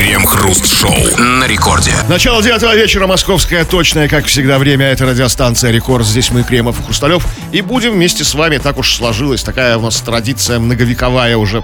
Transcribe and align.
Крем-хруст-шоу 0.00 1.18
на 1.18 1.46
рекорде. 1.46 1.92
Начало 2.08 2.42
девятого 2.42 2.74
вечера, 2.74 3.06
московское 3.06 3.66
точное, 3.66 4.08
как 4.08 4.24
всегда, 4.24 4.58
время. 4.58 4.86
Это 4.86 5.04
радиостанция 5.04 5.72
«Рекорд». 5.72 6.06
Здесь 6.06 6.30
мы, 6.30 6.42
Кремов 6.42 6.80
и 6.80 6.84
Хрусталев. 6.84 7.22
И 7.52 7.60
будем 7.60 7.92
вместе 7.92 8.24
с 8.24 8.32
вами, 8.32 8.56
так 8.56 8.78
уж 8.78 8.94
сложилась, 8.94 9.42
такая 9.42 9.76
у 9.76 9.82
нас 9.82 10.00
традиция 10.00 10.58
многовековая 10.58 11.36
уже, 11.36 11.62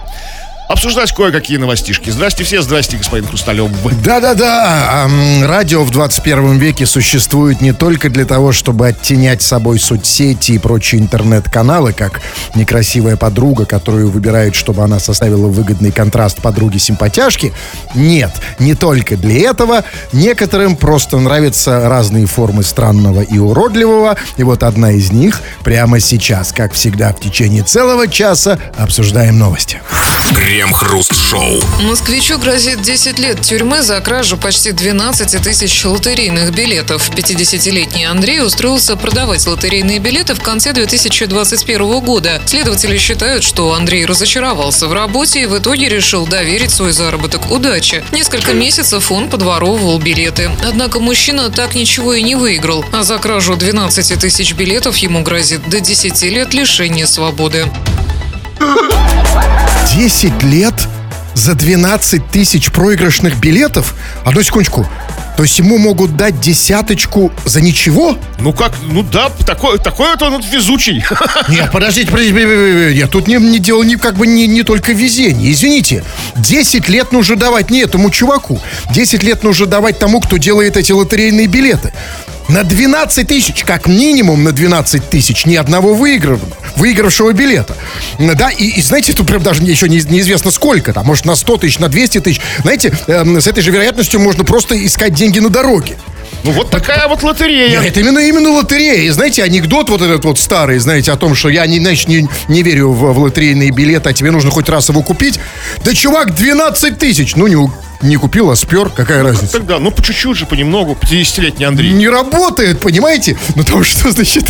обсуждать 0.68 1.12
кое-какие 1.12 1.56
новостишки. 1.58 2.10
Здрасте 2.10 2.44
все, 2.44 2.62
здрасте, 2.62 2.96
господин 2.96 3.26
Хрусталев. 3.26 3.70
Да-да-да, 4.02 5.08
радио 5.44 5.84
в 5.84 5.90
21 5.90 6.58
веке 6.58 6.86
существует 6.86 7.60
не 7.60 7.72
только 7.72 8.08
для 8.08 8.24
того, 8.24 8.52
чтобы 8.52 8.88
оттенять 8.88 9.42
собой 9.42 9.78
соцсети 9.78 10.52
и 10.52 10.58
прочие 10.58 11.00
интернет-каналы, 11.00 11.92
как 11.92 12.20
некрасивая 12.54 13.16
подруга, 13.16 13.64
которую 13.64 14.10
выбирает, 14.10 14.54
чтобы 14.54 14.82
она 14.82 14.98
составила 14.98 15.46
выгодный 15.46 15.92
контраст 15.92 16.40
подруги-симпатяшки. 16.40 17.52
Нет, 17.94 18.32
не 18.58 18.74
только 18.74 19.16
для 19.16 19.50
этого. 19.50 19.84
Некоторым 20.12 20.76
просто 20.76 21.18
нравятся 21.18 21.88
разные 21.88 22.26
формы 22.26 22.62
странного 22.62 23.22
и 23.22 23.38
уродливого. 23.38 24.16
И 24.36 24.42
вот 24.42 24.62
одна 24.62 24.92
из 24.92 25.12
них 25.12 25.40
прямо 25.64 26.00
сейчас, 26.00 26.52
как 26.52 26.72
всегда, 26.72 27.12
в 27.12 27.20
течение 27.20 27.62
целого 27.62 28.08
часа 28.08 28.58
обсуждаем 28.76 29.38
новости. 29.38 29.80
Крем-хруст-шоу. 30.56 31.60
Москвичу 31.82 32.38
грозит 32.38 32.80
10 32.80 33.18
лет 33.18 33.42
тюрьмы 33.42 33.82
за 33.82 34.00
кражу 34.00 34.38
почти 34.38 34.72
12 34.72 35.42
тысяч 35.42 35.84
лотерейных 35.84 36.50
билетов. 36.54 37.10
50-летний 37.10 38.06
Андрей 38.06 38.40
устроился 38.40 38.96
продавать 38.96 39.46
лотерейные 39.46 39.98
билеты 39.98 40.34
в 40.34 40.40
конце 40.40 40.72
2021 40.72 42.00
года. 42.00 42.40
Следователи 42.46 42.96
считают, 42.96 43.44
что 43.44 43.74
Андрей 43.74 44.06
разочаровался 44.06 44.88
в 44.88 44.94
работе 44.94 45.42
и 45.42 45.46
в 45.46 45.58
итоге 45.58 45.90
решил 45.90 46.26
доверить 46.26 46.70
свой 46.70 46.92
заработок 46.92 47.50
удаче. 47.50 48.02
Несколько 48.12 48.54
месяцев 48.54 49.12
он 49.12 49.28
подворовывал 49.28 49.98
билеты. 49.98 50.50
Однако 50.66 51.00
мужчина 51.00 51.50
так 51.50 51.74
ничего 51.74 52.14
и 52.14 52.22
не 52.22 52.34
выиграл. 52.34 52.82
А 52.94 53.02
за 53.02 53.18
кражу 53.18 53.56
12 53.56 54.18
тысяч 54.18 54.54
билетов 54.54 54.96
ему 54.96 55.22
грозит 55.22 55.68
до 55.68 55.80
10 55.80 56.22
лет 56.22 56.54
лишения 56.54 57.04
свободы. 57.04 57.66
10 59.96 60.42
лет 60.42 60.74
за 61.34 61.54
12 61.54 62.30
тысяч 62.30 62.70
проигрышных 62.70 63.38
билетов? 63.38 63.94
Одну 64.26 64.42
секундочку. 64.42 64.86
То 65.38 65.42
есть 65.42 65.58
ему 65.58 65.78
могут 65.78 66.18
дать 66.18 66.38
десяточку 66.38 67.32
за 67.46 67.62
ничего? 67.62 68.18
Ну 68.38 68.52
как, 68.52 68.72
ну 68.82 69.02
да, 69.02 69.30
такой, 69.46 69.78
такой 69.78 70.10
вот 70.10 70.20
он 70.20 70.32
вот 70.34 70.44
везучий. 70.44 71.02
Нет, 71.48 71.70
подождите, 71.72 72.10
подождите, 72.10 72.94
нет, 72.94 73.10
тут 73.10 73.26
не, 73.26 73.36
не 73.36 73.58
дело 73.58 73.82
не, 73.84 73.96
как 73.96 74.16
бы 74.16 74.26
не, 74.26 74.46
не 74.46 74.64
только 74.64 74.92
везение. 74.92 75.50
Извините, 75.50 76.04
10 76.36 76.90
лет 76.90 77.12
нужно 77.12 77.36
давать 77.36 77.70
не 77.70 77.80
этому 77.80 78.10
чуваку. 78.10 78.60
10 78.90 79.22
лет 79.22 79.42
нужно 79.42 79.64
давать 79.64 79.98
тому, 79.98 80.20
кто 80.20 80.36
делает 80.36 80.76
эти 80.76 80.92
лотерейные 80.92 81.46
билеты. 81.46 81.92
На 82.48 82.62
12 82.62 83.26
тысяч, 83.26 83.64
как 83.64 83.88
минимум 83.88 84.44
на 84.44 84.52
12 84.52 85.10
тысяч, 85.10 85.46
ни 85.46 85.56
одного 85.56 85.94
выигрывшего, 85.94 86.48
выигравшего 86.76 87.32
билета. 87.32 87.76
Да, 88.18 88.50
и, 88.50 88.66
и 88.66 88.82
знаете, 88.82 89.12
тут 89.12 89.26
прям 89.26 89.42
даже 89.42 89.62
еще 89.62 89.88
не, 89.88 90.00
неизвестно 90.00 90.50
сколько 90.50 90.92
там, 90.92 91.06
может 91.06 91.24
на 91.24 91.34
100 91.34 91.56
тысяч, 91.58 91.78
на 91.78 91.88
200 91.88 92.20
тысяч. 92.20 92.40
Знаете, 92.62 92.92
эм, 93.08 93.40
с 93.40 93.46
этой 93.46 93.62
же 93.62 93.70
вероятностью 93.72 94.20
можно 94.20 94.44
просто 94.44 94.84
искать 94.84 95.14
деньги 95.14 95.40
на 95.40 95.48
дороге. 95.48 95.96
Ну 96.44 96.52
вот 96.52 96.70
такая 96.70 97.08
вот 97.08 97.22
лотерея. 97.22 97.80
Это 97.80 98.00
именно, 98.00 98.18
именно 98.20 98.50
лотерея. 98.50 99.02
И 99.02 99.10
знаете, 99.10 99.42
анекдот 99.42 99.90
вот 99.90 100.00
этот 100.00 100.24
вот 100.24 100.38
старый, 100.38 100.78
знаете, 100.78 101.12
о 101.12 101.16
том, 101.16 101.34
что 101.34 101.48
я 101.48 101.66
не, 101.66 101.80
значит, 101.80 102.08
не, 102.08 102.28
не 102.48 102.62
верю 102.62 102.90
в, 102.90 103.12
в 103.12 103.18
лотерейные 103.18 103.70
билеты, 103.70 104.10
а 104.10 104.12
тебе 104.12 104.30
нужно 104.30 104.50
хоть 104.50 104.68
раз 104.68 104.88
его 104.88 105.02
купить. 105.02 105.40
Да, 105.84 105.92
чувак, 105.92 106.34
12 106.34 106.98
тысяч. 106.98 107.34
Ну, 107.36 107.46
не, 107.48 107.56
не 108.02 108.16
купил, 108.16 108.50
а 108.50 108.56
спер. 108.56 108.90
Какая 108.90 109.22
разница? 109.22 109.54
Тогда, 109.54 109.78
ну 109.78 109.90
по 109.90 110.02
чуть-чуть 110.02 110.36
же, 110.36 110.46
понемногу, 110.46 110.96
50-летний 111.00 111.64
Андрей. 111.64 111.90
Не 111.90 112.08
работает, 112.08 112.80
понимаете? 112.80 113.36
Ну, 113.54 113.64
потому 113.64 113.84
что, 113.84 114.10
значит... 114.10 114.44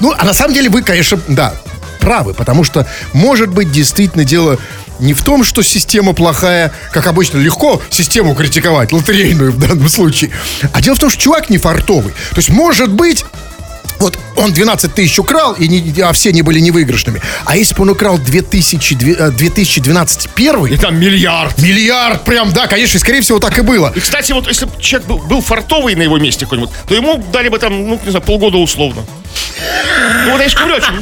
Ну, 0.00 0.12
а 0.16 0.24
на 0.24 0.34
самом 0.34 0.54
деле 0.54 0.68
вы, 0.68 0.82
конечно, 0.82 1.18
да, 1.28 1.54
правы, 1.98 2.34
потому 2.34 2.64
что, 2.64 2.86
может 3.12 3.50
быть, 3.50 3.70
действительно 3.70 4.24
дело 4.24 4.58
не 4.98 5.14
в 5.14 5.22
том, 5.22 5.44
что 5.44 5.62
система 5.62 6.12
плохая, 6.12 6.72
как 6.92 7.06
обычно, 7.06 7.38
легко 7.38 7.80
систему 7.90 8.34
критиковать, 8.34 8.92
лотерейную 8.92 9.52
в 9.52 9.58
данном 9.58 9.88
случае, 9.88 10.30
а 10.72 10.80
дело 10.80 10.96
в 10.96 10.98
том, 10.98 11.10
что 11.10 11.20
чувак 11.20 11.50
не 11.50 11.58
фартовый. 11.58 12.12
То 12.30 12.36
есть, 12.36 12.48
может 12.50 12.92
быть, 12.92 13.24
вот 14.00 14.16
он 14.36 14.52
12 14.52 14.94
тысяч 14.94 15.18
украл, 15.18 15.54
и 15.54 15.66
не- 15.66 16.00
а 16.02 16.12
все 16.12 16.30
не 16.32 16.42
были 16.42 16.60
невыигрышными. 16.60 17.20
А 17.44 17.56
если 17.56 17.74
бы 17.74 17.82
он 17.82 17.90
украл 17.90 18.16
2000, 18.18 18.94
две- 18.94 19.14
э, 19.14 19.30
2012 19.32 20.28
первый, 20.36 20.72
И 20.72 20.76
там 20.76 20.96
миллиард. 21.00 21.58
миллиард 21.60 22.24
прям, 22.24 22.52
да, 22.52 22.68
конечно, 22.68 23.00
скорее 23.00 23.22
всего, 23.22 23.40
так 23.40 23.58
и 23.58 23.62
было. 23.62 23.92
И, 23.96 24.00
кстати, 24.00 24.30
вот 24.30 24.46
если 24.46 24.66
бы 24.66 24.72
человек 24.80 25.08
был, 25.08 25.18
был 25.18 25.40
фартовый 25.42 25.96
на 25.96 26.02
его 26.02 26.16
месте 26.18 26.44
какой-нибудь, 26.44 26.70
то 26.86 26.94
ему 26.94 27.22
дали 27.32 27.48
бы 27.48 27.58
там, 27.58 27.88
ну, 27.88 28.00
не 28.04 28.10
знаю, 28.10 28.24
полгода 28.24 28.58
условно. 28.58 29.04
Ну, 30.24 30.32
вот 30.32 30.40
я 30.40 30.48
же 30.48 30.56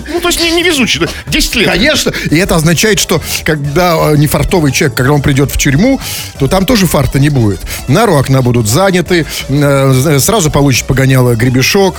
ну, 0.09 0.21
то 0.21 0.29
есть 0.29 0.41
не, 0.41 0.51
не 0.51 0.63
везучий, 0.63 1.01
да, 1.01 1.09
10 1.27 1.55
лет. 1.57 1.69
Конечно. 1.69 2.13
И 2.31 2.37
это 2.37 2.57
означает, 2.57 2.99
что 2.99 3.23
когда 3.45 4.13
э, 4.13 4.17
нефартовый 4.17 4.73
человек, 4.73 4.97
когда 4.97 5.13
он 5.13 5.23
придет 5.23 5.51
в 5.51 5.59
тюрьму, 5.59 6.01
то 6.39 6.49
там 6.49 6.65
тоже 6.67 6.87
фарта 6.87 7.19
не 7.19 7.29
будет. 7.29 7.61
Нару 7.89 8.17
окна 8.17 8.43
будут 8.43 8.67
заняты, 8.67 9.27
э, 9.49 10.19
сразу 10.21 10.51
получит 10.51 10.87
погоняло 10.87 11.35
гребешок. 11.35 11.97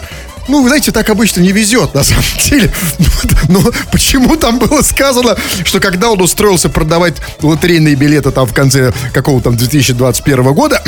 Ну, 0.48 0.62
вы 0.62 0.70
знаете, 0.70 0.92
так 0.92 1.10
обычно 1.10 1.42
не 1.42 1.52
везет, 1.52 1.94
на 1.94 2.04
самом 2.04 2.24
деле. 2.50 2.72
Но 3.50 3.62
почему 3.92 4.36
там 4.38 4.60
было 4.60 4.82
сказано, 4.82 5.36
что 5.64 5.80
когда 5.80 6.10
он 6.10 6.22
устроился 6.22 6.70
продавать 6.70 7.16
лотерейные 7.42 7.96
билеты 7.96 8.32
там 8.32 8.46
в 8.46 8.54
конце 8.54 8.94
какого-то 9.14 9.46
там 9.50 9.58
2021 9.58 10.54
года, 10.54 10.82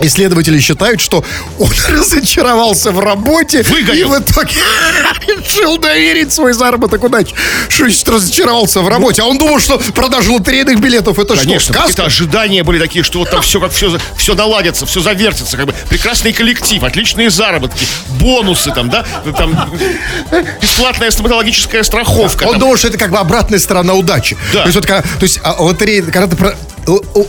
Исследователи 0.00 0.58
считают, 0.60 1.00
что 1.00 1.24
он 1.58 1.70
разочаровался 1.88 2.90
в 2.90 2.98
работе 3.00 3.62
Выгорел. 3.62 4.14
и 4.14 4.18
в 4.18 4.22
итоге 4.22 4.52
решил 5.26 5.78
доверить 5.78 6.32
свой 6.32 6.52
заработок 6.52 7.02
удачи. 7.04 7.34
Что 7.68 7.84
значит 7.84 8.08
разочаровался 8.08 8.80
в 8.80 8.88
работе? 8.88 9.22
А 9.22 9.26
он 9.26 9.38
думал, 9.38 9.58
что 9.60 9.78
продажа 9.94 10.30
лотерейных 10.32 10.80
билетов 10.80 11.18
это 11.18 11.34
Конечно, 11.36 11.72
что, 11.74 11.82
сказка? 11.82 12.04
ожидания 12.04 12.62
были 12.62 12.78
такие, 12.78 13.02
что 13.04 13.18
вот 13.20 13.30
там 13.30 13.42
все 13.42 13.60
как 13.60 13.72
все, 13.72 13.98
все 14.16 14.34
наладится, 14.34 14.86
все 14.86 15.00
завертится, 15.00 15.56
как 15.56 15.66
бы 15.66 15.74
прекрасный 15.88 16.32
коллектив, 16.32 16.82
отличные 16.82 17.30
заработки, 17.30 17.86
бонусы 18.20 18.70
там, 18.72 18.90
да, 18.90 19.04
там 19.36 19.70
бесплатная 20.60 21.10
стоматологическая 21.10 21.82
страховка. 21.82 22.44
Он 22.44 22.52
там. 22.52 22.60
думал, 22.60 22.76
что 22.76 22.88
это 22.88 22.98
как 22.98 23.10
бы 23.10 23.18
обратная 23.18 23.58
сторона 23.58 23.94
удачи. 23.94 24.36
Да. 24.52 24.60
То 24.60 24.66
есть, 24.66 24.76
вот, 24.76 24.86
когда- 24.86 25.02
то 25.02 25.22
есть 25.22 25.40
а, 25.42 25.56
лотерея, 25.62 26.02
когда 26.02 26.26
ты 26.26 26.36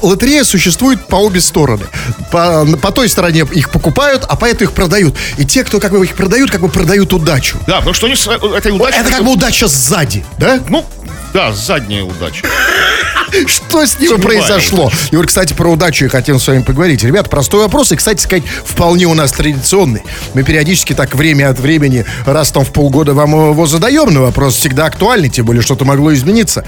Лотерея 0.04 0.44
существует 0.44 1.08
по 1.08 1.16
обе 1.16 1.42
стороны. 1.42 1.86
По, 2.32 2.57
по 2.82 2.92
той 2.92 3.10
стороне 3.10 3.46
их 3.52 3.70
покупают, 3.70 4.26
а 4.28 4.36
по 4.36 4.46
этой 4.46 4.64
их 4.64 4.74
продают. 4.74 5.16
И 5.38 5.46
те, 5.46 5.64
кто 5.64 5.80
как 5.80 5.92
бы 5.92 6.04
их 6.04 6.16
продают, 6.16 6.52
как 6.52 6.62
бы 6.62 6.70
продают 6.70 7.14
удачу. 7.14 7.58
Да, 7.68 7.78
потому 7.78 7.94
что 7.94 8.08
они 8.08 8.16
с 8.16 8.28
этой 8.28 8.72
удачей... 8.72 9.00
Это 9.00 9.10
как 9.10 9.24
бы 9.24 9.32
удача 9.32 9.68
сзади, 9.68 10.26
да? 10.38 10.60
Ну, 10.70 10.86
да, 11.34 11.52
задняя 11.52 12.04
удача. 12.04 12.46
Что 13.46 13.86
с 13.86 14.00
ним 14.00 14.20
произошло? 14.22 14.92
И 15.12 15.16
вот, 15.16 15.28
кстати, 15.28 15.54
про 15.54 15.70
удачу 15.70 16.06
я 16.06 16.10
хотел 16.10 16.40
с 16.40 16.48
вами 16.48 16.62
поговорить. 16.62 17.04
Ребят, 17.04 17.30
простой 17.30 17.62
вопрос, 17.62 17.92
и, 17.92 17.96
кстати 17.96 18.22
сказать, 18.22 18.44
вполне 18.66 19.06
у 19.06 19.14
нас 19.14 19.32
традиционный. 19.32 20.04
Мы 20.34 20.44
периодически 20.44 20.94
так 20.94 21.16
время 21.16 21.50
от 21.50 21.60
времени, 21.60 22.06
раз 22.26 22.52
там 22.52 22.64
в 22.64 22.72
полгода 22.72 23.14
вам 23.14 23.32
его 23.52 23.66
задаем, 23.66 24.14
но 24.14 24.22
вопрос 24.22 24.56
всегда 24.56 24.86
актуальный, 24.86 25.30
тем 25.30 25.46
более 25.46 25.62
что-то 25.62 25.86
могло 25.86 26.14
измениться. 26.14 26.64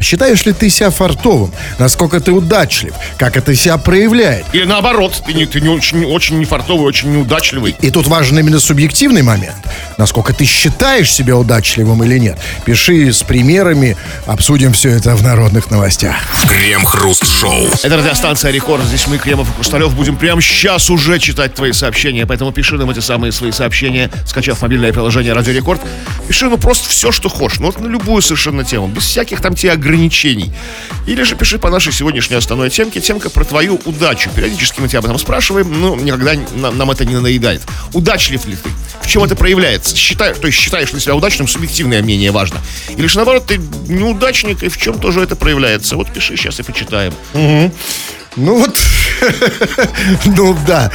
Считаешь 0.00 0.44
ли 0.44 0.52
ты 0.52 0.68
себя 0.68 0.90
фартовым? 0.90 1.52
Насколько 1.78 2.20
ты 2.20 2.32
удачлив? 2.32 2.94
Как 3.18 3.36
это 3.36 3.54
себя 3.54 3.78
проявляет? 3.78 4.44
Или 4.52 4.64
наоборот, 4.64 5.22
ты 5.26 5.32
не, 5.32 5.46
ты 5.46 5.60
не 5.60 5.68
очень, 5.68 6.04
очень 6.04 6.38
нефартовый, 6.38 6.86
очень 6.86 7.12
неудачливый. 7.12 7.76
И 7.80 7.90
тут 7.90 8.06
важен 8.06 8.38
именно 8.38 8.58
субъективный 8.58 9.22
момент. 9.22 9.56
Насколько 9.98 10.34
ты 10.34 10.44
считаешь 10.44 11.12
себя 11.12 11.36
удачливым 11.36 12.02
или 12.04 12.18
нет. 12.18 12.38
Пиши 12.64 13.12
с 13.12 13.22
примерами, 13.22 13.96
обсудим 14.26 14.72
все 14.72 14.90
это 14.90 15.14
в 15.14 15.22
народных 15.22 15.70
новостях. 15.70 16.01
Крем-хруст-шоу. 16.48 17.68
Это 17.84 17.96
радиостанция 17.96 18.50
Рекорд. 18.50 18.84
Здесь 18.84 19.06
мы, 19.06 19.18
Кремов 19.18 19.48
и 19.48 19.52
Хрусталев, 19.54 19.94
будем 19.94 20.16
прямо 20.16 20.42
сейчас 20.42 20.90
уже 20.90 21.20
читать 21.20 21.54
твои 21.54 21.70
сообщения. 21.72 22.26
Поэтому 22.26 22.50
пиши 22.50 22.76
нам 22.76 22.90
эти 22.90 22.98
самые 22.98 23.30
свои 23.30 23.52
сообщения, 23.52 24.10
скачав 24.26 24.60
мобильное 24.62 24.92
приложение 24.92 25.32
Радио 25.32 25.52
Рекорд. 25.52 25.80
Пиши, 26.26 26.46
ну, 26.48 26.58
просто 26.58 26.88
все, 26.88 27.12
что 27.12 27.28
хочешь. 27.28 27.60
Ну, 27.60 27.66
вот 27.66 27.80
на 27.80 27.86
любую 27.86 28.20
совершенно 28.20 28.64
тему. 28.64 28.88
Без 28.88 29.04
всяких 29.04 29.40
там 29.40 29.54
тебе 29.54 29.72
ограничений. 29.72 30.52
Или 31.06 31.22
же 31.22 31.36
пиши 31.36 31.58
по 31.58 31.70
нашей 31.70 31.92
сегодняшней 31.92 32.36
основной 32.36 32.70
темке. 32.70 33.00
Темка 33.00 33.30
про 33.30 33.44
твою 33.44 33.80
удачу. 33.84 34.30
Периодически 34.34 34.80
мы 34.80 34.88
тебя 34.88 34.98
об 35.00 35.04
этом 35.04 35.18
спрашиваем, 35.18 35.80
но 35.80 35.94
никогда 35.94 36.34
нам, 36.56 36.76
нам 36.76 36.90
это 36.90 37.04
не 37.04 37.14
надоедает. 37.14 37.62
Удачлив 37.92 38.44
ли 38.46 38.56
ты? 38.56 38.70
В 39.02 39.06
чем 39.06 39.22
это 39.24 39.36
проявляется? 39.36 39.96
Считаешь, 39.96 40.38
то 40.38 40.46
есть 40.46 40.58
считаешь 40.58 40.92
ли 40.92 41.00
себя 41.00 41.14
удачным, 41.14 41.46
субъективное 41.46 42.02
мнение 42.02 42.30
важно. 42.30 42.58
Или 42.96 43.06
же 43.06 43.16
наоборот, 43.16 43.46
ты 43.46 43.58
неудачник, 43.88 44.62
и 44.62 44.68
в 44.68 44.76
чем 44.76 44.98
тоже 44.98 45.20
это 45.20 45.36
проявляется. 45.36 45.91
Вот 45.96 46.12
пиши, 46.12 46.36
сейчас 46.36 46.58
и 46.60 46.62
почитаем. 46.62 47.12
Ну 48.34 48.58
вот, 48.58 48.74
Ну 50.24 50.56
да. 50.66 50.90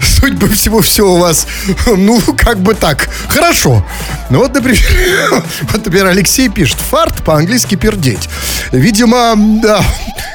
Судьба 0.00 0.48
всего 0.48 0.80
все 0.80 1.06
у 1.06 1.18
вас, 1.18 1.46
ну, 1.86 2.20
как 2.36 2.60
бы 2.60 2.74
так. 2.74 3.08
Хорошо. 3.28 3.84
Ну 4.30 4.38
вот, 4.40 4.54
например, 4.54 4.82
вот, 5.62 5.84
например, 5.84 6.06
Алексей 6.06 6.48
пишет, 6.48 6.78
фарт 6.78 7.24
по-английски 7.24 7.76
пердеть. 7.76 8.28
Видимо, 8.72 9.34
да, 9.62 9.82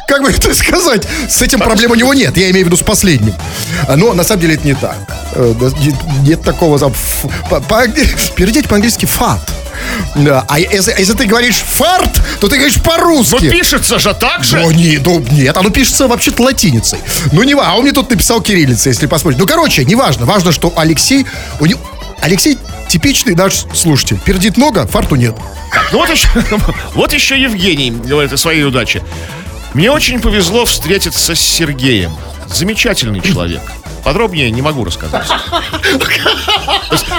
как 0.08 0.24
бы 0.24 0.30
это 0.30 0.54
сказать, 0.54 1.08
с 1.28 1.42
этим 1.42 1.60
проблем 1.60 1.92
у 1.92 1.96
него 1.96 2.14
нет. 2.14 2.38
Я 2.38 2.50
имею 2.52 2.66
в 2.66 2.68
виду 2.68 2.78
с 2.78 2.84
последним. 2.84 3.34
Но 3.96 4.14
на 4.14 4.24
самом 4.24 4.42
деле 4.42 4.56
это 4.56 4.68
не 4.68 4.76
так. 4.76 4.98
Э, 5.36 5.54
Нет, 6.24 6.42
такого... 6.44 6.78
Пердеть 8.36 8.68
по-английски 8.68 9.06
фат. 9.06 9.40
Да. 10.16 10.46
А 10.48 10.60
если, 10.60 10.94
если 10.98 11.14
ты 11.14 11.26
говоришь 11.26 11.58
фарт, 11.58 12.22
то 12.40 12.48
ты 12.48 12.58
говоришь 12.58 12.82
по-русски. 12.82 13.50
пишется 13.50 14.00
же 14.00 14.14
так 14.14 14.44
же. 14.44 14.60
Ну, 14.60 14.72
не, 14.72 14.98
ну, 14.98 15.24
нет, 15.32 15.56
оно 15.58 15.70
пишется 15.70 16.08
вообще-то 16.08 16.44
латиницей. 16.44 17.00
Ну, 17.32 17.44
не 17.44 17.54
а 17.54 17.76
он 17.76 17.84
мне 17.84 17.92
тут 17.92 18.10
написал 18.10 18.42
кириллицей, 18.42 18.92
если 18.92 19.08
посмотреть. 19.08 19.40
Ну, 19.40 19.48
короче, 19.48 19.86
неважно. 19.86 20.26
Важно, 20.26 20.52
что 20.52 20.74
Алексей... 20.76 21.26
У 21.60 21.66
него, 21.66 21.80
Алексей 22.22 22.58
типичный 22.88 23.36
наш 23.36 23.66
слушатель. 23.74 24.20
Пердит 24.20 24.58
много, 24.58 24.86
фарту 24.88 25.16
нет. 25.16 25.36
Ну 25.92 26.00
вот 26.00 26.10
еще, 26.10 26.28
вот 26.96 27.14
еще 27.14 27.40
Евгений 27.40 27.92
говорит 27.92 28.34
о 28.34 28.38
своей 28.38 28.64
удаче. 28.64 29.04
Мне 29.74 29.92
очень 29.92 30.20
повезло 30.20 30.66
встретиться 30.66 31.36
с 31.36 31.40
Сергеем. 31.40 32.12
Замечательный 32.54 33.22
человек. 33.22 33.62
Подробнее 34.04 34.50
не 34.50 34.62
могу 34.62 34.84
рассказать. 34.86 35.26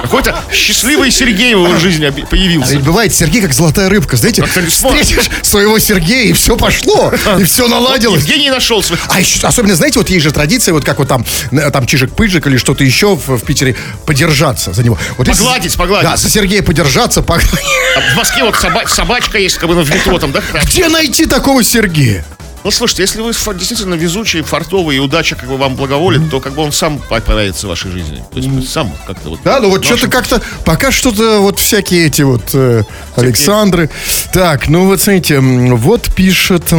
Какой-то 0.02 0.36
счастливый 0.52 1.10
Сергей 1.10 1.54
в 1.54 1.64
его 1.66 1.76
жизни 1.78 2.06
А 2.06 2.12
появился. 2.26 2.72
ведь 2.72 2.82
бывает 2.82 3.14
Сергей 3.14 3.42
как 3.42 3.52
золотая 3.52 3.88
рыбка, 3.88 4.16
знаете, 4.16 4.44
встретишь 4.44 5.28
своего 5.42 5.78
Сергея, 5.78 6.24
и 6.24 6.32
все 6.32 6.56
пошло, 6.56 7.12
и 7.38 7.44
все 7.44 7.68
наладилось. 7.68 8.22
Евгений 8.22 8.50
нашел 8.50 8.82
свой... 8.82 8.98
А 9.08 9.20
еще, 9.20 9.46
особенно, 9.46 9.74
знаете, 9.74 9.98
вот 9.98 10.08
есть 10.10 10.24
же 10.24 10.32
традиция, 10.32 10.72
вот 10.72 10.84
как 10.84 10.98
вот 10.98 11.08
там, 11.08 11.24
э, 11.52 11.70
там 11.70 11.84
Чижик-Пыжик 11.84 12.46
или 12.48 12.56
что-то 12.56 12.82
еще 12.82 13.14
в, 13.16 13.28
в 13.36 13.44
Питере, 13.44 13.76
подержаться 14.06 14.72
за 14.72 14.82
него. 14.82 14.98
Вот 15.16 15.28
если- 15.28 15.42
Погладить, 15.42 15.76
погладить. 15.76 16.10
Да, 16.10 16.16
за 16.16 16.28
Сергея 16.30 16.62
подержаться, 16.62 17.22
погладить. 17.22 17.52
А 17.96 18.14
В 18.14 18.16
Москве 18.16 18.42
вот 18.44 18.54
соба- 18.54 18.88
собачка 18.88 19.38
есть, 19.38 19.56
как 19.58 19.68
бы 19.68 19.74
ну, 19.74 19.82
в 19.82 19.90
метро 19.94 20.18
там, 20.18 20.32
да? 20.32 20.40
Где 20.64 20.88
найти 20.88 21.26
такого 21.26 21.62
Сергея? 21.62 22.24
Ну, 22.62 22.70
слушайте, 22.70 23.02
если 23.02 23.22
вы 23.22 23.32
действительно 23.32 23.94
везучий, 23.94 24.42
фартовый, 24.42 24.96
и 24.96 24.98
удача 24.98 25.34
как 25.34 25.48
бы 25.48 25.56
вам 25.56 25.76
благоволит, 25.76 26.30
то 26.30 26.40
как 26.40 26.52
бы 26.54 26.62
он 26.62 26.72
сам 26.72 26.98
по- 26.98 27.20
появится 27.20 27.66
в 27.66 27.70
вашей 27.70 27.90
жизни. 27.90 28.22
То 28.32 28.38
есть 28.38 28.70
сам 28.70 28.92
как-то 29.06 29.30
вот... 29.30 29.40
Да, 29.42 29.60
ну 29.60 29.70
вот 29.70 29.84
что-то 29.84 30.08
как-то, 30.08 30.42
пока 30.66 30.90
что-то 30.92 31.40
вот 31.40 31.58
всякие 31.58 32.06
эти 32.06 32.22
вот 32.22 32.50
э, 32.52 32.82
Александры. 33.16 33.88
Так, 34.32 34.68
ну 34.68 34.84
вот 34.86 35.00
смотрите, 35.00 35.40
вот 35.40 36.14
пишет 36.14 36.72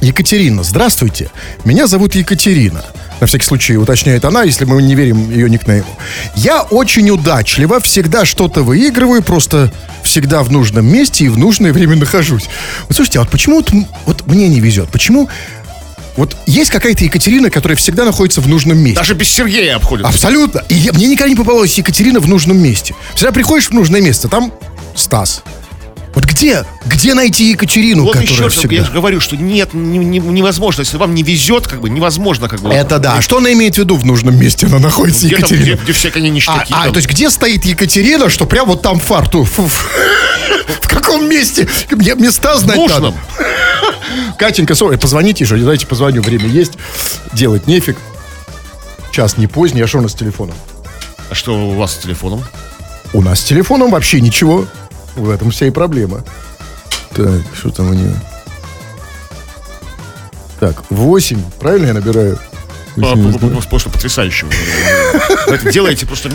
Екатерина. 0.00 0.62
Здравствуйте, 0.62 1.30
меня 1.64 1.86
зовут 1.86 2.14
Екатерина. 2.14 2.82
На 3.20 3.26
всякий 3.26 3.46
случай 3.46 3.76
уточняет 3.76 4.24
она, 4.24 4.42
если 4.42 4.64
мы 4.64 4.82
не 4.82 4.94
верим 4.94 5.30
ее 5.30 5.48
никнейму. 5.48 5.86
Я 6.34 6.62
очень 6.62 7.08
удачлива, 7.10 7.80
всегда 7.80 8.24
что-то 8.24 8.62
выигрываю, 8.62 9.22
просто 9.22 9.72
всегда 10.02 10.42
в 10.42 10.50
нужном 10.50 10.86
месте 10.86 11.24
и 11.24 11.28
в 11.28 11.38
нужное 11.38 11.72
время 11.72 11.96
нахожусь. 11.96 12.44
Вот 12.88 12.96
слушайте, 12.96 13.18
а 13.18 13.22
вот 13.22 13.30
почему 13.30 13.56
вот, 13.56 13.70
вот 14.06 14.26
мне 14.26 14.48
не 14.48 14.60
везет? 14.60 14.88
Почему 14.90 15.28
вот 16.16 16.36
есть 16.46 16.70
какая-то 16.70 17.04
Екатерина, 17.04 17.50
которая 17.50 17.76
всегда 17.76 18.04
находится 18.04 18.40
в 18.40 18.48
нужном 18.48 18.78
месте? 18.78 18.98
Даже 19.00 19.14
без 19.14 19.28
Сергея 19.28 19.76
обходит. 19.76 20.04
Абсолютно. 20.06 20.62
И 20.68 20.74
я- 20.74 20.92
мне 20.92 21.06
никогда 21.06 21.28
не 21.30 21.36
попалась 21.36 21.76
Екатерина 21.78 22.20
в 22.20 22.28
нужном 22.28 22.58
месте. 22.58 22.94
Всегда 23.14 23.32
приходишь 23.32 23.68
в 23.68 23.72
нужное 23.72 24.00
место, 24.00 24.28
там 24.28 24.52
Стас. 24.94 25.42
Вот 26.14 26.24
где, 26.26 26.64
где 26.86 27.14
найти 27.14 27.50
Екатерину, 27.50 28.04
Вот 28.04 28.12
которая 28.12 28.32
еще 28.34 28.48
всегда... 28.48 28.76
я 28.76 28.84
же 28.84 28.92
говорю, 28.92 29.18
что 29.20 29.36
нет, 29.36 29.74
не- 29.74 29.98
не- 29.98 30.18
невозможно, 30.20 30.82
если 30.82 30.96
вам 30.96 31.14
не 31.14 31.22
везет, 31.22 31.66
как 31.66 31.80
бы 31.80 31.90
невозможно, 31.90 32.48
как 32.48 32.60
бы. 32.60 32.70
Это 32.70 32.98
да. 33.00 33.14
А 33.16 33.22
что 33.22 33.38
она 33.38 33.52
имеет 33.52 33.74
в 33.74 33.78
виду 33.78 33.96
в 33.96 34.04
нужном 34.04 34.38
месте? 34.38 34.66
Она 34.66 34.78
находится, 34.78 35.26
Где, 35.26 35.36
там, 35.36 35.44
где, 35.46 35.54
Екатерина. 35.56 35.80
где 35.82 35.92
всякие 35.92 36.24
А, 36.24 36.28
ништяки. 36.28 36.72
а, 36.72 36.84
там. 36.84 36.92
то 36.92 36.98
есть 36.98 37.08
где 37.08 37.30
стоит 37.30 37.64
Екатерина, 37.64 38.28
что 38.30 38.46
прям 38.46 38.66
вот 38.68 38.82
там 38.82 39.00
фарту? 39.00 39.42
В 39.44 40.88
каком 40.88 41.28
месте? 41.28 41.68
Мне 41.90 42.14
места 42.14 42.56
знать 42.58 42.78
надо. 42.88 43.12
Катенька, 44.38 44.74
сори, 44.74 44.96
позвоните 44.96 45.44
же, 45.44 45.56
дайте 45.58 45.86
позвоню, 45.86 46.22
время 46.22 46.46
есть. 46.46 46.72
Делать 47.32 47.66
нефиг. 47.66 47.96
Час 49.10 49.36
не 49.36 49.46
поздний, 49.46 49.82
а 49.82 49.86
что 49.86 49.98
у 49.98 50.02
нас 50.02 50.12
с 50.12 50.14
телефоном? 50.14 50.54
А 51.30 51.34
что 51.34 51.54
у 51.54 51.74
вас 51.74 51.94
с 51.94 51.96
телефоном? 51.98 52.44
У 53.12 53.22
нас 53.22 53.40
с 53.40 53.44
телефоном 53.44 53.90
вообще 53.90 54.20
ничего. 54.20 54.66
В 55.16 55.30
этом 55.30 55.50
вся 55.50 55.66
и 55.66 55.70
проблема. 55.70 56.24
Так, 57.14 57.40
что 57.54 57.70
там 57.70 57.90
у 57.90 57.94
нее? 57.94 58.14
Так, 60.60 60.82
8. 60.90 61.42
Правильно 61.60 61.86
я 61.86 61.94
набираю? 61.94 62.38
Просто 63.68 63.90
потрясающе. 63.90 64.46
Вы 65.46 65.54
это 65.54 65.72
делаете 65.72 66.06
просто... 66.06 66.30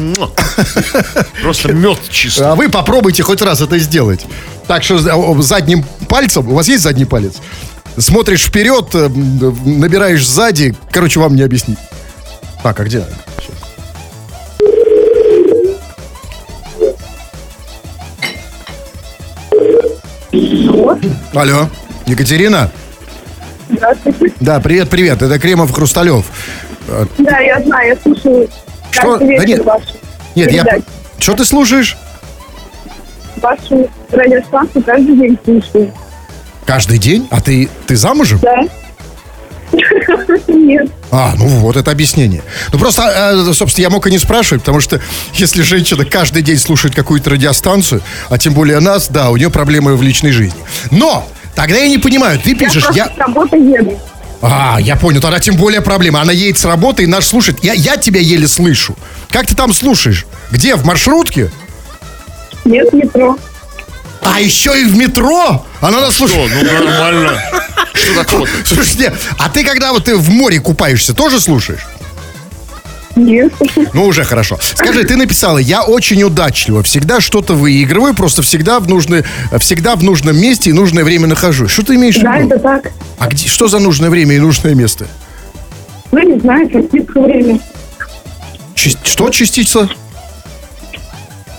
Просто 1.42 1.74
мед 1.74 2.00
чистый. 2.10 2.48
А 2.48 2.56
вы 2.56 2.70
попробуйте 2.70 3.24
хоть 3.24 3.42
раз 3.42 3.62
это 3.62 3.78
сделать. 3.80 4.26
Так 4.68 4.84
что 4.84 4.96
о, 4.98 5.42
задним 5.42 5.84
пальцем, 6.08 6.48
у 6.50 6.56
вас 6.56 6.68
есть 6.68 6.84
задний 6.84 7.06
палец? 7.06 7.36
Смотришь 7.98 8.44
вперед, 8.44 8.90
э, 8.94 9.10
набираешь 9.10 10.26
сзади. 10.28 10.76
Короче, 10.92 11.20
вам 11.20 11.36
не 11.36 11.42
объяснить. 11.42 11.80
Так, 12.62 12.80
а 12.80 12.84
где? 12.84 13.06
Алло, 21.34 21.70
Екатерина? 22.06 22.70
Здравствуйте. 23.70 24.34
Да, 24.40 24.60
привет, 24.60 24.90
привет. 24.90 25.22
Это 25.22 25.40
Кремов 25.40 25.72
Хрусталев. 25.72 26.26
Да, 27.18 27.40
я 27.40 27.62
знаю, 27.62 27.90
я 27.90 27.96
слушаю 28.02 28.50
Что? 28.92 29.18
Да 29.18 29.46
нет. 29.46 29.64
вашу 29.64 29.86
Нет, 30.36 30.52
я... 30.52 30.66
Что 31.20 31.36
ты 31.36 31.46
слушаешь? 31.46 31.98
Вашу 33.38 33.90
радиостанцию 34.12 34.84
каждый 34.84 35.16
день 35.16 35.38
слушаю. 35.46 35.94
Каждый 36.66 36.98
день? 36.98 37.28
А 37.32 37.42
ты, 37.42 37.70
ты 37.88 37.96
замужем? 37.96 38.40
Да? 38.42 38.64
Нет. 40.48 40.90
А, 41.12 41.34
ну 41.38 41.46
вот 41.48 41.78
это 41.78 41.92
объяснение. 41.92 42.44
Ну 42.72 42.80
просто, 42.80 43.04
э, 43.50 43.54
собственно, 43.54 43.84
я 43.84 43.90
мог 43.90 44.06
и 44.08 44.12
не 44.12 44.20
спрашивать, 44.20 44.62
потому 44.62 44.80
что 44.80 45.02
если 45.34 45.62
женщина 45.62 46.06
каждый 46.06 46.42
день 46.42 46.58
слушает 46.58 46.96
какую-то 46.96 47.32
радиостанцию, 47.32 48.02
а 48.30 48.38
тем 48.38 48.54
более 48.54 48.80
нас, 48.80 49.10
да, 49.10 49.30
у 49.30 49.38
нее 49.38 49.50
проблемы 49.50 49.96
в 49.96 50.02
личной 50.02 50.32
жизни. 50.32 50.60
Но 50.92 51.28
тогда 51.56 51.78
я 51.78 51.88
не 51.88 51.98
понимаю, 51.98 52.40
ты 52.40 52.56
пишешь, 52.56 52.86
я 52.94 53.06
я... 53.06 53.14
с 53.14 53.18
работы 53.18 53.58
еду. 53.58 54.00
А, 54.42 54.78
я 54.80 54.96
понял, 54.96 55.20
тогда 55.20 55.40
тем 55.40 55.56
более 55.56 55.82
проблема. 55.82 56.22
Она 56.22 56.32
едет 56.32 56.58
с 56.58 56.66
работы 56.66 57.04
и 57.04 57.08
наш 57.08 57.26
слушает. 57.26 57.64
Я, 57.64 57.74
я 57.74 57.98
тебя 57.98 58.22
еле 58.22 58.48
слышу. 58.48 58.96
Как 59.30 59.48
ты 59.48 59.56
там 59.56 59.74
слушаешь? 59.74 60.26
Где, 60.52 60.76
в 60.76 60.86
маршрутке? 60.86 61.52
Нет 62.64 62.94
метро. 62.94 63.38
А 64.22 64.40
еще 64.40 64.80
и 64.80 64.86
в 64.86 64.96
метро? 64.96 65.66
Она 65.82 66.02
нас 66.02 66.14
Что, 66.14 66.28
слушает. 66.28 66.52
ну 66.56 66.86
нормально. 66.86 67.42
Что 68.00 68.24
такое? 68.24 68.50
Слушайте, 68.66 69.14
а 69.38 69.50
ты 69.50 69.64
когда 69.64 69.92
вот 69.94 70.06
ты 70.06 70.16
в 70.16 70.30
море 70.30 70.60
купаешься, 70.60 71.14
тоже 71.14 71.40
слушаешь? 71.40 71.86
Нет. 73.16 73.52
Ну, 73.94 74.06
уже 74.06 74.24
хорошо. 74.24 74.58
Скажи, 74.62 75.04
ты 75.04 75.18
написала, 75.18 75.58
я 75.58 75.84
очень 75.84 76.24
удачлива, 76.24 76.84
всегда 76.84 77.20
что-то 77.20 77.54
выигрываю, 77.54 78.14
просто 78.14 78.42
всегда 78.44 78.80
в, 78.80 78.88
нужное, 78.88 79.26
всегда 79.60 79.96
в 79.98 80.04
нужном 80.04 80.38
месте 80.40 80.70
и 80.70 80.74
нужное 80.74 81.04
время 81.04 81.28
нахожусь. 81.28 81.72
Что 81.72 81.84
ты 81.84 81.96
имеешь 81.96 82.16
в 82.18 82.22
Да, 82.22 82.38
виду? 82.38 82.56
это 82.56 82.60
так. 82.60 82.92
А 83.18 83.28
где, 83.28 83.50
что 83.50 83.68
за 83.68 83.80
нужное 83.80 84.10
время 84.10 84.36
и 84.36 84.40
нужное 84.40 84.74
место? 84.74 85.08
Ну, 86.12 86.20
не 86.34 86.40
знаю, 86.40 86.70
частицу 86.70 87.22
время. 87.24 87.60
Чис- 88.76 88.98
что 89.04 89.30
частица? 89.32 89.90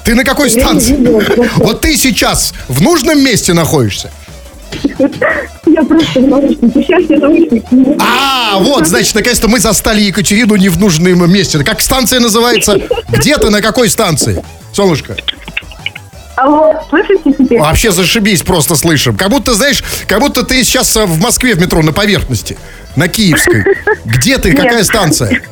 Ты 0.04 0.14
на 0.14 0.24
какой 0.24 0.48
станции? 0.50 0.96
Вот 1.56 1.82
ты 1.82 1.96
сейчас 1.96 2.54
в 2.68 2.80
нужном 2.80 3.22
месте 3.22 3.52
находишься? 3.52 4.10
Я 5.66 5.82
просто 5.84 6.20
в 6.20 6.28
наушнике. 6.28 6.82
Сейчас 6.82 7.02
я 7.08 7.18
наушники. 7.18 7.66
не- 7.70 7.96
А, 8.00 8.58
вот, 8.58 8.86
значит, 8.86 9.14
наконец-то 9.14 9.48
мы 9.48 9.58
застали 9.60 10.00
Екатерину 10.02 10.56
не 10.56 10.68
в 10.68 10.78
нужном 10.78 11.30
месте. 11.32 11.62
Как 11.64 11.80
станция 11.80 12.20
называется? 12.20 12.78
Где 13.08 13.36
ты, 13.36 13.50
на 13.50 13.60
какой 13.62 13.88
станции? 13.88 14.42
Солнышко. 14.72 15.16
Алло, 16.36 16.74
слышите 16.88 17.32
теперь? 17.38 17.58
Вообще 17.60 17.90
зашибись, 17.92 18.42
просто 18.42 18.74
слышим. 18.76 19.16
Как 19.16 19.28
будто, 19.30 19.52
знаешь, 19.54 19.82
как 20.06 20.20
будто 20.20 20.42
ты 20.42 20.64
сейчас 20.64 20.96
э, 20.96 21.04
в 21.04 21.20
Москве 21.20 21.54
в 21.54 21.60
метро 21.60 21.82
на 21.82 21.92
поверхности. 21.92 22.56
На 22.96 23.08
Киевской. 23.08 23.64
Где 24.06 24.38
ты? 24.38 24.52
Какая 24.54 24.82
станция? 24.84 25.42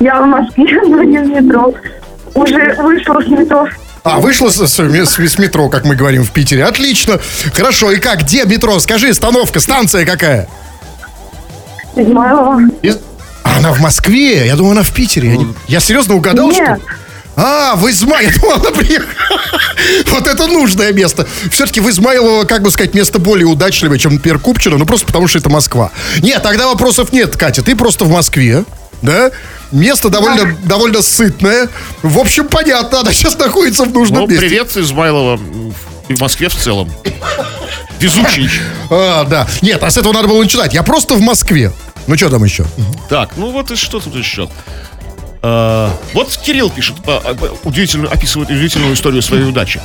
Я 0.00 0.20
в 0.20 0.26
Москве, 0.26 0.80
но 0.86 1.02
не 1.02 1.18
в 1.18 1.26
метро. 1.28 1.72
Уже 2.34 2.74
вышла 2.78 3.20
с 3.22 3.26
метро. 3.28 3.66
А, 4.04 4.20
вышла 4.20 4.50
с, 4.50 4.56
с- 4.56 4.78
с- 4.78 5.18
с 5.18 5.38
метро, 5.38 5.70
как 5.70 5.84
мы 5.86 5.96
говорим 5.96 6.24
в 6.24 6.30
Питере. 6.30 6.64
Отлично. 6.64 7.18
Хорошо. 7.54 7.90
И 7.90 7.98
как? 8.00 8.20
Где 8.22 8.44
метро? 8.44 8.78
Скажи, 8.78 9.08
остановка, 9.08 9.60
станция 9.60 10.04
какая? 10.04 10.46
Измайлова. 11.96 12.60
Из- 12.82 12.98
А, 13.44 13.56
она 13.58 13.72
в 13.72 13.80
Москве? 13.80 14.46
Я 14.46 14.56
думаю, 14.56 14.72
она 14.72 14.82
в 14.82 14.90
Питере. 14.92 15.30
Я, 15.30 15.36
не- 15.36 15.54
я 15.68 15.80
серьезно 15.80 16.16
угадал, 16.16 16.50
Нет. 16.50 16.62
что? 16.62 16.78
А, 17.36 17.76
в 17.76 17.88
Измайлово. 17.90 18.30
Я 18.30 18.38
думал, 18.38 18.52
она 18.56 18.70
приехала. 18.72 19.08
Вот 20.10 20.26
это 20.26 20.46
нужное 20.46 20.92
место. 20.92 21.26
Все-таки 21.50 21.80
в 21.80 21.88
Измайлово, 21.90 22.44
как 22.44 22.62
бы 22.62 22.70
сказать, 22.70 22.94
место 22.94 23.18
более 23.18 23.46
удачливое, 23.46 23.98
чем, 23.98 24.12
например, 24.14 24.38
Купчино, 24.38 24.76
ну 24.78 24.86
просто 24.86 25.06
потому, 25.06 25.26
что 25.28 25.38
это 25.38 25.48
Москва. 25.50 25.90
Нет, 26.20 26.42
тогда 26.42 26.68
вопросов 26.68 27.12
нет, 27.12 27.36
Катя. 27.36 27.62
Ты 27.62 27.74
просто 27.74 28.04
в 28.04 28.10
Москве, 28.10 28.64
да? 29.04 29.30
Место 29.70 30.08
довольно, 30.08 30.56
довольно 30.64 31.02
сытное. 31.02 31.68
В 32.02 32.18
общем, 32.18 32.48
понятно, 32.48 33.00
она 33.00 33.12
сейчас 33.12 33.38
находится 33.38 33.84
в 33.84 33.92
нужном 33.92 34.22
Ну, 34.22 34.26
месте. 34.28 34.40
привет, 34.46 34.76
Измайлова. 34.76 35.38
И 36.08 36.14
в 36.14 36.20
Москве 36.20 36.48
в 36.48 36.54
целом. 36.54 36.90
Везучий. 37.98 38.50
А, 38.90 39.24
да. 39.24 39.46
Нет, 39.62 39.82
а 39.82 39.90
с 39.90 39.96
этого 39.96 40.12
надо 40.12 40.28
было 40.28 40.42
начинать. 40.42 40.74
Я 40.74 40.82
просто 40.82 41.14
в 41.14 41.20
Москве. 41.20 41.72
Ну, 42.06 42.16
что 42.16 42.28
там 42.28 42.44
еще? 42.44 42.66
Так, 43.08 43.30
ну 43.36 43.50
вот 43.50 43.70
и 43.70 43.76
что 43.76 44.00
тут 44.00 44.14
еще? 44.14 44.48
А, 45.42 45.90
вот 46.12 46.36
Кирилл 46.44 46.70
пишет, 46.70 46.96
а, 47.06 47.20
а, 47.24 47.54
удивительную, 47.64 48.12
описывает 48.12 48.50
удивительную 48.50 48.94
историю 48.94 49.22
своей 49.22 49.44
удачи. 49.44 49.80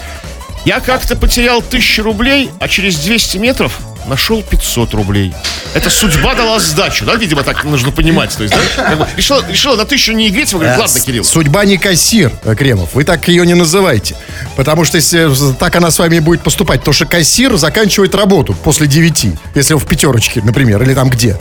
Я 0.66 0.80
как-то 0.82 1.16
потерял 1.16 1.62
тысячу 1.62 2.04
рублей, 2.04 2.52
а 2.60 2.68
через 2.68 2.98
200 2.98 3.38
метров 3.38 3.80
нашел 4.08 4.42
500 4.42 4.94
рублей. 4.94 5.34
Это 5.74 5.90
судьба 5.90 6.34
дала 6.34 6.60
сдачу, 6.60 7.06
да, 7.06 7.16
видимо, 7.16 7.44
так 7.44 7.64
нужно 7.64 7.92
понимать. 7.92 8.36
То 8.36 8.44
есть, 8.44 8.56
да? 8.56 8.84
Как 8.84 8.98
бы 8.98 9.08
решила, 9.16 9.46
решила 9.48 9.76
на 9.76 9.86
тысячу 9.86 10.14
не 10.14 10.28
игреть, 10.28 10.52
вы 10.52 10.60
говорите, 10.60 10.82
ладно, 10.82 11.00
Кирилл. 11.00 11.24
Судьба 11.24 11.66
не 11.66 11.78
кассир, 11.78 12.32
э, 12.44 12.56
Кремов. 12.56 12.90
Вы 12.94 13.04
так 13.04 13.28
ее 13.28 13.46
не 13.46 13.54
называйте. 13.54 14.16
Потому 14.56 14.84
что 14.84 14.98
если 14.98 15.30
так 15.54 15.76
она 15.76 15.92
с 15.92 16.00
вами 16.00 16.20
будет 16.20 16.42
поступать, 16.42 16.84
то 16.84 16.92
что 16.92 17.06
кассир 17.06 17.56
заканчивает 17.56 18.16
работу 18.16 18.54
после 18.54 18.88
9, 18.88 19.28
если 19.56 19.74
он 19.76 19.80
в 19.80 19.86
пятерочке, 19.86 20.42
например, 20.44 20.82
или 20.82 20.94
там 20.94 21.10
где. 21.10 21.38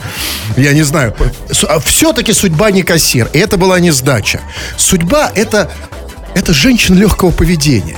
Я 0.55 0.73
не 0.73 0.83
знаю. 0.83 1.15
Все-таки 1.85 2.33
судьба 2.33 2.71
не 2.71 2.83
кассир. 2.83 3.29
И 3.33 3.39
это 3.39 3.57
была 3.57 3.79
не 3.79 3.91
сдача. 3.91 4.41
Судьба 4.77 5.31
это, 5.33 5.71
это 6.35 6.53
женщина 6.53 6.95
легкого 6.95 7.31
поведения. 7.31 7.97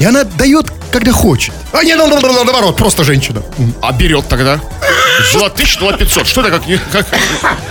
И 0.00 0.04
она 0.04 0.24
дает, 0.24 0.66
когда 0.90 1.12
хочет. 1.12 1.54
А 1.72 1.84
не, 1.84 1.94
наоборот, 1.94 2.76
просто 2.76 3.04
женщина. 3.04 3.42
А 3.82 3.92
берет 3.92 4.26
тогда? 4.28 4.58
Взяла 5.28 5.50
тысячу, 5.50 5.80
дала 5.80 5.92
500. 5.92 6.26
Что 6.26 6.40
это 6.40 6.50
как 6.50 6.66
не, 6.66 6.78
как, 6.90 7.06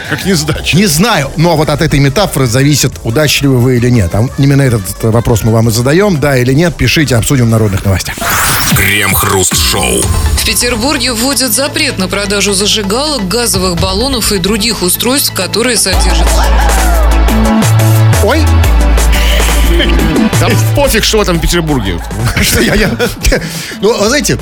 как 0.10 0.26
не 0.26 0.34
сдача? 0.34 0.78
Не 0.78 0.86
знаю, 0.86 1.32
но 1.36 1.58
вот 1.58 1.70
от 1.70 1.82
этой 1.82 2.00
метафоры 2.00 2.46
зависит, 2.46 2.94
удачливы 3.04 3.58
вы 3.58 3.78
или 3.78 3.90
нет. 3.90 4.14
А 4.14 4.28
именно 4.38 4.62
этот 4.62 4.84
вопрос 5.02 5.44
мы 5.44 5.52
вам 5.52 5.70
и 5.70 5.72
задаем. 5.72 6.20
Да 6.20 6.38
или 6.38 6.54
нет, 6.54 6.76
пишите, 6.76 7.16
обсудим 7.16 7.48
в 7.48 7.50
народных 7.50 7.84
новостях. 7.84 8.16
Крем-хруст-шоу. 8.76 10.04
В 10.38 10.46
Петербурге 10.46 11.14
вводят 11.14 11.52
запрет 11.52 11.98
на 11.98 12.08
продажу 12.08 12.54
зажигалок, 12.54 13.28
газовых 13.28 13.80
баллонов 13.80 14.32
и 14.32 14.38
других 14.38 14.84
устройств, 14.84 15.34
которые 15.34 15.78
содержат 15.78 16.28
Ой, 18.24 18.44
Там 20.40 20.52
пофиг, 20.76 21.04
что 21.04 21.18
в 21.18 21.22
этом 21.22 21.40
Петербурге. 21.40 22.00
что 22.42 22.62
я, 22.62 22.76
я... 22.76 22.92
Ну, 23.82 23.94
знаете, 24.08 24.38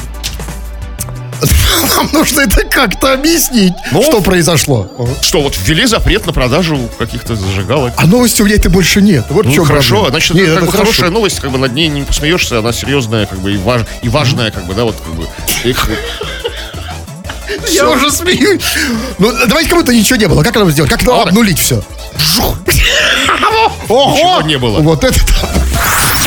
нам 1.96 2.10
нужно 2.14 2.42
это 2.42 2.64
как-то 2.66 3.14
объяснить, 3.14 3.74
Ну? 3.92 4.02
что 4.04 4.22
произошло. 4.22 4.92
Что, 5.22 5.42
вот 5.42 5.56
ввели 5.66 5.86
запрет 5.86 6.26
на 6.26 6.34
продажу 6.34 6.90
каких-то 6.98 7.36
зажигалок. 7.36 7.94
А 7.98 8.06
новости 8.06 8.42
у 8.42 8.46
меня 8.46 8.56
это 8.56 8.70
больше 8.70 9.02
нет. 9.02 9.26
Вот 9.30 9.46
Ну, 9.46 9.64
хорошо, 9.64 9.90
проблема. 10.04 10.10
значит, 10.12 10.34
Нет, 10.36 10.48
это 10.50 10.56
как 10.62 10.66
бы 10.66 10.72
хорошая 10.72 11.10
новость, 11.10 11.40
как 11.40 11.52
бы 11.52 11.58
над 11.58 11.74
ней 11.74 11.88
не 11.90 12.02
посмеешься, 12.04 12.60
она 12.60 12.72
серьезная, 12.74 13.26
как 13.26 13.40
бы 13.40 13.54
и, 13.54 13.58
важ- 13.58 13.86
и 14.02 14.10
важная, 14.10 14.52
как 14.52 14.66
бы, 14.66 14.74
да, 14.74 14.84
вот 14.84 14.96
как 15.04 15.14
бы. 15.16 15.28
Их- 15.64 15.90
Я 17.72 17.90
уже 17.90 18.12
смеюсь. 18.12 18.62
Ну, 19.20 19.32
давайте 19.48 19.70
кому-то 19.70 19.94
ничего 19.94 20.16
не 20.18 20.28
было. 20.28 20.44
Как 20.44 20.56
нам 20.56 20.70
сделать? 20.72 20.92
Как 20.92 21.04
нам 21.04 21.22
обнулить 21.22 21.60
все? 21.60 21.82
Ого! 23.90 24.14
Ничего 24.14 24.42
не 24.42 24.58
было. 24.58 24.80
Вот 24.80 25.04
это. 25.04 25.20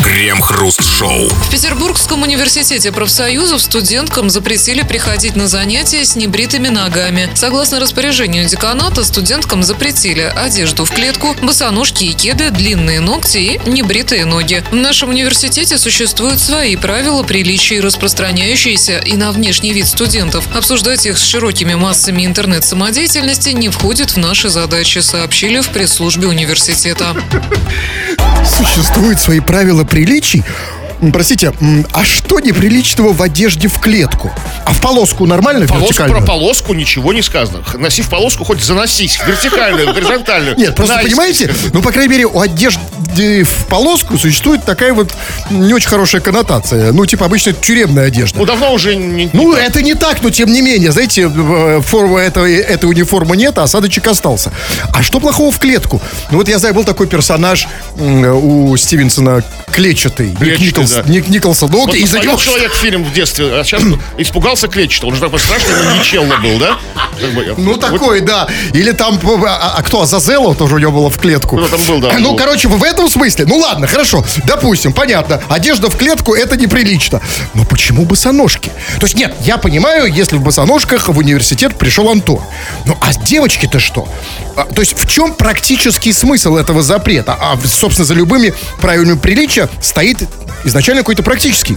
Крем-хруст-шоу. 0.03 1.29
В 1.29 1.51
Петербургском 1.51 2.23
университете 2.23 2.91
профсоюзов 2.91 3.61
студенткам 3.61 4.31
запретили 4.31 4.83
приходить 4.83 5.37
на 5.37 5.47
занятия 5.47 6.05
с 6.05 6.17
небритыми 6.17 6.69
ногами. 6.69 7.29
Согласно 7.35 7.81
распоряжению 7.81 8.47
деканата, 8.47 9.05
студенткам 9.05 9.63
запретили 9.63 10.33
одежду 10.35 10.85
в 10.85 10.91
клетку, 10.91 11.37
босоножки 11.43 12.05
и 12.05 12.13
кеды, 12.13 12.51
длинные 12.51 13.01
ногти 13.01 13.39
и 13.39 13.71
небритые 13.71 14.25
ноги. 14.25 14.65
В 14.71 14.75
нашем 14.75 15.11
университете 15.11 15.79
существуют 15.79 16.41
свои 16.41 16.77
правила 16.77 17.23
приличий, 17.23 17.81
распространяющиеся 17.81 18.99
и 18.99 19.17
на 19.17 19.33
внешний 19.33 19.73
вид 19.73 19.87
студентов. 19.87 20.49
Обсуждать 20.55 21.07
их 21.07 21.19
с 21.19 21.23
широкими 21.23 21.75
массами 21.75 22.25
интернет-самодеятельности 22.25 23.51
не 23.51 23.69
входит 23.69 24.11
в 24.13 24.17
наши 24.17 24.49
задачи, 24.49 24.99
сообщили 24.99 25.61
в 25.61 25.69
пресс-службе 25.69 26.27
университета. 26.27 27.15
Существуют 28.45 29.21
свои 29.21 29.41
правила 29.41 29.85
приличий. 29.85 30.45
Простите, 31.13 31.53
а 31.93 32.05
что 32.05 32.41
неприличного 32.41 33.13
в 33.13 33.23
одежде 33.23 33.69
в 33.69 33.79
клетку? 33.81 34.33
А 34.65 34.73
в 34.73 34.81
полоску 34.81 35.27
нормально 35.27 35.67
Полоску 35.67 36.05
про 36.05 36.21
полоску 36.21 36.75
ничего 36.75 37.13
не 37.13 37.23
сказано. 37.23 37.63
Носи 37.79 38.03
в 38.03 38.09
полоску, 38.09 38.45
хоть 38.45 38.61
заносись. 38.63 39.19
Вертикальную, 39.27 39.93
горизонтальную. 39.95 40.57
Нет, 40.57 40.75
просто 40.75 40.95
Nice. 40.97 41.09
понимаете, 41.09 41.53
ну, 41.73 41.83
по 41.83 41.91
крайней 41.93 42.11
мере, 42.11 42.27
у 42.27 42.41
одежды 42.41 42.81
в 43.45 43.67
полоску 43.67 44.17
существует 44.19 44.65
такая 44.65 44.93
вот 44.93 45.13
не 45.51 45.73
очень 45.75 45.89
хорошая 45.89 46.21
коннотация. 46.21 46.93
Ну, 46.93 47.07
типа, 47.07 47.27
обычно 47.27 47.51
это 47.51 47.61
тюремная 47.65 48.07
одежда. 48.07 48.39
Ну, 48.39 48.45
давно 48.47 48.73
уже 48.73 48.95
не... 48.95 49.29
Ну, 49.33 49.55
это 49.55 49.83
не 49.83 49.95
так, 49.95 50.23
но 50.23 50.31
тем 50.31 50.53
не 50.53 50.63
менее, 50.63 50.93
знаете, 50.93 51.31
э, 51.35 51.81
форма 51.85 52.21
этой, 52.21 52.57
этой 52.57 52.87
униформы 52.87 53.37
нет, 53.37 53.59
а 53.59 53.65
осадочек 53.65 54.07
остался. 54.07 54.53
А 54.93 55.03
что 55.03 55.19
плохого 55.21 55.51
в 55.51 55.59
клетку? 55.59 56.01
Ну, 56.31 56.39
вот 56.39 56.49
я 56.49 56.59
знаю, 56.59 56.75
был 56.75 56.85
такой 56.85 57.07
персонаж 57.07 57.69
м, 57.99 58.25
у 58.25 58.77
Стивенсона 58.77 59.43
клетчатый. 59.73 60.35
Клетчатый, 60.37 60.87
Николс- 60.91 61.07
да. 61.07 61.13
Ник 61.13 61.29
Николсон. 61.29 61.71
Ну, 61.71 61.81
вот 61.87 61.95
из-за 61.95 62.19
посмотрел 62.19 62.33
него... 62.33 62.43
человек 62.43 62.75
фильм 62.75 63.05
в 63.05 63.13
детстве, 63.13 63.61
а 63.61 63.65
сейчас 63.65 63.83
испугался 64.19 64.69
клетчатого. 64.69 65.11
Он 65.11 65.15
же 65.17 65.21
такой 65.21 65.39
страшный, 65.39 65.75
но 65.85 65.97
не 65.97 66.03
челно 66.03 66.39
был, 66.41 66.59
да? 66.59 66.79
Как 67.21 67.31
бы, 67.33 67.55
Ну, 67.57 67.73
вот 67.73 67.81
такой, 67.81 68.21
да. 68.21 68.49
Или 68.73 68.93
там, 68.93 69.19
а, 69.47 69.75
а 69.77 69.83
кто, 69.83 70.03
Азазело 70.03 70.55
тоже 70.55 70.77
у 70.77 70.79
него 70.79 70.93
было 70.93 71.11
в 71.11 71.19
клетку. 71.19 71.57
Кто 71.57 71.69
там 71.69 71.81
был, 71.87 72.01
да, 72.01 72.19
Ну, 72.19 72.31
был. 72.33 72.37
короче, 72.37 72.69
в 72.69 72.83
этом 72.83 73.09
смысле, 73.09 73.45
ну 73.47 73.59
ладно, 73.59 73.87
хорошо, 73.87 74.25
допустим, 74.47 74.93
понятно, 74.93 75.43
одежда 75.49 75.89
в 75.91 75.97
клетку, 75.97 76.35
это 76.35 76.57
неприлично. 76.57 77.21
Но 77.55 77.65
почему 77.65 78.05
босоножки? 78.05 78.71
То 78.99 79.07
есть, 79.07 79.15
нет, 79.17 79.35
я 79.45 79.59
понимаю, 79.59 80.07
если 80.13 80.37
в 80.37 80.43
босоножках 80.43 81.09
в 81.09 81.19
университет 81.19 81.77
пришел 81.77 82.09
Антон. 82.11 82.41
Ну, 82.87 82.97
а 83.01 83.13
девочки-то 83.15 83.79
что? 83.79 84.09
А, 84.57 84.65
то 84.65 84.81
есть, 84.81 84.99
в 84.99 85.07
чем 85.09 85.35
практический 85.35 86.13
смысл 86.13 86.57
этого 86.57 86.83
запрета? 86.83 87.37
А, 87.41 87.59
собственно, 87.65 88.07
за 88.07 88.15
любыми 88.15 88.55
правилами 88.81 89.17
приличия 89.19 89.69
стоит 89.81 90.19
изначально 90.65 90.80
какой-то 90.83 91.23
практический 91.23 91.77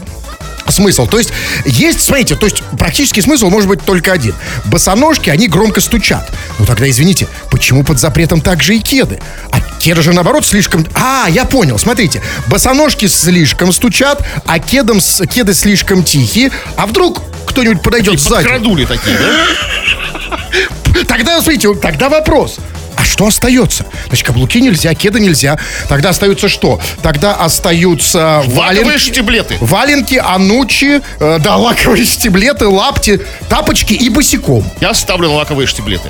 смысл. 0.70 1.08
То 1.08 1.18
есть, 1.18 1.32
есть, 1.66 2.02
смотрите, 2.02 2.36
то 2.36 2.46
есть, 2.46 2.64
практический 2.80 3.22
смысл 3.22 3.50
может 3.50 3.68
быть 3.68 3.84
только 3.84 4.14
один. 4.14 4.34
Босоножки, 4.66 5.30
они 5.30 5.48
громко 5.48 5.82
стучат. 5.82 6.32
Ну, 6.58 6.66
тогда, 6.66 6.90
извините, 6.90 7.28
почему 7.52 7.84
под 7.84 8.00
запретом 8.00 8.40
также 8.42 8.76
и 8.78 8.80
кеды? 8.80 9.20
А 9.52 9.60
кеды 9.80 10.02
же, 10.02 10.14
наоборот, 10.14 10.46
слишком... 10.46 10.86
А, 10.96 11.28
я 11.30 11.44
понял, 11.46 11.78
смотрите. 11.78 12.22
Босоножки 12.48 13.08
слишком 13.08 13.74
стучат, 13.74 14.26
а 14.46 14.58
кедом, 14.60 15.02
с- 15.02 15.26
кеды 15.28 15.54
слишком 15.54 16.02
тихие. 16.04 16.50
А 16.78 16.88
вдруг 16.88 17.22
кто-нибудь 17.46 17.82
подойдет 17.84 18.14
Такие 18.16 18.30
сзади? 18.30 18.44
подкрадули 18.44 18.86
такие, 18.86 19.18
да? 19.18 21.04
Тогда, 21.08 21.42
смотрите, 21.42 21.74
тогда 21.76 22.10
вопрос. 22.10 22.58
А 23.04 23.06
что 23.06 23.28
остается? 23.28 23.86
Значит, 24.08 24.26
каблуки 24.26 24.62
нельзя, 24.62 24.94
кеды 24.94 25.20
нельзя. 25.20 25.60
Тогда 25.90 26.10
остается 26.10 26.48
что? 26.48 26.80
Тогда 27.02 27.34
остаются 27.36 28.38
Лаковые 28.48 28.56
валенки, 28.58 28.98
штиблеты. 28.98 29.58
валенки, 29.60 30.16
анучи, 30.16 31.02
э, 31.20 31.40
да, 31.40 31.58
лаковые 31.58 32.06
штиблеты, 32.06 32.66
лапти, 32.68 33.20
тапочки 33.50 33.92
и 33.92 34.08
босиком. 34.08 34.64
Я 34.80 34.94
ставлю 34.94 35.28
на 35.28 35.36
лаковые 35.36 35.68
штиблеты. 35.68 36.10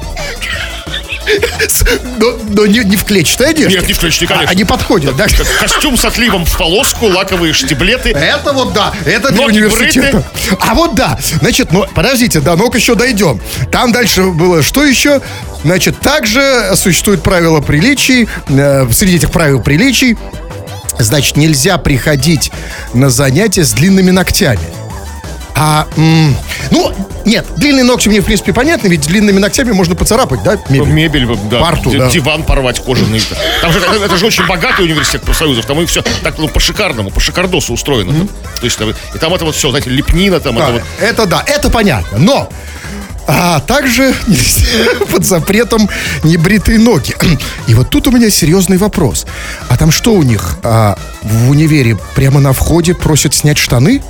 Но, 2.17 2.37
но 2.49 2.65
не, 2.65 2.79
не 2.79 2.95
в 2.95 3.03
клетчатой 3.05 3.49
одежде. 3.51 3.77
Нет, 3.77 3.87
не 3.87 3.93
в 3.93 3.99
клетчатой, 3.99 4.27
конечно. 4.27 4.49
А- 4.49 4.51
Они 4.51 4.63
подходят, 4.63 5.15
да? 5.15 5.25
Костюм 5.59 5.97
с 5.97 6.05
отливом 6.05 6.45
в 6.45 6.57
полоску, 6.57 7.07
лаковые 7.07 7.53
штиблеты. 7.53 8.09
Это 8.11 8.53
вот 8.53 8.73
да, 8.73 8.93
это 9.05 9.29
для 9.31 9.41
Ноги 9.45 9.57
университета. 9.61 10.23
А 10.59 10.73
вот 10.73 10.95
да, 10.95 11.17
значит, 11.41 11.71
ну, 11.71 11.85
подождите, 11.93 12.39
до 12.39 12.55
ног 12.55 12.75
еще 12.75 12.95
дойдем. 12.95 13.39
Там 13.71 13.91
дальше 13.91 14.23
было 14.23 14.61
что 14.61 14.83
еще? 14.83 15.21
Значит, 15.63 15.99
также 15.99 16.71
существуют 16.75 17.23
правила 17.23 17.61
приличий. 17.61 18.27
э, 18.49 18.87
среди 18.91 19.15
этих 19.17 19.31
правил 19.31 19.61
приличий, 19.61 20.17
значит, 20.99 21.37
нельзя 21.37 21.77
приходить 21.77 22.51
на 22.93 23.09
занятия 23.09 23.63
с 23.63 23.71
длинными 23.71 24.11
ногтями. 24.11 24.59
А, 25.55 25.87
ну, 26.71 26.93
нет, 27.25 27.45
длинные 27.55 27.83
ногти 27.83 28.09
мне, 28.09 28.21
в 28.21 28.25
принципе, 28.25 28.53
понятно, 28.53 28.87
ведь 28.87 29.07
длинными 29.07 29.39
ногтями 29.39 29.71
можно 29.71 29.95
поцарапать, 29.95 30.43
да, 30.43 30.57
мебель? 30.69 30.87
Мебель, 30.89 31.27
да. 31.49 31.59
Парту, 31.59 31.91
да. 31.91 32.09
Диван 32.09 32.43
порвать 32.43 32.79
кожаный. 32.83 33.21
Там 33.61 33.71
же, 33.71 33.79
это, 33.79 34.03
это 34.03 34.17
же 34.17 34.25
очень 34.25 34.45
богатый 34.45 34.83
университет 34.83 35.21
профсоюзов. 35.23 35.65
Там 35.65 35.81
и 35.81 35.85
все 35.85 36.01
так 36.23 36.37
ну, 36.37 36.47
по-шикарному, 36.47 37.11
по 37.11 37.19
шикардосу 37.19 37.73
устроено. 37.73 38.13
там. 38.13 38.27
То 38.27 38.65
есть 38.65 38.77
там, 38.77 38.89
и 38.89 39.17
там 39.17 39.33
это 39.33 39.45
вот 39.45 39.55
все, 39.55 39.69
знаете, 39.69 39.89
лепнина, 39.89 40.39
там 40.39 40.55
Да, 40.55 40.69
это 40.69 40.73
вот. 40.73 40.83
это 40.99 41.25
да, 41.25 41.43
это 41.47 41.69
понятно. 41.69 42.17
Но 42.17 42.49
а 43.27 43.59
также 43.61 44.13
под 45.11 45.25
запретом 45.25 45.89
небритые 46.23 46.79
ноги. 46.79 47.15
И 47.67 47.73
вот 47.73 47.89
тут 47.89 48.07
у 48.07 48.11
меня 48.11 48.29
серьезный 48.29 48.77
вопрос. 48.77 49.25
А 49.69 49.77
там 49.77 49.91
что 49.91 50.13
у 50.13 50.23
них? 50.23 50.57
А, 50.63 50.97
в 51.21 51.49
универе 51.49 51.97
прямо 52.15 52.39
на 52.39 52.53
входе 52.53 52.93
просят 52.93 53.33
снять 53.33 53.57
штаны? 53.57 54.01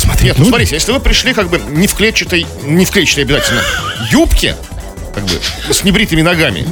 Посмотреть 0.00 0.24
Нет, 0.28 0.38
ну 0.38 0.44
ноги? 0.44 0.48
смотрите, 0.50 0.74
если 0.76 0.92
вы 0.92 1.00
пришли 1.00 1.34
как 1.34 1.48
бы 1.50 1.60
не 1.70 1.86
в 1.86 1.94
клетчатой, 1.94 2.46
не 2.64 2.84
в 2.84 2.90
клетчатой 2.90 3.24
обязательно 3.24 3.62
юбке, 4.10 4.56
как 5.14 5.24
бы 5.24 5.32
с 5.70 5.84
небритыми 5.84 6.22
ногами, 6.22 6.66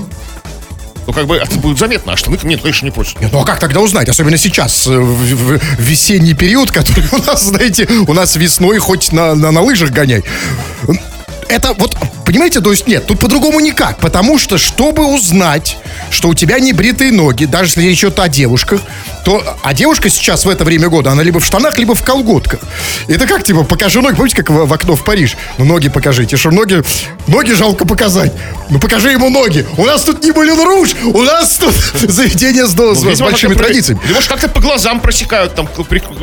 то 1.05 1.13
как 1.13 1.27
бы 1.27 1.37
это 1.37 1.57
будет 1.59 1.79
заметно, 1.79 2.13
а 2.13 2.17
штаны 2.17 2.39
нет, 2.43 2.61
конечно, 2.63 2.85
не 2.87 2.91
просят. 2.91 3.21
Нет, 3.21 3.31
ну 3.33 3.41
а 3.41 3.45
как 3.45 3.59
тогда 3.61 3.81
узнать? 3.81 4.09
Особенно 4.09 4.39
сейчас, 4.39 4.87
э, 4.87 4.91
в, 4.99 5.05
в- 5.05 5.59
в 5.59 5.81
весенний 5.81 6.35
период, 6.35 6.71
который 6.73 7.05
у 7.13 7.19
нас, 7.19 7.45
знаете, 7.45 7.87
у 8.07 8.13
нас 8.15 8.37
весной 8.37 8.79
хоть 8.79 9.13
на, 9.13 9.35
на, 9.35 9.51
на 9.51 9.61
лыжах 9.61 9.91
гоняй. 9.91 10.23
Это 11.49 11.73
вот, 11.73 11.97
понимаете, 12.27 12.61
то 12.61 12.71
есть 12.71 12.87
нет, 12.87 13.07
тут 13.07 13.21
по-другому 13.21 13.59
никак. 13.61 13.99
Потому 13.99 14.39
что, 14.39 14.59
чтобы 14.59 15.07
узнать, 15.15 15.79
что 16.11 16.29
у 16.29 16.35
тебя 16.35 16.61
не 16.61 16.75
бритые 16.75 17.11
ноги, 17.11 17.47
даже 17.47 17.71
если 17.71 17.83
речь 17.83 18.01
идет 18.01 18.19
о 18.19 18.29
девушках, 18.29 18.81
то, 19.25 19.43
а 19.63 19.75
девушка 19.75 20.09
сейчас 20.09 20.45
в 20.45 20.49
это 20.49 20.65
время 20.65 20.89
года, 20.89 21.11
она 21.13 21.23
либо 21.23 21.41
в 21.41 21.45
штанах, 21.45 21.79
либо 21.79 21.95
в 21.95 22.03
колготках. 22.03 22.61
Это 23.09 23.27
как, 23.27 23.45
типа, 23.45 23.65
покажи 23.65 24.01
ноги, 24.01 24.15
помните, 24.17 24.37
как 24.37 24.51
в, 24.51 24.67
в 24.67 24.73
окно 24.73 24.97
в 24.97 25.05
Париж? 25.05 25.37
Ну, 25.59 25.65
ноги 25.65 25.89
покажите, 25.89 26.37
что 26.37 26.51
ноги, 26.51 26.83
ноги 27.27 27.53
жалко 27.53 27.87
показать. 27.87 28.33
Ну, 28.71 28.79
покажи 28.79 29.11
ему 29.11 29.29
ноги. 29.31 29.67
У 29.77 29.85
нас 29.85 30.03
тут 30.03 30.23
не 30.25 30.33
были 30.33 30.51
руж, 30.51 30.95
у 31.05 31.23
нас 31.23 31.57
тут 31.57 31.75
заведение 32.11 32.67
с, 32.67 32.71
с- 32.71 32.75
с 32.75 33.03
Ну, 33.03 33.11
Видимо, 33.11 33.31
большими 33.31 33.55
традициями. 33.55 34.01
Или 34.05 34.13
может 34.13 34.29
как-то 34.29 34.49
по 34.49 34.61
глазам 34.61 35.01
просекают, 35.01 35.55
там 35.55 35.69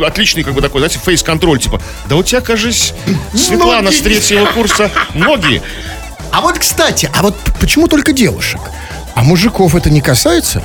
отличный 0.05 0.43
как 0.43 0.53
бы 0.53 0.61
такой, 0.61 0.79
знаете, 0.81 0.99
фейс-контроль, 1.03 1.59
типа, 1.59 1.81
да 2.07 2.15
у 2.15 2.23
тебя, 2.23 2.41
кажись, 2.41 2.93
Светлана 3.35 3.81
Ноги. 3.83 3.95
с 3.95 4.01
третьего 4.01 4.45
курса, 4.47 4.89
ноги. 5.13 5.61
А 6.31 6.41
вот, 6.41 6.57
кстати, 6.57 7.09
а 7.13 7.21
вот 7.21 7.35
почему 7.59 7.87
только 7.87 8.11
девушек? 8.11 8.59
А 9.13 9.23
мужиков 9.23 9.75
это 9.75 9.89
не 9.89 10.01
касается? 10.01 10.61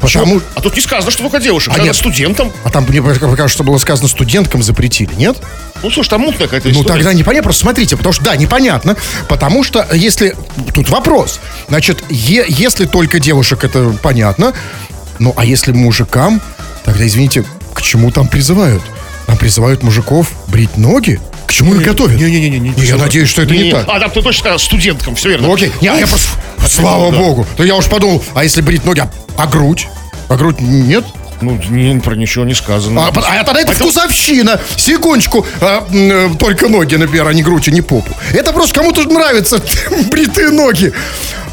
Потому... 0.00 0.40
А 0.54 0.60
тут 0.60 0.74
не 0.76 0.80
сказано, 0.80 1.10
что 1.10 1.22
только 1.22 1.40
девушек, 1.40 1.72
А 1.76 1.80
нет. 1.82 1.94
студентам. 1.96 2.52
А 2.64 2.70
там, 2.70 2.84
мне 2.88 3.02
кажется, 3.02 3.48
что 3.48 3.64
было 3.64 3.78
сказано, 3.78 4.08
студенткам 4.08 4.62
запретили, 4.62 5.12
нет? 5.14 5.36
Ну, 5.82 5.90
слушай, 5.90 6.08
там 6.10 6.20
мутная 6.22 6.46
какая-то 6.48 6.68
Ну, 6.68 6.80
история. 6.80 6.88
тогда 6.98 7.12
непонятно, 7.14 7.44
просто 7.44 7.62
смотрите, 7.62 7.96
потому 7.96 8.12
что, 8.12 8.24
да, 8.24 8.36
непонятно, 8.36 8.96
потому 9.28 9.62
что 9.64 9.86
если... 9.92 10.34
Тут 10.74 10.88
вопрос. 10.88 11.40
Значит, 11.68 12.02
е- 12.08 12.46
если 12.48 12.86
только 12.86 13.20
девушек, 13.20 13.64
это 13.64 13.96
понятно, 14.02 14.54
ну, 15.18 15.34
а 15.36 15.44
если 15.44 15.72
мужикам, 15.72 16.40
тогда, 16.84 17.06
извините, 17.06 17.44
к 17.74 17.82
чему 17.82 18.10
там 18.10 18.28
призывают? 18.28 18.82
Призывают 19.38 19.82
мужиков 19.82 20.32
брить 20.48 20.76
ноги? 20.76 21.20
К 21.46 21.52
чему 21.52 21.74
их 21.74 21.82
готовят? 21.82 22.18
Не-не-не. 22.18 22.58
не, 22.58 22.74
Ну, 22.76 22.82
я 22.82 22.96
надеюсь, 22.96 23.28
что 23.28 23.42
это 23.42 23.54
не 23.54 23.70
так. 23.70 23.84
А, 23.88 23.98
там 24.00 24.10
ты 24.10 24.20
точно 24.20 24.58
студенткам, 24.58 25.14
все 25.14 25.30
верно. 25.30 25.48
Ну, 25.48 25.54
окей. 25.54 25.72
Не, 25.80 25.88
а 25.88 25.96
я 25.96 26.06
просто... 26.06 26.28
Слава 26.68 27.10
да. 27.10 27.18
богу. 27.18 27.46
То 27.56 27.64
я 27.64 27.76
уж 27.76 27.86
подумал, 27.86 28.22
а 28.34 28.42
если 28.44 28.60
брить 28.60 28.84
ноги, 28.84 29.00
а, 29.00 29.10
а 29.36 29.46
грудь? 29.46 29.88
А 30.28 30.36
грудь 30.36 30.60
нет? 30.60 31.04
Ну, 31.40 31.58
не, 31.70 31.98
про 32.00 32.16
ничего 32.16 32.44
не 32.44 32.54
сказано. 32.54 33.06
А, 33.06 33.08
а 33.08 33.12
тогда 33.44 33.60
это 33.60 33.68
Поэтому- 33.68 33.90
вкусовщина. 33.90 34.60
Секундочку. 34.76 35.46
А, 35.60 35.86
э, 35.90 36.30
только 36.38 36.68
ноги, 36.68 36.96
например, 36.96 37.28
а 37.28 37.32
не 37.32 37.42
грудь, 37.42 37.68
а 37.68 37.70
не 37.70 37.80
попу. 37.80 38.12
Это 38.32 38.52
просто 38.52 38.74
кому-то 38.74 39.02
же 39.02 39.08
нравятся 39.08 39.62
бритые 40.10 40.50
ноги. 40.50 40.92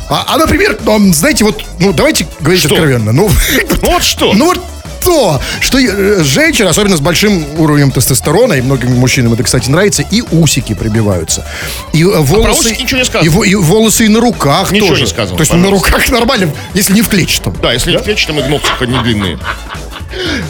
А, 0.09 0.25
а, 0.27 0.37
например, 0.37 0.77
ну, 0.83 1.13
знаете, 1.13 1.45
вот, 1.45 1.63
ну, 1.79 1.93
давайте 1.93 2.27
говорить 2.39 2.61
Что? 2.61 2.73
откровенно. 2.73 3.11
Ну, 3.11 3.29
Ну, 3.81 3.91
вот 3.91 4.03
что? 4.03 4.33
ну, 4.33 4.45
вот 4.47 4.59
то, 5.05 5.39
что 5.59 5.79
э, 5.79 6.23
женщины, 6.23 6.67
особенно 6.67 6.97
с 6.97 6.99
большим 6.99 7.45
уровнем 7.59 7.91
тестостерона, 7.91 8.53
и 8.53 8.61
многим 8.61 8.91
мужчинам 8.97 9.33
это, 9.33 9.43
кстати, 9.43 9.69
нравится, 9.69 10.01
и 10.01 10.21
усики 10.31 10.73
прибиваются. 10.73 11.45
И 11.93 12.01
э, 12.01 12.19
волосы, 12.19 12.69
усики 12.69 12.81
ничего 12.81 12.99
не 12.99 13.05
сказано. 13.05 13.43
И, 13.43 13.49
и 13.49 13.55
волосы 13.55 14.05
и 14.05 14.09
на 14.09 14.19
руках 14.19 14.71
Ничего 14.71 14.89
тоже. 14.89 15.01
не 15.01 15.07
сказано, 15.07 15.37
То 15.37 15.41
есть 15.41 15.53
ну, 15.53 15.59
на 15.59 15.63
пожалуйста. 15.65 15.91
руках 15.91 16.09
нормально, 16.11 16.51
если 16.73 16.93
не 16.93 17.01
в 17.03 17.07
клетчатом. 17.07 17.55
Да, 17.61 17.71
если 17.71 17.91
не 17.91 17.99
клетчатым, 17.99 18.39
и 18.39 18.43
ногти 18.47 18.67
не 18.85 18.97
длинные. 19.03 19.37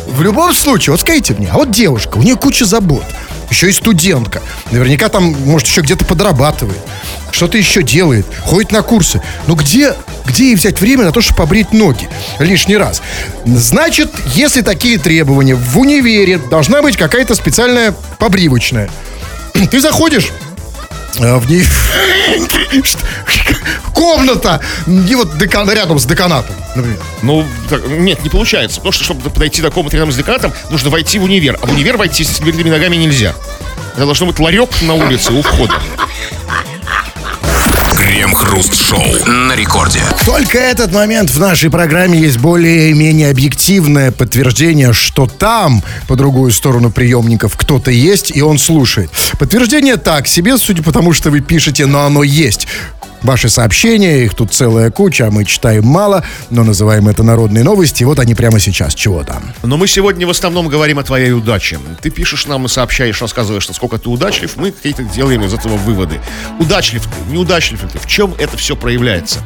В 0.08 0.22
любом 0.22 0.54
случае, 0.54 0.92
вот 0.92 1.02
скажите 1.02 1.34
мне, 1.34 1.50
а 1.52 1.56
вот 1.56 1.72
девушка, 1.72 2.18
у 2.18 2.22
нее 2.22 2.36
куча 2.36 2.66
забот, 2.66 3.04
еще 3.50 3.70
и 3.70 3.72
студентка, 3.72 4.42
наверняка 4.72 5.10
там, 5.10 5.36
может, 5.46 5.68
еще 5.68 5.82
где-то 5.82 6.06
подрабатывает, 6.06 6.80
что-то 7.32 7.58
еще 7.58 7.84
делает, 7.84 8.25
ходит 8.44 8.72
на 8.72 8.82
курсы. 8.82 9.22
Ну 9.48 9.56
где, 9.56 9.94
где 10.25 10.46
ей 10.46 10.56
взять 10.56 10.80
время 10.80 11.06
на 11.06 11.12
то, 11.12 11.22
чтобы 11.22 11.38
побрить 11.38 11.74
ноги 11.74 12.10
лишний 12.40 12.78
раз? 12.78 13.02
Значит, 13.46 14.12
если 14.34 14.62
такие 14.62 14.98
требования, 14.98 15.56
в 15.56 15.78
универе 15.78 16.38
должна 16.38 16.82
быть 16.82 16.98
какая-то 16.98 17.36
специальная 17.36 17.94
побривочная. 18.20 18.90
Ты 19.72 19.80
заходишь, 19.80 20.32
в 21.17 21.50
ней 21.50 21.63
комната, 23.93 24.62
и 24.88 25.15
вот 25.15 25.36
декан- 25.38 25.72
рядом 25.74 26.00
с 26.00 26.05
деканатом, 26.05 26.55
например. 26.75 27.00
Ну, 27.22 27.45
так, 27.69 27.86
нет, 27.88 28.24
не 28.24 28.29
получается. 28.29 28.77
Потому 28.77 28.91
что, 28.91 29.03
чтобы 29.03 29.29
подойти 29.29 29.62
до 29.62 29.72
комнаты 29.72 29.97
рядом 29.97 30.12
с 30.12 30.15
деканатом, 30.15 30.54
нужно 30.69 30.89
войти 30.89 31.19
в 31.19 31.23
универ. 31.23 31.58
А 31.62 31.65
в 31.65 31.71
универ 31.71 31.97
войти 31.97 32.23
с 32.23 32.30
твердыми 32.38 32.69
ногами 32.69 32.95
нельзя. 32.95 33.34
Это 33.95 34.06
должно 34.06 34.25
быть 34.28 34.39
ларек 34.39 34.69
на 34.82 34.93
улице 34.93 35.32
у 35.32 35.41
входа. 35.41 35.73
Крем-хруст-шоу 38.15 39.30
на 39.30 39.58
рекорде. 39.58 39.99
Только 40.25 40.58
этот 40.58 40.93
момент 40.93 41.32
в 41.32 41.38
нашей 41.38 41.69
программе 41.69 42.17
есть 42.17 42.38
более-менее 42.38 43.30
объективное 43.30 44.12
подтверждение, 44.12 44.93
что 44.93 45.28
там, 45.28 45.84
по 46.08 46.15
другую 46.15 46.51
сторону 46.54 46.91
приемников, 46.91 47.58
кто-то 47.58 47.91
есть, 47.91 48.32
и 48.34 48.41
он 48.41 48.58
слушает. 48.58 49.10
Подтверждение 49.38 49.97
так 49.97 50.28
себе, 50.28 50.58
судя 50.58 50.82
по 50.82 50.93
тому, 50.93 51.12
что 51.12 51.30
вы 51.30 51.41
пишете, 51.41 51.88
но 51.88 52.06
оно 52.06 52.23
есть. 52.23 52.69
Ваши 53.26 53.50
сообщения, 53.50 54.24
их 54.24 54.36
тут 54.36 54.54
целая 54.54 54.92
куча, 54.92 55.26
а 55.26 55.32
мы 55.32 55.46
читаем 55.46 55.84
мало, 55.84 56.24
но 56.52 56.64
называем 56.64 57.08
это 57.08 57.24
народные 57.24 57.64
новости. 57.64 58.04
Вот 58.04 58.20
они 58.20 58.36
прямо 58.36 58.60
сейчас. 58.60 58.94
Чего 58.94 59.24
там? 59.24 59.52
Но 59.64 59.78
мы 59.78 59.88
сегодня 59.88 60.28
в 60.28 60.30
основном 60.30 60.68
говорим 60.68 61.00
о 61.00 61.04
твоей 61.04 61.32
удаче. 61.32 61.80
Ты 62.04 62.12
пишешь 62.12 62.46
нам 62.46 62.68
и 62.68 62.70
сообщаешь, 62.70 63.20
рассказываешь, 63.20 63.68
насколько 63.68 63.98
ты 63.98 64.10
удачлив, 64.10 64.56
мы 64.58 64.72
какие-то 64.72 65.02
делаем 65.06 65.44
из 65.44 65.56
этого 65.56 65.76
выводы. 65.76 66.22
Удачлив 66.60 67.02
ты, 67.02 67.34
неудачлив 67.34 67.82
ли 67.82 67.90
ты, 67.90 67.98
в 67.98 68.06
чем 68.06 68.36
это 68.38 68.58
все 68.58 68.76
проявляется? 68.76 69.40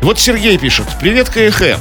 Вот 0.00 0.20
Сергей 0.20 0.56
пишет. 0.56 0.86
Привет, 1.00 1.28
КХ. 1.30 1.80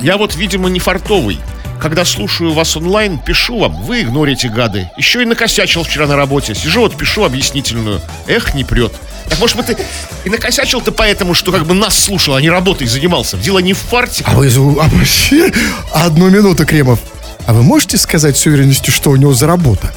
Я 0.00 0.16
вот, 0.16 0.34
видимо, 0.34 0.68
не 0.68 0.80
фартовый. 0.80 1.38
Когда 1.80 2.04
слушаю 2.04 2.52
вас 2.52 2.76
онлайн, 2.76 3.18
пишу 3.18 3.58
вам, 3.58 3.82
вы 3.84 4.02
игнорите 4.02 4.48
гады. 4.50 4.90
Еще 4.98 5.22
и 5.22 5.24
накосячил 5.24 5.82
вчера 5.82 6.06
на 6.06 6.14
работе. 6.14 6.54
Сижу 6.54 6.80
вот, 6.80 6.96
пишу 6.96 7.24
объяснительную. 7.24 8.02
Эх, 8.26 8.54
не 8.54 8.64
прет. 8.64 8.92
Так 9.28 9.38
может 9.38 9.56
быть 9.56 9.66
ты 9.66 9.76
и 10.24 10.28
накосячил-то 10.28 10.92
поэтому, 10.92 11.32
что 11.34 11.52
как 11.52 11.64
бы 11.64 11.74
нас 11.74 11.98
слушал, 11.98 12.34
а 12.34 12.40
не 12.42 12.50
работой 12.50 12.86
занимался. 12.86 13.38
Дело 13.38 13.60
не 13.60 13.72
в 13.72 13.78
фарте. 13.78 14.24
А 14.26 14.34
вы... 14.34 14.48
а 14.48 14.88
вообще, 14.88 15.50
одну 15.94 16.28
минуту, 16.28 16.66
Кремов. 16.66 16.98
А 17.46 17.54
вы 17.54 17.62
можете 17.62 17.96
сказать 17.96 18.36
с 18.36 18.44
уверенностью, 18.44 18.92
что 18.92 19.10
у 19.10 19.16
него 19.16 19.32
за 19.32 19.46
работа? 19.46 19.90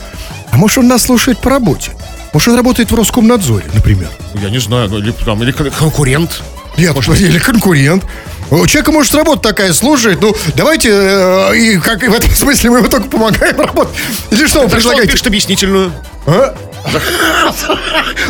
А 0.52 0.58
может, 0.58 0.78
он 0.78 0.88
нас 0.88 1.04
слушает 1.04 1.40
по 1.40 1.50
работе? 1.50 1.92
Может, 2.32 2.50
он 2.50 2.56
работает 2.56 2.92
в 2.92 2.96
Роскомнадзоре, 2.96 3.66
например? 3.74 4.10
Я 4.42 4.50
не 4.50 4.60
знаю, 4.60 4.90
ну, 4.90 5.00
или, 5.00 5.12
там, 5.12 5.44
или 5.44 5.52
кон- 5.52 5.70
конкурент. 5.72 6.42
Нет, 6.78 6.96
или 7.20 7.40
конкурент. 7.40 8.06
У 8.62 8.68
человека 8.68 8.92
может 8.92 9.16
работа 9.16 9.50
такая 9.50 9.74
служит. 9.74 10.22
Ну, 10.22 10.36
давайте, 10.56 10.90
э, 10.92 11.58
и 11.58 11.78
как 11.80 12.04
и 12.04 12.08
в 12.08 12.14
этом 12.14 12.30
смысле 12.36 12.70
мы 12.70 12.78
ему 12.80 12.88
только 12.88 13.10
помогаем 13.10 13.60
работать. 13.60 13.96
Или 14.30 14.46
что 14.46 14.62
вы 14.62 14.70
Так 14.70 14.80
что 14.80 14.90
он 14.90 14.96
предлагаете? 14.96 15.12
пишет 15.12 15.28
объяснительную. 15.28 15.92
А? 16.28 16.56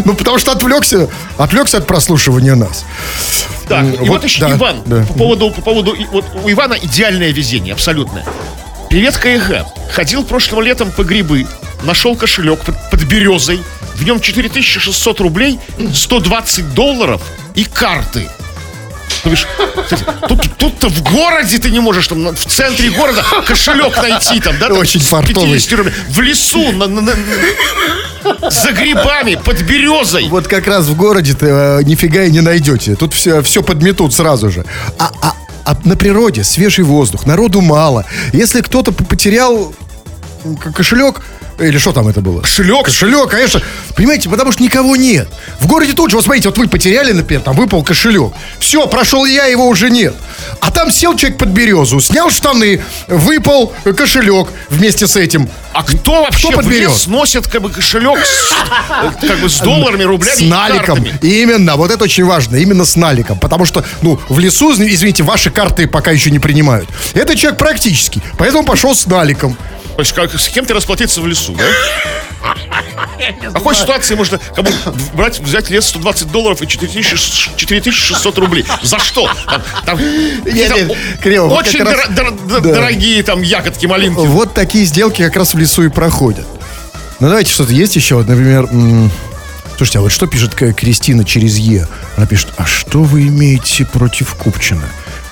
Ну, 0.06 0.14
потому 0.14 0.38
что 0.38 0.54
отвлекся, 0.54 1.10
отвлекся 1.38 1.78
от 1.78 1.88
прослушивания 1.88 2.56
нас. 2.56 2.86
Так, 3.68 3.86
и 4.02 4.08
вот, 4.08 4.24
еще 4.24 4.44
Иван. 4.44 4.82
По 4.84 5.14
поводу, 5.14 5.52
по 5.52 5.62
поводу, 5.62 5.96
вот 6.12 6.26
у 6.44 6.50
Ивана 6.50 6.78
идеальное 6.82 7.32
везение, 7.32 7.74
абсолютное. 7.74 8.26
Привет, 8.90 9.18
КХ. 9.18 9.66
Ходил 9.92 10.24
прошлым 10.24 10.62
летом 10.62 10.92
по 10.92 11.04
грибы, 11.04 11.48
нашел 11.84 12.16
кошелек 12.16 12.60
под, 12.62 12.76
под 12.92 13.04
березой, 13.04 13.62
в 13.96 14.04
нем 14.04 14.22
4600 14.22 15.20
рублей, 15.20 15.60
120 15.94 16.74
долларов 16.74 17.22
и 17.56 17.66
карты. 17.66 18.30
Бишь, 19.26 19.48
кстати, 19.84 20.04
тут, 20.28 20.42
тут-то 20.58 20.90
в 20.90 21.02
городе 21.04 21.58
ты 21.58 21.70
не 21.72 21.80
можешь, 21.80 22.08
там, 22.08 22.28
в 22.36 22.46
центре 22.46 22.90
города 22.90 23.24
кошелек 23.48 23.96
найти, 24.02 24.40
там, 24.42 24.58
да? 24.60 24.68
там, 24.68 24.78
Очень 24.78 25.00
фартовый. 25.00 25.50
50 25.54 25.74
рублей. 25.78 25.94
В 26.10 26.20
лесу, 26.22 26.72
на- 26.74 26.88
на- 26.88 27.02
на- 27.02 27.16
за 28.52 28.72
грибами, 28.72 29.36
под 29.36 29.62
березой. 29.62 30.28
Вот 30.30 30.48
как 30.48 30.68
раз 30.68 30.86
в 30.88 30.96
городе-то 30.96 31.80
э, 31.80 31.84
нифига 31.84 32.24
и 32.24 32.32
не 32.32 32.42
найдете. 32.42 32.96
Тут 32.96 33.14
все, 33.14 33.42
все 33.42 33.64
подметут 33.64 34.14
сразу 34.14 34.50
же. 34.52 34.66
А, 35.00 35.12
а- 35.22 35.34
а 35.66 35.78
на 35.86 35.96
природе 35.96 36.44
свежий 36.44 36.84
воздух, 36.84 37.26
народу 37.26 37.62
мало. 37.62 38.06
Если 38.34 38.62
кто-то 38.62 38.92
потерял 38.92 39.74
кошелек, 40.76 41.22
или 41.60 41.78
что 41.78 41.92
там 41.92 42.08
это 42.08 42.22
было? 42.22 42.42
Кошелек? 42.42 42.86
Кошелек, 42.86 43.30
конечно. 43.30 43.62
Понимаете, 43.96 44.30
потому 44.30 44.52
что 44.52 44.64
никого 44.64 44.96
нет. 44.96 45.28
В 45.60 45.68
городе 45.68 45.94
тут 45.94 46.10
же, 46.10 46.16
вот 46.18 46.26
смотрите, 46.26 46.50
вот 46.50 46.58
вы 46.58 46.68
потеряли, 46.68 47.12
например, 47.12 47.42
там 47.44 47.56
выпал 47.56 47.84
кошелек. 47.84 48.34
Все, 48.60 48.88
прошел 48.88 49.26
я, 49.26 49.46
его 49.46 49.68
уже 49.68 49.90
нет. 49.90 50.16
А 50.60 50.72
там 50.72 50.92
сел 50.92 51.16
человек 51.16 51.38
под 51.38 51.50
березу, 51.50 52.00
снял 52.00 52.30
штаны, 52.30 52.82
выпал 53.08 53.74
кошелек 53.96 54.50
вместе 54.70 55.08
с 55.08 55.16
этим. 55.16 55.50
А 55.74 55.84
кто 55.84 56.22
вообще 56.24 56.50
Кто 56.50 56.52
в 56.60 56.64
подберет? 56.64 56.90
лес 56.90 57.08
носит 57.08 57.48
как 57.48 57.62
бы 57.64 57.70
кошелек 57.72 58.20
с, 58.24 58.54
как 59.28 59.40
бы 59.40 59.50
с 59.50 59.58
долларами, 59.60 60.04
рублями 60.04 60.36
С 60.38 60.42
и 60.42 60.48
наликом. 60.48 60.98
картами? 61.04 61.18
Именно, 61.22 61.76
вот 61.78 61.90
это 61.92 62.04
очень 62.04 62.26
важно, 62.26 62.58
именно 62.58 62.86
с 62.86 62.96
наликом. 62.96 63.40
Потому 63.40 63.66
что, 63.66 63.84
ну, 64.04 64.20
в 64.30 64.38
лесу, 64.40 64.72
извините, 64.74 65.24
ваши 65.24 65.50
карты 65.50 65.88
пока 65.88 66.12
еще 66.12 66.30
не 66.30 66.40
принимают. 66.40 66.88
Это 67.16 67.36
человек 67.36 67.58
практический, 67.60 68.22
поэтому 68.38 68.64
пошел 68.66 68.94
с 68.96 69.06
наликом. 69.08 69.58
То 69.96 70.00
есть 70.02 70.14
как, 70.14 70.34
с 70.34 70.48
кем 70.50 70.66
ты 70.66 70.74
расплатиться 70.74 71.22
в 71.22 71.28
лесу, 71.28 71.54
да? 71.56 71.64
В 73.50 73.54
какой 73.54 73.76
ситуации 73.76 74.16
можно 74.16 74.40
кому 74.56 74.70
брать, 75.14 75.40
взять 75.40 75.70
лес 75.70 75.86
120 75.88 76.32
долларов 76.32 76.62
и 76.62 76.68
4600 76.68 77.56
4600 77.56 78.38
рублей? 78.40 78.66
За 78.82 79.00
что? 79.00 79.30
Там, 79.46 79.62
там 79.86 79.98
какие-то 80.44 80.76
не, 80.76 80.82
о- 80.94 81.18
Кирилл, 81.24 81.52
очень 81.54 81.80
как 81.80 81.96
раз- 81.96 82.08
дор- 82.10 82.32
дор- 82.32 82.48
дор- 82.48 82.62
Да. 82.62 82.74
дорогие 82.74 83.22
там 83.24 83.42
ягодки, 83.42 83.86
малинки. 83.86 84.18
Вот 84.20 84.54
такие 84.54 84.84
сделки 84.86 85.22
как 85.24 85.36
раз 85.36 85.54
в 85.54 85.58
лесу 85.58 85.84
и 85.84 85.90
проходят. 85.90 86.46
Ну, 87.20 87.28
давайте 87.30 87.52
что-то 87.52 87.72
есть 87.72 87.96
еще. 87.96 88.16
Вот, 88.16 88.28
например, 88.28 88.64
м, 88.72 89.12
слушайте, 89.78 90.00
а 90.00 90.02
вот 90.02 90.12
что 90.12 90.26
пишет 90.28 90.56
Кристина 90.56 91.24
через 91.24 91.58
Е? 91.58 91.88
Она 92.18 92.26
пишет, 92.26 92.50
а 92.58 92.66
что 92.66 93.04
вы 93.04 93.28
имеете 93.28 93.86
против 93.86 94.34
Купчина? 94.36 94.84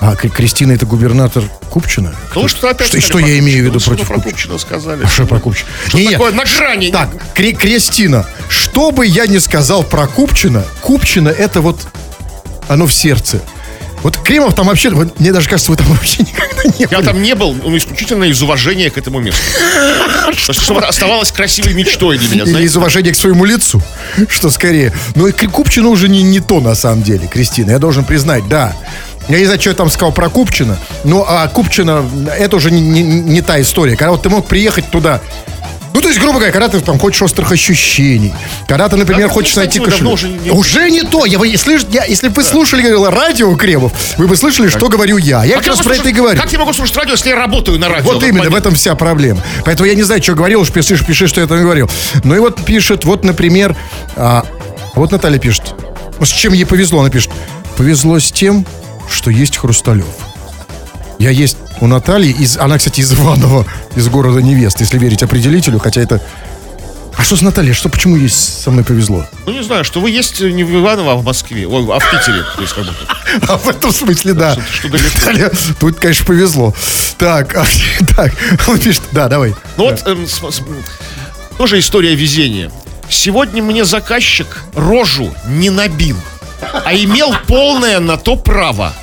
А 0.04 0.16
Кристина 0.16 0.72
это 0.72 0.84
губернатор 0.84 1.44
Купчина? 1.70 2.12
Ну, 2.34 2.48
что 2.48 2.68
опять 2.68 2.88
Что, 2.88 3.00
что 3.00 3.18
я 3.20 3.38
имею 3.38 3.62
в 3.62 3.66
виду 3.66 3.74
Купчина? 3.74 3.96
против 3.96 4.04
Что 4.04 4.14
про 4.14 4.20
Купчина? 4.20 4.32
Купчина 4.32 4.58
сказали? 4.58 5.04
А 5.04 5.08
что 5.08 5.26
про 5.26 5.38
Купчина? 5.38 5.68
Что 5.86 5.96
Не-не. 5.98 6.10
такое 6.12 6.32
на 6.32 6.44
грани? 6.44 6.90
Так, 6.90 7.10
Кре- 7.36 7.52
Кристина, 7.54 8.26
что 8.48 8.90
бы 8.90 9.06
я 9.06 9.26
ни 9.28 9.38
сказал 9.38 9.84
про 9.84 10.08
Купчина, 10.08 10.64
Купчина 10.80 11.28
это 11.28 11.60
вот 11.60 11.86
оно 12.68 12.86
в 12.88 12.92
сердце. 12.92 13.40
Вот 14.02 14.16
Кремов 14.18 14.56
там 14.56 14.66
вообще, 14.66 14.90
вот 14.90 15.20
мне 15.20 15.32
даже 15.32 15.48
кажется, 15.48 15.70
вы 15.70 15.76
там 15.76 15.86
вообще 15.86 16.22
никогда 16.24 16.64
не 16.64 16.86
Я 16.90 16.98
были. 16.98 17.06
там 17.06 17.22
не 17.22 17.36
был, 17.36 17.54
ну, 17.54 17.76
исключительно 17.76 18.24
из 18.24 18.42
уважения 18.42 18.90
к 18.90 18.98
этому 18.98 19.20
месту. 19.20 19.40
То 20.24 20.30
есть, 20.32 20.60
чтобы 20.62 20.80
это 20.80 20.88
оставалось 20.88 21.30
красивой 21.30 21.74
мечтой 21.74 22.18
для 22.18 22.28
меня, 22.28 22.42
Или 22.58 22.64
из 22.64 22.76
уважения 22.76 23.12
к 23.12 23.16
своему 23.16 23.44
лицу, 23.44 23.80
что 24.28 24.50
скорее. 24.50 24.92
Но 25.14 25.28
и 25.28 25.32
к 25.32 25.48
Купчину 25.48 25.90
уже 25.90 26.08
не, 26.08 26.24
не 26.24 26.40
то 26.40 26.58
на 26.60 26.74
самом 26.74 27.04
деле, 27.04 27.28
Кристина. 27.28 27.70
Я 27.70 27.78
должен 27.78 28.04
признать, 28.04 28.48
да. 28.48 28.74
Я 29.28 29.38
не 29.38 29.44
знаю, 29.44 29.60
что 29.60 29.70
я 29.70 29.76
там 29.76 29.88
сказал 29.90 30.12
про 30.12 30.28
Купчина, 30.28 30.76
но 31.04 31.24
а 31.28 31.46
Купчина, 31.48 32.04
это 32.38 32.56
уже 32.56 32.70
не, 32.70 32.80
не- 32.80 33.02
не 33.02 33.40
та 33.40 33.60
история. 33.60 33.96
Когда 33.96 34.10
вот 34.12 34.22
ты 34.22 34.28
мог 34.28 34.46
приехать 34.46 34.90
туда, 34.90 35.20
ну, 35.94 36.00
то 36.00 36.08
есть, 36.08 36.18
грубо 36.18 36.36
говоря, 36.38 36.52
когда 36.52 36.68
ты 36.68 36.80
там 36.80 36.98
хочешь 36.98 37.20
острых 37.22 37.52
ощущений, 37.52 38.32
когда 38.66 38.88
ты, 38.88 38.96
например, 38.96 39.28
Да, 39.28 39.34
хочешь 39.34 39.54
найти 39.56 39.78
кошелек. 39.78 40.12
уже 40.14 40.28
не- 40.28 40.50
Уже 40.50 40.90
не 40.90 41.02
то. 41.02 41.26
Я, 41.26 41.38
вы, 41.38 41.48
слыш- 41.52 41.86
я- 41.92 42.04
если 42.06 42.28
бы 42.28 42.34
вы 42.36 42.44
слушали 42.44 42.82
радио 43.10 43.54
Кремов, 43.56 43.92
вы 44.16 44.26
бы 44.26 44.36
слышали, 44.36 44.68
что 44.68 44.88
говорю 44.88 45.18
я. 45.18 45.44
Я 45.44 45.56
Как 45.56 45.64
как 45.64 45.76
раз 45.76 45.82
про 45.86 45.94
это 45.94 46.08
и 46.08 46.12
говорю. 46.12 46.40
Как 46.40 46.50
я 46.50 46.58
могу 46.58 46.72
слушать 46.72 46.96
радио, 46.96 47.12
если 47.12 47.28
я 47.28 47.36
работаю 47.36 47.78
на 47.78 47.88
радио? 47.90 48.10
Вот 48.10 48.22
именно, 48.22 48.34
в 48.40 48.44
момент? 48.46 48.56
этом 48.56 48.74
вся 48.74 48.94
проблема. 48.94 49.40
Поэтому 49.66 49.86
я 49.86 49.94
не 49.94 50.02
знаю, 50.02 50.22
что 50.22 50.34
говорил, 50.34 50.62
уж 50.62 50.70
пиши, 50.72 50.96
пиши, 51.04 51.26
что 51.26 51.40
я 51.42 51.46
там 51.46 51.60
говорил. 51.60 51.90
Ну 52.24 52.34
и 52.34 52.38
вот 52.38 52.64
пишет, 52.64 53.04
вот, 53.04 53.22
например, 53.22 53.76
а, 54.16 54.44
вот 54.94 55.12
Наталья 55.12 55.38
пишет. 55.38 55.74
С 56.20 56.28
чем 56.28 56.54
ей 56.54 56.64
повезло? 56.64 57.00
Она 57.00 57.10
пишет. 57.10 57.30
Повезло 57.76 58.18
с 58.18 58.32
тем, 58.32 58.64
что 59.12 59.30
есть 59.30 59.56
Хрусталев. 59.56 60.06
Я 61.18 61.30
есть 61.30 61.56
у 61.80 61.86
Натальи, 61.86 62.30
из, 62.32 62.56
она, 62.58 62.78
кстати, 62.78 63.00
из 63.00 63.12
Иванова, 63.12 63.66
из 63.96 64.08
города 64.08 64.40
Невест, 64.40 64.80
если 64.80 64.98
верить 64.98 65.22
определителю, 65.22 65.78
хотя 65.78 66.00
это... 66.00 66.20
А 67.16 67.22
что 67.22 67.36
с 67.36 67.42
Натальей? 67.42 67.74
Что, 67.74 67.88
почему 67.90 68.16
ей 68.16 68.30
со 68.30 68.70
мной 68.70 68.84
повезло? 68.84 69.26
Ну, 69.46 69.52
не 69.52 69.62
знаю, 69.62 69.84
что 69.84 70.00
вы 70.00 70.10
есть 70.10 70.40
не 70.40 70.64
в 70.64 70.74
Иваново, 70.74 71.12
а 71.12 71.14
в 71.16 71.24
Москве, 71.24 71.66
ой, 71.68 71.86
а 71.94 71.98
в 71.98 72.10
Питере. 72.10 72.42
То 72.56 72.62
есть, 72.62 72.72
как 72.72 72.84
будто. 72.86 73.52
А 73.52 73.56
в 73.58 73.68
этом 73.68 73.92
смысле, 73.92 74.32
да. 74.32 74.54
Что- 74.54 74.88
что. 74.88 74.88
Наталья, 74.88 75.50
тут, 75.78 75.98
конечно, 76.00 76.24
повезло. 76.24 76.74
Так, 77.18 77.54
а, 77.54 77.64
так, 78.16 78.32
он 78.66 78.78
пишет, 78.78 79.02
да, 79.12 79.28
давай. 79.28 79.54
Ну 79.76 79.84
вот, 79.84 80.02
эм, 80.06 80.26
с- 80.26 80.38
с- 80.40 80.62
тоже 81.58 81.78
история 81.78 82.14
везения. 82.14 82.72
Сегодня 83.10 83.62
мне 83.62 83.84
заказчик 83.84 84.62
рожу 84.74 85.34
не 85.46 85.68
набил, 85.68 86.16
а 86.84 86.94
имел 86.94 87.34
полное 87.46 88.00
на 88.00 88.16
то 88.16 88.36
право. 88.36 88.94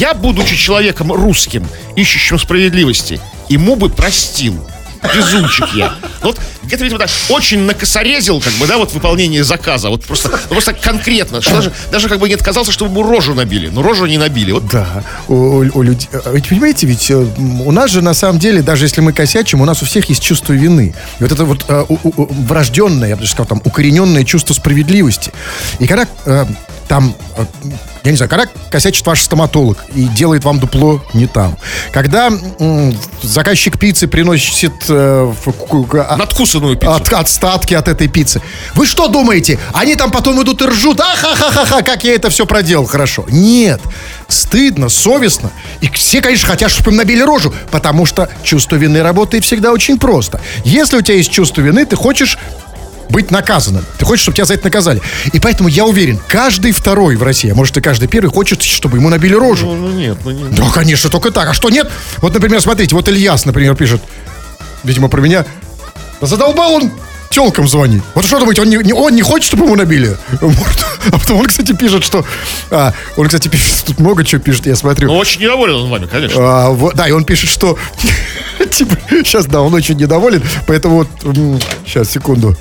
Я, 0.00 0.14
будучи 0.14 0.56
человеком 0.56 1.12
русским, 1.12 1.66
ищущим 1.94 2.38
справедливости, 2.38 3.20
ему 3.50 3.76
бы 3.76 3.90
простил. 3.90 4.56
Везунчик 5.14 5.66
я. 5.74 5.94
Вот 6.22 6.38
где-то, 6.62 6.84
видимо, 6.84 6.98
так 7.00 7.10
очень 7.28 7.60
накосорезил, 7.60 8.40
как 8.40 8.52
бы, 8.54 8.66
да, 8.66 8.78
вот 8.78 8.92
выполнение 8.94 9.44
заказа. 9.44 9.90
Вот 9.90 10.04
просто, 10.06 10.30
ну, 10.30 10.38
просто 10.48 10.72
конкретно. 10.72 11.42
Что 11.42 11.50
даже, 11.56 11.72
даже 11.92 12.08
как 12.08 12.18
бы 12.18 12.28
не 12.28 12.34
отказался, 12.34 12.72
чтобы 12.72 12.92
ему 12.92 13.10
рожу 13.10 13.34
набили. 13.34 13.68
Но 13.68 13.82
рожу 13.82 14.06
не 14.06 14.16
набили. 14.16 14.52
Вот 14.52 14.66
Да, 14.68 15.04
у, 15.28 15.34
у- 15.34 15.82
людей. 15.82 16.08
а 16.12 16.32
Ведь 16.32 16.48
понимаете, 16.48 16.86
ведь 16.86 17.10
э, 17.10 17.14
у 17.16 17.70
нас 17.70 17.90
же 17.90 18.00
на 18.00 18.14
самом 18.14 18.38
деле, 18.38 18.62
даже 18.62 18.86
если 18.86 19.02
мы 19.02 19.12
косячим, 19.12 19.60
у 19.60 19.66
нас 19.66 19.82
у 19.82 19.84
всех 19.84 20.08
есть 20.08 20.22
чувство 20.22 20.54
вины. 20.54 20.94
И 21.18 21.22
вот 21.22 21.32
это 21.32 21.44
вот 21.44 21.64
э, 21.68 21.84
у- 21.88 21.98
у- 22.02 22.32
врожденное, 22.46 23.08
я 23.10 23.16
бы 23.16 23.20
даже 23.20 23.32
сказал, 23.32 23.46
там, 23.48 23.60
укорененное 23.64 24.24
чувство 24.24 24.54
справедливости. 24.54 25.30
И 25.78 25.86
когда 25.86 26.06
э, 26.24 26.46
там, 26.88 27.14
э, 27.36 27.44
я 28.04 28.10
не 28.10 28.16
знаю, 28.16 28.30
когда 28.30 28.46
косячит 28.70 29.06
ваш 29.06 29.22
стоматолог 29.22 29.78
и 29.94 30.04
делает 30.04 30.44
вам 30.44 30.58
дупло 30.58 31.04
не 31.12 31.26
там. 31.26 31.56
Когда 31.92 32.30
заказчик 33.22 33.78
пиццы 33.78 34.06
приносит 34.08 34.72
э, 34.88 35.32
ку- 35.68 35.86
а- 35.92 36.16
надкусанную 36.16 36.76
пиццу. 36.76 36.94
от, 36.94 37.12
отстатки 37.12 37.74
от 37.74 37.88
этой 37.88 38.08
пиццы. 38.08 38.40
Вы 38.74 38.86
что 38.86 39.08
думаете? 39.08 39.58
Они 39.74 39.96
там 39.96 40.10
потом 40.10 40.42
идут 40.42 40.62
и 40.62 40.66
ржут. 40.66 41.00
Ахахахаха, 41.00 41.82
как 41.82 42.04
я 42.04 42.14
это 42.14 42.30
все 42.30 42.46
проделал 42.46 42.86
хорошо. 42.86 43.24
Нет. 43.28 43.80
Стыдно, 44.28 44.88
совестно. 44.88 45.50
И 45.80 45.88
все, 45.90 46.22
конечно, 46.22 46.48
хотят, 46.48 46.70
чтобы 46.70 46.90
им 46.92 46.96
набили 46.96 47.22
рожу, 47.22 47.52
потому 47.70 48.06
что 48.06 48.28
чувство 48.42 48.76
вины 48.76 49.02
работает 49.02 49.44
всегда 49.44 49.72
очень 49.72 49.98
просто. 49.98 50.40
Если 50.64 50.96
у 50.96 51.02
тебя 51.02 51.16
есть 51.16 51.30
чувство 51.30 51.60
вины, 51.60 51.84
ты 51.84 51.96
хочешь 51.96 52.38
быть 53.10 53.30
наказанным. 53.30 53.84
Ты 53.98 54.04
хочешь, 54.04 54.22
чтобы 54.22 54.36
тебя 54.36 54.44
за 54.46 54.54
это 54.54 54.64
наказали. 54.64 55.02
И 55.32 55.40
поэтому 55.40 55.68
я 55.68 55.84
уверен, 55.84 56.18
каждый 56.28 56.72
второй 56.72 57.16
в 57.16 57.22
России, 57.22 57.50
а 57.50 57.54
может 57.54 57.76
и 57.76 57.80
каждый 57.80 58.08
первый, 58.08 58.30
хочет, 58.30 58.62
чтобы 58.62 58.98
ему 58.98 59.08
набили 59.08 59.34
рожу. 59.34 59.66
Ну, 59.66 59.88
ну 59.88 59.92
нет, 59.92 60.18
ну 60.24 60.30
не. 60.30 60.44
Да, 60.54 60.64
конечно, 60.72 61.10
только 61.10 61.30
так. 61.30 61.48
А 61.48 61.54
что 61.54 61.70
нет? 61.70 61.90
Вот, 62.18 62.32
например, 62.34 62.60
смотрите, 62.60 62.94
вот 62.94 63.08
Ильяс, 63.08 63.44
например, 63.44 63.74
пишет, 63.74 64.00
видимо, 64.84 65.08
про 65.08 65.20
меня. 65.20 65.44
Да 66.20 66.26
задолбал 66.26 66.74
он 66.74 66.90
телкам 67.30 67.68
звонить. 67.68 68.02
Вот 68.14 68.24
что 68.24 68.38
думаете, 68.38 68.62
он 68.62 68.68
не, 68.68 68.76
не- 68.76 68.92
он 68.92 69.14
не 69.14 69.22
хочет, 69.22 69.46
чтобы 69.46 69.64
ему 69.64 69.76
набили? 69.76 70.16
А 70.40 71.18
потом 71.18 71.38
он, 71.38 71.46
кстати, 71.46 71.72
пишет, 71.72 72.04
что... 72.04 72.24
а, 72.70 72.92
он, 73.16 73.26
кстати, 73.26 73.48
пишет, 73.48 73.84
тут 73.86 74.00
много 74.00 74.24
чего 74.24 74.40
пишет, 74.40 74.66
я 74.66 74.76
смотрю. 74.76 75.08
Ну, 75.08 75.16
очень 75.16 75.40
недоволен 75.40 75.76
он 75.76 75.90
вами, 75.90 76.06
конечно. 76.06 76.36
А, 76.40 76.70
вот, 76.70 76.94
да, 76.94 77.08
и 77.08 77.12
он 77.12 77.24
пишет, 77.24 77.48
что... 77.48 77.78
Типа, 78.70 78.96
сейчас, 79.08 79.46
да, 79.46 79.62
он 79.62 79.72
очень 79.72 79.96
недоволен, 79.96 80.42
поэтому 80.66 80.96
вот... 80.96 81.08
Сейчас, 81.86 82.10
секунду. 82.10 82.56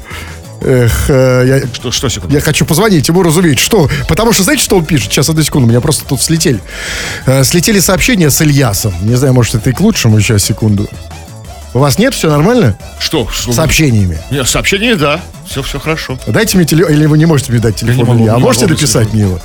Эх, 0.62 1.06
э, 1.10 1.43
я, 1.48 1.62
Что, 1.74 1.91
что 1.91 2.10
секунду? 2.10 2.36
я 2.36 2.41
хочу 2.41 2.65
позвонить 2.65 3.08
ему, 3.08 3.24
разумеется. 3.24 3.63
Что? 3.63 3.89
Потому 4.08 4.34
что, 4.34 4.43
знаете, 4.43 4.63
что 4.63 4.78
он 4.78 4.86
пишет? 4.86 5.12
Сейчас, 5.12 5.30
одну 5.30 5.41
секунду, 5.41 5.67
меня 5.67 5.80
просто 5.82 6.06
тут 6.06 6.22
слетели. 6.22 6.60
Э, 7.26 7.43
слетели 7.43 7.80
сообщения 7.80 8.30
с 8.30 8.41
Ильясом. 8.41 8.93
Не 9.02 9.15
знаю, 9.15 9.34
может, 9.34 9.56
это 9.56 9.69
и 9.69 9.74
к 9.74 9.80
лучшему. 9.80 10.19
Сейчас, 10.19 10.43
секунду. 10.43 10.89
У 11.73 11.79
вас 11.79 11.99
нет? 11.99 12.13
Все 12.15 12.29
нормально? 12.29 12.77
Что? 12.99 13.27
что? 13.32 13.53
Сообщениями. 13.53 14.19
Нет, 14.32 14.47
сообщение, 14.47 14.95
да. 14.95 15.21
Все, 15.47 15.62
все 15.63 15.79
хорошо. 15.79 16.17
Дайте 16.27 16.58
мне 16.58 16.65
телефон, 16.65 16.93
или 16.93 17.05
вы 17.05 17.17
не 17.17 17.25
можете 17.25 17.51
мне 17.51 17.62
дать 17.62 17.75
телефон 17.75 18.05
могу, 18.05 18.19
Илья, 18.23 18.36
а 18.36 18.39
можете 18.39 18.67
написать 18.67 19.13
мне 19.13 19.23
его? 19.23 19.39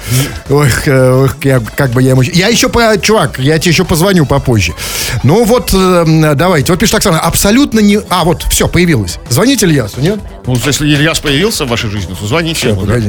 Ой, 0.51 0.69
э, 0.87 1.25
ох, 1.25 1.37
я, 1.45 1.61
как 1.61 1.91
бы 1.91 2.03
я 2.03 2.11
ему... 2.11 2.23
Я 2.23 2.49
еще, 2.49 2.69
по, 2.69 2.97
чувак, 3.01 3.39
я 3.39 3.59
тебе 3.59 3.73
еще 3.73 3.85
позвоню 3.85 4.27
попозже. 4.27 4.75
Ну 5.23 5.45
вот, 5.45 5.71
э, 5.73 6.35
давайте. 6.35 6.73
Вот 6.73 6.79
пишет 6.79 6.97
Оксана, 6.97 7.21
абсолютно 7.21 7.81
не... 7.81 8.01
А, 8.11 8.25
вот, 8.25 8.43
все, 8.51 8.69
появилось. 8.69 9.19
Звоните 9.31 9.67
Ильясу, 9.67 10.01
нет? 10.01 10.19
Ну, 10.47 10.57
если 10.65 10.87
Ильяс 10.87 11.21
появился 11.21 11.65
в 11.65 11.69
вашей 11.69 11.91
жизни, 11.91 12.15
то 12.15 12.27
звоните 12.27 12.59
Все, 12.59 12.69
ему. 12.71 12.83
да. 12.83 13.01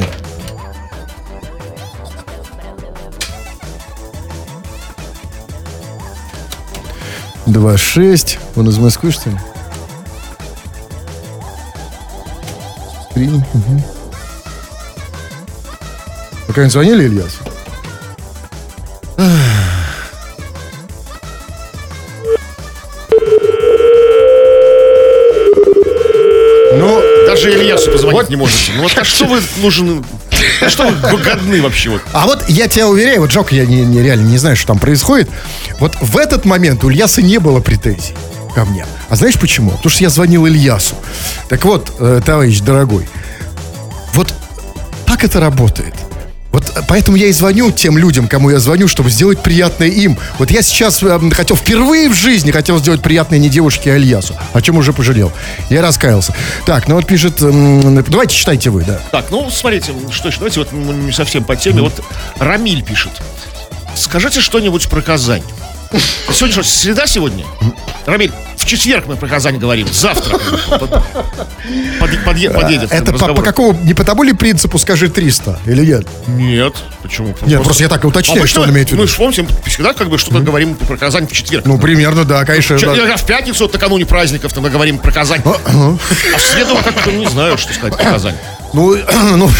Погоди. 7.46 7.58
Два 7.58 7.76
шесть. 7.76 8.38
Он 8.56 8.68
из 8.68 8.78
Москвы, 8.78 9.10
что 9.10 9.30
ли? 9.30 9.36
Три. 13.14 13.28
Угу. 13.28 13.42
Вы 16.48 16.54
когда-нибудь 16.54 16.72
звонили 16.72 17.04
Ильясу? 17.04 17.38
Ну, 26.78 27.00
Даже 27.26 27.52
Ильясу 27.52 27.90
позвонить 27.90 28.28
не 28.28 28.36
можете. 28.36 28.72
Ну 28.76 28.82
вот 28.82 28.92
а 28.96 29.04
что 29.04 29.24
вы 29.24 29.40
нужны? 29.62 30.02
Что 30.68 30.88
вы 30.88 31.18
годны 31.22 31.60
вообще 31.62 31.90
вот? 31.90 32.02
А 32.12 32.26
вот 32.26 32.48
я 32.48 32.68
тебя 32.68 32.88
уверяю, 32.88 33.20
вот 33.20 33.30
жалко, 33.30 33.54
я 33.54 33.66
не, 33.66 33.82
не- 33.82 34.02
реально 34.02 34.28
не 34.28 34.38
знаю, 34.38 34.56
что 34.56 34.68
там 34.68 34.78
происходит. 34.78 35.28
Вот 35.80 35.94
в 36.00 36.16
этот 36.16 36.44
момент 36.44 36.82
у 36.84 36.90
Ильяса 36.90 37.22
не 37.22 37.38
было 37.38 37.60
претензий 37.60 38.14
ко 38.54 38.64
мне. 38.64 38.86
А 39.08 39.16
знаешь 39.16 39.38
почему? 39.38 39.70
Потому 39.72 39.90
что 39.90 40.02
я 40.02 40.10
звонил 40.10 40.46
Ильясу. 40.46 40.94
Так 41.48 41.64
вот, 41.64 41.92
э, 41.98 42.20
товарищ 42.24 42.60
дорогой, 42.60 43.06
вот 44.14 44.32
как 45.06 45.24
это 45.24 45.40
работает? 45.40 45.94
Вот 46.56 46.72
э, 46.74 46.80
поэтому 46.88 47.18
я 47.18 47.26
и 47.26 47.32
звоню 47.32 47.70
тем 47.70 47.98
людям, 47.98 48.28
кому 48.28 48.48
я 48.48 48.58
звоню, 48.58 48.88
чтобы 48.88 49.10
сделать 49.10 49.40
приятное 49.42 49.88
им. 49.88 50.16
Вот 50.38 50.50
я 50.50 50.62
сейчас 50.62 51.02
э, 51.02 51.20
хотел 51.30 51.54
впервые 51.54 52.08
в 52.08 52.14
жизни 52.14 52.50
хотел 52.50 52.78
сделать 52.78 53.02
приятное 53.02 53.38
не 53.38 53.50
девушке, 53.50 53.92
а 53.92 53.96
Ильясу. 53.98 54.34
О 54.54 54.62
чем 54.62 54.78
уже 54.78 54.94
пожалел. 54.94 55.32
Я 55.68 55.82
раскаялся. 55.82 56.34
Так, 56.64 56.88
ну 56.88 56.94
вот 56.94 57.06
пишет... 57.06 57.42
м, 57.42 58.02
Давайте 58.08 58.34
читайте 58.34 58.70
вы, 58.70 58.84
да. 58.84 58.98
Так, 59.12 59.26
ну, 59.30 59.50
смотрите, 59.50 59.92
что 60.10 60.30
ж, 60.30 60.36
давайте 60.38 60.60
вот 60.60 60.72
не 60.72 61.12
совсем 61.12 61.44
по 61.44 61.56
теме. 61.56 61.82
Вот 61.82 62.02
Рамиль 62.38 62.82
пишет. 62.82 63.12
Скажите 63.94 64.40
что-нибудь 64.40 64.88
про 64.88 65.02
Казань. 65.02 65.42
Сегодня 66.32 66.52
что, 66.52 66.62
среда 66.64 67.06
сегодня? 67.06 67.44
Рамиль, 68.06 68.32
в 68.56 68.64
четверг 68.66 69.06
мы 69.06 69.16
про 69.16 69.28
Казань 69.28 69.58
говорим, 69.58 69.88
завтра. 69.90 70.38
Под- 70.68 70.90
под- 70.90 72.10
подъе- 72.24 72.52
подъедет 72.52 72.92
Это 72.92 73.12
по, 73.12 73.34
по 73.34 73.42
какому... 73.42 73.78
Не 73.82 73.94
по 73.94 74.04
тому 74.04 74.22
ли 74.22 74.32
принципу 74.32 74.78
скажи 74.78 75.08
300 75.08 75.60
или 75.66 75.84
нет? 75.84 76.06
Нет, 76.26 76.74
почему? 77.02 77.34
Нет, 77.42 77.62
просто 77.62 77.84
я 77.84 77.88
так 77.88 78.04
и 78.04 78.06
уточняю, 78.06 78.40
Обычно 78.40 78.54
что 78.54 78.62
он 78.62 78.70
имеет 78.70 78.88
в 78.88 78.92
виду. 78.92 79.02
Мы 79.02 79.08
же 79.08 79.16
помните, 79.16 79.46
всегда 79.66 79.92
как 79.92 80.08
бы 80.08 80.18
что-то 80.18 80.40
говорим 80.40 80.74
про 80.74 80.96
Казань 80.96 81.26
в 81.26 81.32
четверг. 81.32 81.64
Ну, 81.64 81.78
примерно, 81.78 82.24
да, 82.24 82.44
конечно. 82.44 82.78
Чё, 82.78 82.94
да. 82.94 83.16
в 83.16 83.26
пятницу, 83.26 83.64
вот 83.64 83.72
накануне 83.72 84.06
праздников, 84.06 84.56
мы 84.56 84.70
говорим 84.70 84.98
про 84.98 85.12
Казань. 85.12 85.42
А 85.44 86.38
в 86.38 86.42
среду 86.42 86.76
как-то 86.82 87.12
не 87.12 87.26
знаю, 87.26 87.56
что 87.58 87.72
сказать 87.72 87.96
про 87.96 88.04
Казань. 88.04 88.36
Ну, 88.72 88.96
ну, 89.36 89.50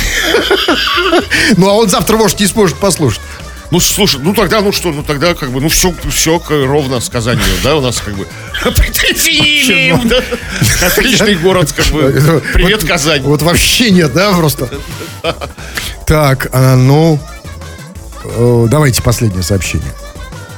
ну, 1.56 1.68
а 1.68 1.72
он 1.74 1.88
завтра, 1.88 2.16
может, 2.16 2.40
не 2.40 2.46
сможет 2.46 2.76
послушать. 2.76 3.20
Ну, 3.70 3.80
слушай, 3.80 4.20
ну 4.22 4.32
тогда, 4.32 4.60
ну 4.60 4.70
что, 4.72 4.92
ну 4.92 5.02
тогда 5.02 5.34
как 5.34 5.50
бы, 5.50 5.60
ну 5.60 5.68
все, 5.68 5.92
все 6.10 6.40
ровно 6.48 7.00
с 7.00 7.08
Казанью, 7.08 7.42
да, 7.64 7.76
у 7.76 7.80
нас 7.80 8.00
как 8.00 8.14
бы 8.14 8.26
да? 10.04 10.22
Отличный 10.86 11.34
город, 11.34 11.72
как 11.72 11.86
бы. 11.86 12.42
Привет, 12.54 12.82
Вот- 12.82 12.88
Казань. 12.88 13.22
Вот 13.22 13.42
вообще 13.42 13.90
нет, 13.90 14.12
да, 14.12 14.32
просто? 14.32 14.68
Так, 16.06 16.48
а, 16.52 16.76
ну, 16.76 17.18
э, 18.24 18.66
давайте 18.70 19.02
последнее 19.02 19.42
сообщение. 19.42 19.92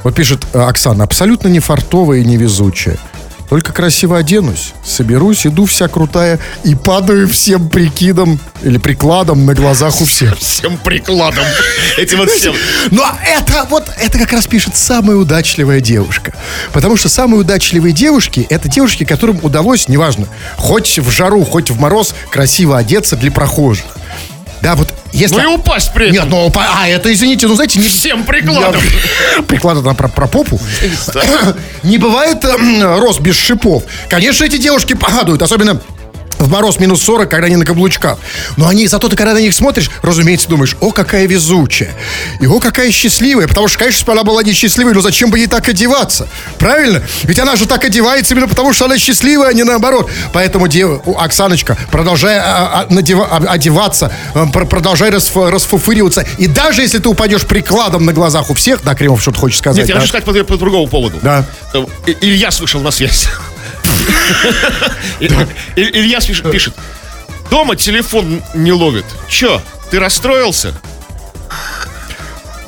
Вот 0.03 0.13
пишет 0.15 0.45
э, 0.53 0.59
Оксана, 0.59 1.03
абсолютно 1.03 1.47
не 1.47 1.59
фартовая 1.59 2.19
и 2.19 2.25
невезучая. 2.25 2.99
Только 3.49 3.73
красиво 3.73 4.17
оденусь, 4.17 4.73
соберусь, 4.85 5.47
иду 5.47 5.65
вся 5.65 5.87
крутая 5.87 6.39
и 6.63 6.75
падаю 6.75 7.27
всем 7.27 7.67
прикидом 7.67 8.39
или 8.61 8.77
прикладом 8.77 9.45
на 9.47 9.55
глазах 9.55 9.99
у 10.01 10.05
всех. 10.05 10.37
Всем 10.39 10.77
прикладом. 10.77 11.45
Этим 11.97 12.19
вот 12.19 12.29
всем. 12.29 12.53
Но 12.91 13.09
это 13.25 13.65
вот, 13.69 13.89
это 13.99 14.19
как 14.19 14.31
раз 14.33 14.45
пишет 14.45 14.75
самая 14.75 15.17
удачливая 15.17 15.79
девушка. 15.79 16.33
Потому 16.73 16.95
что 16.95 17.09
самые 17.09 17.41
удачливые 17.41 17.93
девушки, 17.93 18.45
это 18.49 18.69
девушки, 18.69 19.03
которым 19.03 19.39
удалось, 19.41 19.87
неважно, 19.87 20.27
хоть 20.57 20.99
в 20.99 21.09
жару, 21.09 21.43
хоть 21.43 21.71
в 21.71 21.79
мороз, 21.79 22.13
красиво 22.29 22.77
одеться 22.77 23.15
для 23.15 23.31
прохожих. 23.31 23.98
Да, 24.61 24.75
вот 24.75 24.93
если... 25.13 25.35
Ну 25.35 25.53
и 25.53 25.55
упасть 25.55 25.93
при 25.93 26.05
Нет, 26.11 26.25
этом. 26.25 26.29
ну, 26.31 26.49
по- 26.49 26.61
а, 26.61 26.87
это, 26.87 27.11
извините, 27.13 27.47
ну, 27.47 27.55
знаете, 27.55 27.79
не... 27.79 27.87
Всем 27.87 28.23
прикладом. 28.23 28.81
Прикладом 29.47 29.83
на- 29.85 29.93
про, 29.95 30.07
про 30.09 30.27
попу. 30.27 30.59
Не 31.83 31.97
бывает 31.97 32.43
эм, 32.43 32.99
рост 32.99 33.21
без 33.21 33.37
шипов. 33.37 33.83
Конечно, 34.09 34.43
эти 34.43 34.57
девушки 34.57 34.93
падают, 34.93 35.41
особенно 35.41 35.79
в 36.39 36.49
мороз 36.49 36.79
минус 36.79 37.01
40, 37.03 37.29
когда 37.29 37.47
они 37.47 37.55
на 37.57 37.65
каблучках. 37.65 38.17
Но 38.57 38.67
они, 38.67 38.87
зато 38.87 39.07
ты 39.09 39.15
когда 39.15 39.33
на 39.33 39.39
них 39.41 39.53
смотришь, 39.53 39.89
разумеется, 40.01 40.47
думаешь, 40.49 40.75
о, 40.79 40.91
какая 40.91 41.27
везучая. 41.27 41.93
И 42.39 42.47
о, 42.47 42.59
какая 42.59 42.91
счастливая. 42.91 43.47
Потому 43.47 43.67
что, 43.67 43.77
конечно, 43.79 43.97
если 43.97 44.05
бы 44.05 44.11
она 44.13 44.23
была 44.23 44.41
не 44.43 44.53
счастливой, 44.53 44.93
но 44.93 45.01
зачем 45.01 45.29
бы 45.31 45.37
ей 45.37 45.47
так 45.47 45.67
одеваться? 45.67 46.27
Правильно? 46.57 47.03
Ведь 47.23 47.39
она 47.39 47.55
же 47.55 47.65
так 47.67 47.83
одевается 47.85 48.33
именно 48.33 48.47
потому, 48.47 48.73
что 48.73 48.85
она 48.85 48.97
счастливая, 48.97 49.49
а 49.49 49.53
не 49.53 49.63
наоборот. 49.63 50.09
Поэтому, 50.33 50.67
дев... 50.67 51.01
Оксаночка, 51.17 51.77
продолжай 51.91 52.37
а, 52.39 52.85
а, 52.89 52.93
надева- 52.93 53.27
а, 53.29 53.37
одеваться, 53.51 54.11
а, 54.33 54.45
пр- 54.47 54.65
продолжай 54.65 55.09
расф- 55.11 55.49
расфуфыриваться. 55.49 56.25
И 56.37 56.47
даже 56.47 56.81
если 56.81 56.99
ты 56.99 57.09
упадешь 57.09 57.45
прикладом 57.45 58.05
на 58.05 58.13
глазах 58.13 58.49
у 58.49 58.53
всех, 58.53 58.81
да, 58.83 58.95
Кремов 58.95 59.21
что-то 59.21 59.39
хочешь 59.39 59.57
сказать. 59.59 59.79
Нет, 59.79 59.89
я 59.89 59.95
да? 59.95 59.99
хочу 60.01 60.09
сказать 60.09 60.25
по, 60.25 60.53
по 60.53 60.57
другому 60.57 60.87
поводу. 60.87 61.19
Да. 61.21 61.45
Э, 61.73 61.83
И- 62.07 62.17
Ильяс 62.21 62.59
вышел 62.61 62.79
на 62.81 62.91
связь. 62.91 63.27
И- 65.19 65.25
И- 65.75 65.81
Ильяс 65.99 66.25
пишет, 66.25 66.51
пишет, 66.51 66.73
дома 67.49 67.75
телефон 67.75 68.41
не 68.53 68.71
ловит. 68.71 69.05
Че, 69.27 69.61
ты 69.91 69.99
расстроился? 69.99 70.73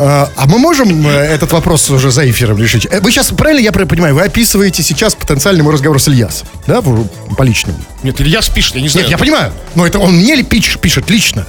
А, 0.04 0.32
а 0.36 0.48
мы 0.48 0.58
можем 0.58 1.08
э, 1.08 1.12
этот 1.12 1.52
вопрос 1.52 1.88
уже 1.92 2.10
за 2.10 2.28
эфиром 2.30 2.58
решить? 2.58 2.88
Э, 2.90 3.00
Вы 3.02 3.12
сейчас, 3.12 3.28
правильно 3.28 3.60
я 3.62 3.72
понимаю, 3.72 4.16
вы 4.16 4.22
описываете 4.24 4.82
сейчас 4.82 5.14
потенциальный 5.14 5.62
мой 5.64 5.74
разговор 5.74 6.02
с 6.02 6.08
Ильясом, 6.08 6.48
да, 6.66 6.82
по 6.82 7.44
личному? 7.44 7.78
Нет, 8.02 8.20
Ильяс 8.20 8.50
пишет, 8.50 8.76
я 8.76 8.82
не 8.82 8.90
знаю. 8.90 9.06
Нет, 9.06 9.12
я 9.12 9.18
понимаю, 9.20 9.54
но 9.76 9.86
это 9.86 10.00
он 10.00 10.14
мне 10.14 10.34
ли 10.34 10.42
пич- 10.42 10.80
пишет 10.80 11.08
лично? 11.12 11.46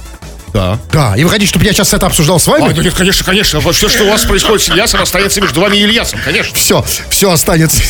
Да. 0.53 0.79
Да, 0.91 1.15
и 1.17 1.23
вы 1.23 1.29
хотите, 1.31 1.49
чтобы 1.49 1.65
я 1.65 1.73
сейчас 1.73 1.93
это 1.93 2.05
обсуждал 2.05 2.39
с 2.39 2.45
вами? 2.45 2.69
А, 2.69 2.73
да 2.73 2.83
нет, 2.83 2.93
конечно, 2.93 3.25
конечно. 3.25 3.59
Все, 3.71 3.89
что 3.89 4.03
у 4.03 4.09
вас 4.11 4.23
происходит 4.23 4.61
с 4.61 4.69
Ильясом, 4.69 5.01
останется 5.01 5.41
между 5.41 5.59
вами 5.61 5.77
и 5.77 5.83
Ильясом, 5.83 6.19
конечно. 6.23 6.55
Все, 6.55 6.85
все 7.09 7.31
останется. 7.31 7.81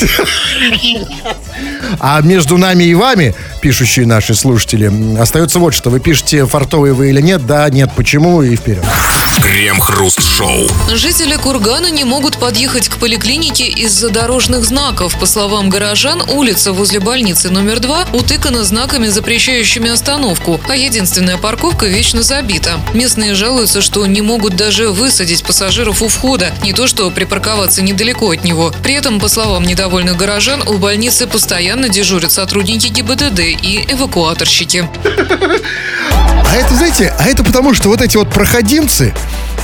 А 1.99 2.21
между 2.21 2.57
нами 2.57 2.85
и 2.85 2.93
вами, 2.95 3.35
пишущие 3.63 4.05
наши 4.05 4.35
слушатели, 4.35 4.91
остается 5.17 5.57
вот 5.57 5.73
что. 5.73 5.89
Вы 5.89 6.01
пишете, 6.01 6.45
фартовые 6.45 6.93
вы 6.93 7.11
или 7.11 7.21
нет, 7.21 7.45
да, 7.45 7.69
нет, 7.69 7.91
почему 7.95 8.43
и 8.43 8.57
вперед. 8.57 8.83
Крем-хруст-шоу. 9.41 10.67
Жители 10.93 11.35
Кургана 11.37 11.89
не 11.89 12.03
могут 12.03 12.37
подъехать 12.37 12.89
к 12.89 12.97
поликлинике 12.97 13.65
из-за 13.65 14.09
дорожных 14.09 14.63
знаков. 14.65 15.17
По 15.17 15.25
словам 15.25 15.69
горожан, 15.69 16.21
улица 16.29 16.71
возле 16.71 16.99
больницы 16.99 17.49
номер 17.49 17.79
два 17.79 18.05
утыкана 18.13 18.63
знаками, 18.63 19.07
запрещающими 19.07 19.89
остановку, 19.89 20.59
а 20.67 20.75
единственная 20.75 21.37
парковка 21.37 21.87
вечно 21.87 22.21
забита. 22.21 22.79
Местные 22.93 23.33
жалуются, 23.33 23.81
что 23.81 24.05
не 24.05 24.21
могут 24.21 24.55
даже 24.55 24.89
высадить 24.89 25.43
пассажиров 25.43 26.01
у 26.01 26.09
входа, 26.09 26.53
не 26.63 26.73
то 26.73 26.85
что 26.85 27.09
припарковаться 27.09 27.81
недалеко 27.81 28.31
от 28.31 28.43
него. 28.43 28.73
При 28.83 28.93
этом, 28.93 29.19
по 29.19 29.29
словам 29.29 29.63
недовольных 29.63 30.17
горожан, 30.17 30.67
у 30.67 30.77
больницы 30.77 31.27
постоянно 31.27 31.89
дежурят 31.89 32.31
сотрудники 32.31 32.87
ГИБДД 32.87 33.52
и 33.61 33.83
эвакуаторщики. 33.91 34.87
А 36.51 36.55
это, 36.55 36.75
знаете, 36.75 37.13
а 37.19 37.25
это 37.27 37.43
потому, 37.43 37.73
что 37.73 37.89
вот 37.89 38.01
эти 38.01 38.15
вот 38.17 38.29
проходимцы, 38.29 39.13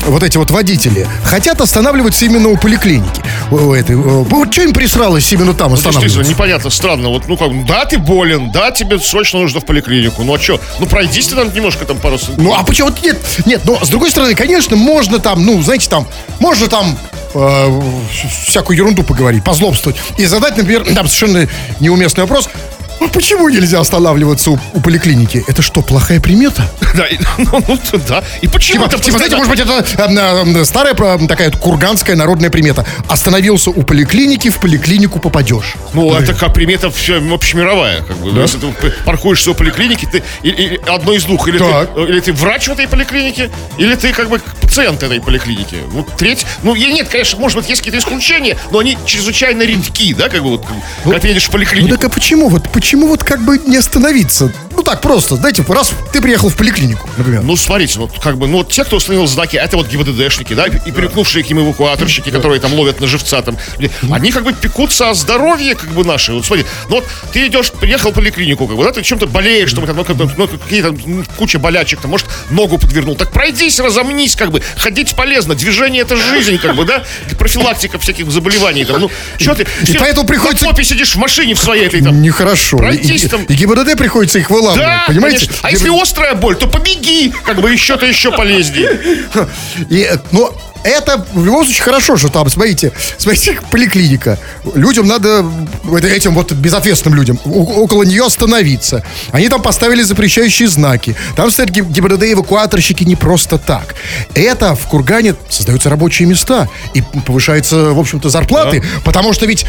вот 0.08 0.23
эти 0.23 0.38
вот 0.38 0.49
водители, 0.49 1.08
хотят 1.23 1.62
останавливаться 1.62 2.25
именно 2.25 2.47
у 2.49 2.58
поликлиники. 2.58 3.21
У- 3.52 3.56
у 3.58 3.73
этой, 3.75 3.95
вот 3.95 4.52
что 4.52 4.63
им 4.63 4.73
присралось 4.73 5.32
именно 5.32 5.54
там 5.54 5.69
Действительно, 5.71 5.99
останавливаться? 5.99 6.32
непонятно, 6.32 6.69
странно. 6.71 7.10
Вот, 7.10 7.28
ну 7.28 7.38
как, 7.38 7.65
да, 7.65 7.86
ты 7.86 7.99
болен, 7.99 8.52
да, 8.52 8.71
тебе 8.71 8.97
срочно 8.99 9.39
нужно 9.39 9.60
в 9.60 9.65
поликлинику. 9.65 10.23
Ну 10.23 10.34
а 10.34 10.39
что? 10.39 10.60
Ну 10.80 10.88
пройдись 10.88 11.28
ты 11.28 11.36
там 11.36 11.54
немножко 11.54 11.86
там 11.86 11.97
пару... 11.97 12.17
Ну, 12.38 12.54
а 12.58 12.63
почему 12.63 12.89
нет? 13.04 13.19
Нет, 13.45 13.62
но 13.65 13.84
с 13.84 13.89
другой 13.89 14.10
стороны, 14.10 14.34
конечно, 14.34 14.75
можно 14.75 15.19
там, 15.19 15.45
ну, 15.45 15.62
знаете, 15.62 15.89
там, 15.89 16.08
можно 16.39 16.67
там 16.67 16.97
э, 17.36 17.82
всякую 18.47 18.78
ерунду 18.78 19.04
поговорить, 19.04 19.43
позлобствовать 19.43 19.97
и 20.17 20.25
задать, 20.25 20.58
например, 20.58 20.86
там 20.95 21.08
совершенно 21.08 21.47
неуместный 21.80 22.23
вопрос. 22.23 22.49
А 23.01 23.07
почему 23.07 23.47
нельзя 23.49 23.79
останавливаться 23.79 24.51
у, 24.51 24.59
у 24.73 24.81
поликлиники? 24.81 25.43
Это 25.47 25.62
что, 25.62 25.81
плохая 25.81 26.19
примета? 26.19 26.69
Да, 26.95 27.05
и- 27.05 27.19
ну, 27.38 27.63
ну, 27.67 27.79
да. 28.07 28.23
И 28.41 28.47
почему 28.47 28.83
Типа, 28.85 28.95
это 28.95 29.03
типа, 29.03 29.17
знаете, 29.17 29.35
может 29.35 29.51
быть, 29.51 29.59
это 29.59 29.85
э, 30.09 30.59
э, 30.62 30.65
старая 30.65 30.95
э, 30.95 31.27
такая 31.27 31.51
курганская 31.51 32.15
народная 32.15 32.49
примета. 32.49 32.83
Остановился 33.07 33.69
у 33.69 33.83
поликлиники, 33.83 34.49
в 34.49 34.57
поликлинику 34.57 35.19
попадешь. 35.19 35.75
Ну, 35.93 36.12
это 36.15 36.33
как 36.33 36.51
примета 36.51 36.89
все 36.89 37.21
общемировая. 37.31 38.01
Как 38.01 38.17
бы. 38.17 38.31
Если 38.41 38.57
ты 38.57 38.73
паркуешься 39.05 39.51
у 39.51 39.53
поликлиники, 39.53 40.07
ты 40.12 40.23
и- 40.41 40.49
и- 40.49 40.79
одно 40.89 41.13
из 41.13 41.25
двух. 41.25 41.47
Или 41.47 41.59
Так. 41.59 41.93
ты, 41.93 42.01
или 42.05 42.19
ты 42.21 42.33
врач 42.33 42.67
в 42.67 42.71
этой 42.71 42.88
поликлинике, 42.88 43.51
или 43.77 43.93
ты 43.93 44.12
как 44.12 44.29
бы 44.29 44.41
пациент 44.59 45.03
этой 45.03 45.21
поликлиники. 45.21 45.77
Ну, 45.93 46.05
треть. 46.17 46.43
Ну, 46.63 46.73
и 46.73 46.91
нет, 46.91 47.07
конечно, 47.07 47.38
может 47.39 47.55
быть, 47.59 47.69
есть 47.69 47.81
какие-то 47.81 47.99
исключения, 47.99 48.57
но 48.71 48.79
они 48.79 48.97
чрезвычайно 49.05 49.62
редки, 49.62 50.15
да, 50.15 50.27
как 50.27 50.41
бы 50.41 50.49
вот, 50.49 50.65
когда 51.03 51.19
ты 51.19 51.27
едешь 51.27 51.43
в 51.43 51.47
Ну 51.49 51.53
поликлинику. 51.53 51.95
так 51.97 52.05
а 52.05 52.09
почему? 52.09 52.49
Вот 52.49 52.67
почему 52.69 52.88
вот 52.95 53.23
как 53.23 53.41
бы 53.43 53.58
не 53.58 53.78
остановиться? 53.78 54.52
Ну 54.75 54.84
так 54.84 55.02
просто, 55.02 55.36
знаете, 55.36 55.63
раз 55.67 55.91
ты 56.13 56.21
приехал 56.21 56.49
в 56.49 56.56
поликлинику, 56.56 57.10
например. 57.17 57.41
Ну, 57.43 57.58
смотрите, 57.58 57.99
вот 57.99 58.12
как 58.23 58.38
бы, 58.38 58.47
ну, 58.47 58.58
вот 58.60 58.71
те, 58.71 58.86
кто 58.86 58.95
установил 58.95 59.28
знаки, 59.28 59.58
это 59.58 59.75
вот 59.75 59.88
ГИБДДшники, 59.89 60.54
да, 60.54 60.67
и 60.67 60.91
перекнувшие 60.91 61.43
к 61.43 61.49
ним 61.49 61.60
эвакуаторщики, 61.60 62.30
которые 62.30 62.62
там 62.62 62.73
ловят 62.73 63.02
на 63.02 63.08
живца 63.08 63.41
там. 63.41 63.58
Они 64.10 64.32
как 64.32 64.43
бы 64.43 64.54
пекутся 64.54 65.10
о 65.10 65.13
здоровье, 65.13 65.75
как 65.75 65.89
бы, 65.89 66.06
наши. 66.06 66.32
Вот 66.34 66.45
смотри, 66.45 66.65
ну 66.88 66.95
вот 66.97 67.06
ты 67.34 67.47
идешь, 67.47 67.71
приехал 67.71 68.12
в 68.12 68.13
поликлинику, 68.13 68.67
как 68.67 68.78
бы, 68.78 68.84
да, 68.86 68.91
ты 68.93 69.02
чем-то 69.04 69.28
болеешь, 69.28 69.73
там, 69.73 69.86
ну, 69.86 70.04
как-то, 70.06 70.32
ну, 70.38 70.47
какие-то 70.47 70.89
м, 70.89 71.25
куча 71.36 71.60
болячек, 71.60 71.99
там, 71.99 72.12
может, 72.12 72.28
ногу 72.49 72.78
подвернул. 72.78 73.15
Так 73.15 73.32
пройдись, 73.32 73.80
разомнись, 73.82 74.36
как 74.38 74.52
бы, 74.52 74.62
ходить 74.78 75.13
полезно, 75.15 75.56
движение 75.56 76.04
это 76.04 76.15
жизнь, 76.15 76.58
как 76.58 76.75
бы, 76.75 76.86
да, 76.86 77.04
профилактика 77.38 77.99
всяких 77.99 78.32
заболеваний, 78.32 78.86
там, 78.86 79.02
ну, 79.02 79.12
что 79.38 79.56
ты, 79.56 79.67
И 79.88 79.97
поэтому 79.97 80.25
приходится- 80.25 80.65
на 80.65 80.71
попе 80.71 80.84
сидишь 80.86 81.15
в 81.15 81.17
машине 81.17 81.54
в 81.54 81.60
своей 81.60 81.86
этой, 81.88 82.02
там, 82.02 82.21
Нехорошо. 82.21 82.78
И, 82.79 82.81
Пройтись 82.81 83.23
и- 83.25 83.53
и 83.53 83.55
ГИБДД 83.55 83.97
приходится 83.97 84.39
их 84.39 84.49
выламывать, 84.49 84.79
да, 84.79 85.03
понимаете? 85.07 85.45
конечно. 85.47 85.55
А 85.67 85.71
если 85.71 86.01
острая 86.01 86.35
боль, 86.35 86.55
то 86.55 86.67
побеги, 86.67 87.33
как 87.45 87.59
бы 87.61 87.71
еще-то 87.71 88.05
еще 88.05 88.31
полезнее. 88.31 88.99
И, 89.89 90.01
э, 90.09 90.17
но 90.31 90.53
это 90.83 91.25
в 91.33 91.45
любом 91.45 91.65
случае 91.65 91.83
хорошо, 91.83 92.15
что 92.15 92.29
там, 92.29 92.49
смотрите, 92.49 92.93
смотрите, 93.17 93.59
поликлиника. 93.69 94.39
Людям 94.75 95.07
надо, 95.07 95.45
это- 95.93 96.07
этим 96.07 96.33
вот 96.33 96.53
безответственным 96.53 97.17
людям, 97.19 97.37
около 97.43 98.03
нее 98.03 98.25
остановиться. 98.25 99.03
Они 99.31 99.49
там 99.49 99.61
поставили 99.61 100.01
запрещающие 100.03 100.67
знаки. 100.69 101.15
Там 101.35 101.51
стоят 101.51 101.71
ГИБДД-эвакуаторщики 101.71 103.03
не 103.03 103.15
просто 103.17 103.57
так. 103.57 103.95
Это 104.33 104.75
в 104.75 104.87
Кургане 104.87 105.35
создаются 105.49 105.89
рабочие 105.89 106.27
места. 106.27 106.69
И 106.93 107.01
повышаются, 107.25 107.75
в 107.93 107.99
общем-то, 107.99 108.29
зарплаты. 108.29 108.83
Потому 109.03 109.33
что 109.33 109.45
ведь, 109.45 109.65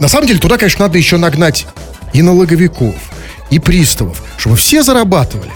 на 0.00 0.08
самом 0.08 0.26
деле, 0.26 0.38
туда, 0.40 0.56
конечно, 0.56 0.86
надо 0.86 0.96
еще 0.98 1.16
нагнать 1.18 1.66
и 2.14 2.22
налоговиков, 2.22 2.94
и 3.50 3.58
приставов, 3.58 4.22
чтобы 4.36 4.56
все 4.56 4.82
зарабатывали. 4.82 5.50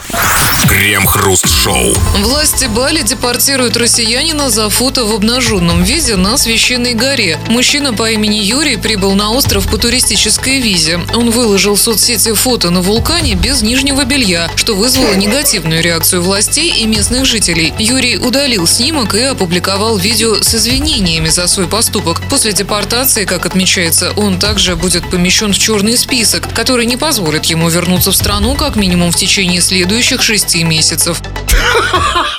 Крем-хруст-шоу. 0.68 1.94
Власти 2.18 2.66
Бали 2.66 3.02
депортируют 3.02 3.76
россиянина 3.76 4.50
за 4.50 4.68
фото 4.68 5.04
в 5.04 5.14
обнаженном 5.14 5.82
виде 5.82 6.16
на 6.16 6.36
священной 6.36 6.94
горе. 6.94 7.38
Мужчина 7.48 7.94
по 7.94 8.10
имени 8.10 8.36
Юрий 8.36 8.76
прибыл 8.76 9.14
на 9.14 9.30
остров 9.30 9.68
по 9.68 9.78
туристической 9.78 10.60
визе. 10.60 11.00
Он 11.14 11.30
выложил 11.30 11.74
в 11.76 11.80
соцсети 11.80 12.34
фото 12.34 12.70
на 12.70 12.82
вулкане 12.82 13.34
без 13.34 13.62
нижнего 13.62 14.04
белья, 14.04 14.50
что 14.56 14.74
вызвало 14.74 15.14
негативную 15.14 15.82
реакцию 15.82 16.22
властей 16.22 16.70
и 16.70 16.86
местных 16.86 17.24
жителей. 17.24 17.72
Юрий 17.78 18.18
удалил 18.18 18.66
снимок 18.66 19.14
и 19.14 19.22
опубликовал 19.22 19.96
видео 19.96 20.42
с 20.42 20.54
извинениями 20.54 21.28
за 21.28 21.46
свой 21.46 21.66
поступок. 21.66 22.20
После 22.28 22.52
депортации, 22.52 23.24
как 23.24 23.46
отмечается, 23.46 24.12
он 24.16 24.38
также 24.38 24.76
будет 24.76 25.08
помещен 25.08 25.52
в 25.52 25.58
черный 25.58 25.96
список, 25.96 26.52
который 26.52 26.84
не 26.84 26.96
позволит 26.96 27.46
ему 27.46 27.68
вернуться 27.68 27.77
в 28.10 28.16
страну 28.16 28.54
как 28.56 28.76
минимум 28.76 29.12
в 29.12 29.16
течение 29.16 29.60
следующих 29.60 30.22
шести 30.22 30.64
месяцев. 30.64 31.22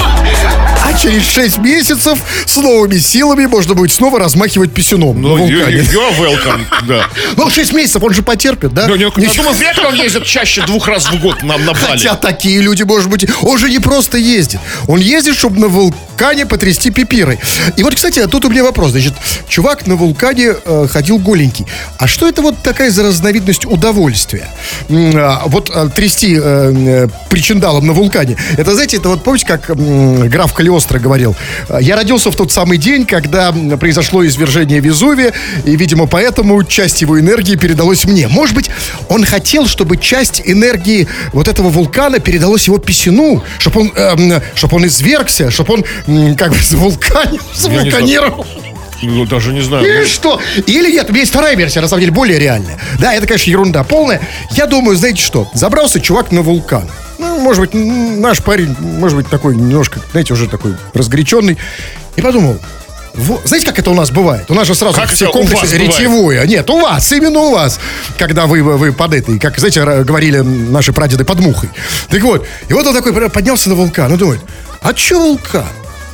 А 0.85 0.93
через 0.97 1.23
6 1.27 1.57
месяцев 1.59 2.19
с 2.45 2.57
новыми 2.57 2.97
силами 2.97 3.45
можно 3.45 3.75
будет 3.75 3.91
снова 3.91 4.17
размахивать 4.19 4.73
писюном 4.73 5.21
Ну, 5.21 5.35
на 5.37 5.41
you- 5.41 5.55
вулкане. 5.57 5.77
you're 5.81 6.17
welcome, 6.19 6.61
да. 6.87 7.05
Ну, 7.37 7.49
6 7.49 7.73
месяцев 7.73 8.01
он 8.01 8.11
же 8.13 8.23
потерпит, 8.23 8.73
да? 8.73 8.87
Ну, 8.87 8.95
не- 8.95 9.03
я 9.03 9.09
Ничего. 9.15 9.35
думаю, 9.43 9.53
вряд 9.57 9.77
ли 9.77 9.85
он 9.85 9.93
ездит 9.95 10.25
чаще 10.25 10.61
двух 10.65 10.87
раз 10.87 11.05
в 11.11 11.19
год 11.21 11.43
на, 11.43 11.57
на 11.57 11.73
Бали. 11.73 11.85
Хотя 11.91 12.15
такие 12.15 12.61
люди, 12.61 12.83
может 12.83 13.09
быть, 13.09 13.27
он 13.43 13.57
же 13.59 13.69
не 13.69 13.79
просто 13.79 14.17
ездит. 14.17 14.59
Он 14.87 14.99
ездит, 14.99 15.35
чтобы 15.37 15.59
на 15.59 15.67
вулкане 15.67 16.45
потрясти 16.47 16.89
пипирой. 16.89 17.39
И 17.77 17.83
вот, 17.83 17.93
кстати, 17.95 18.25
тут 18.25 18.45
у 18.45 18.49
меня 18.49 18.63
вопрос. 18.63 18.91
Значит, 18.91 19.13
чувак 19.47 19.85
на 19.85 19.95
вулкане 19.95 20.53
э, 20.65 20.87
ходил 20.89 21.19
голенький. 21.19 21.67
А 21.99 22.07
что 22.07 22.27
это 22.27 22.41
вот 22.41 22.63
такая 22.63 22.89
за 22.89 23.03
разновидность 23.03 23.65
удовольствия? 23.65 24.47
А, 24.89 25.43
вот 25.45 25.69
э, 25.73 25.87
трясти 25.95 26.35
э, 26.35 26.39
э, 26.41 27.07
причиндалом 27.29 27.85
на 27.85 27.93
вулкане. 27.93 28.37
Это, 28.57 28.73
знаете, 28.73 28.97
это 28.97 29.09
вот 29.09 29.23
помните, 29.23 29.45
как 29.45 29.69
м, 29.69 30.27
граф 30.39 30.53
Калиостро 30.53 30.99
говорил? 30.99 31.35
«Э, 31.67 31.79
Я 31.81 31.97
родился 31.97 32.31
в 32.31 32.35
тот 32.35 32.49
самый 32.49 32.77
день, 32.77 33.05
когда 33.05 33.51
произошло 33.77 34.25
извержение 34.25 34.79
Везувия, 34.79 35.33
и, 35.65 35.75
видимо, 35.75 36.07
поэтому 36.07 36.63
часть 36.63 37.01
его 37.01 37.19
энергии 37.19 37.55
передалась 37.57 38.05
мне. 38.05 38.29
Может 38.29 38.55
быть, 38.55 38.69
он 39.09 39.25
хотел, 39.25 39.67
чтобы 39.67 39.97
часть 39.97 40.41
энергии 40.45 41.09
вот 41.33 41.49
этого 41.49 41.67
вулкана 41.67 42.19
передалась 42.19 42.67
его 42.67 42.77
писюну, 42.77 43.43
чтобы 43.57 43.81
он, 43.81 43.91
эм, 43.97 44.41
чтоб 44.55 44.71
он 44.73 44.85
извергся, 44.85 45.51
чтобы 45.51 45.73
он, 45.73 46.35
как 46.35 46.51
бы, 46.51 46.57
завулканил, 46.69 47.41
завулканировал. 47.53 48.45
Ну, 49.01 49.25
даже 49.25 49.53
не 49.53 49.61
знаю. 49.61 49.85
Или 49.85 50.05
что? 50.05 50.39
Или 50.65 50.91
нет, 50.91 51.05
у 51.09 51.11
меня 51.11 51.21
есть 51.21 51.31
вторая 51.31 51.55
версия, 51.55 51.81
на 51.81 51.87
самом 51.87 52.01
деле, 52.01 52.11
более 52.11 52.39
реальная. 52.39 52.77
Да, 52.99 53.13
это, 53.13 53.27
конечно, 53.27 53.49
ерунда 53.49 53.83
полная. 53.83 54.21
Я 54.51 54.65
думаю, 54.67 54.97
знаете 54.97 55.21
что? 55.21 55.49
Забрался 55.53 55.99
чувак 55.99 56.31
на 56.31 56.41
вулкан. 56.41 56.89
Ну, 57.17 57.39
может 57.39 57.61
быть, 57.61 57.73
наш 57.73 58.41
парень, 58.43 58.75
может 58.79 59.17
быть, 59.17 59.27
такой 59.29 59.55
немножко, 59.55 59.99
знаете, 60.11 60.33
уже 60.33 60.47
такой 60.47 60.75
разгоряченный. 60.93 61.57
И 62.15 62.21
подумал, 62.21 62.57
во- 63.13 63.41
знаете, 63.45 63.65
как 63.67 63.79
это 63.79 63.91
у 63.91 63.93
нас 63.93 64.09
бывает? 64.11 64.49
У 64.49 64.53
нас 64.53 64.67
же 64.67 64.75
сразу 64.75 64.95
Как 64.95 65.09
все 65.09 65.29
комплексы 65.31 65.77
ретевое. 65.77 66.45
Нет, 66.45 66.69
у 66.69 66.79
вас, 66.79 67.11
именно 67.11 67.39
у 67.39 67.51
вас. 67.51 67.79
Когда 68.17 68.45
вы, 68.47 68.61
вы 68.63 68.91
под 68.93 69.13
этой, 69.13 69.39
как, 69.39 69.57
знаете, 69.59 69.83
говорили 70.03 70.37
наши 70.39 70.93
прадеды 70.93 71.25
под 71.25 71.39
мухой. 71.39 71.69
Так 72.09 72.21
вот, 72.21 72.45
и 72.67 72.73
вот 72.73 72.85
он 72.87 72.93
такой 72.95 73.29
поднялся 73.29 73.69
на 73.69 73.75
вулкан 73.75 74.13
и 74.13 74.17
думает, 74.17 74.41
а 74.81 74.93
че 74.93 75.15
вулкан? 75.15 75.65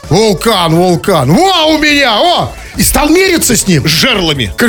Вулкан, 0.09 0.75
вулкан. 0.75 1.31
Во, 1.31 1.65
у 1.67 1.77
меня, 1.77 2.19
о! 2.19 2.53
И 2.77 2.83
стал 2.83 3.09
мериться 3.09 3.55
с 3.55 3.67
ним. 3.67 3.87
С 3.87 3.91
жерлами. 3.91 4.53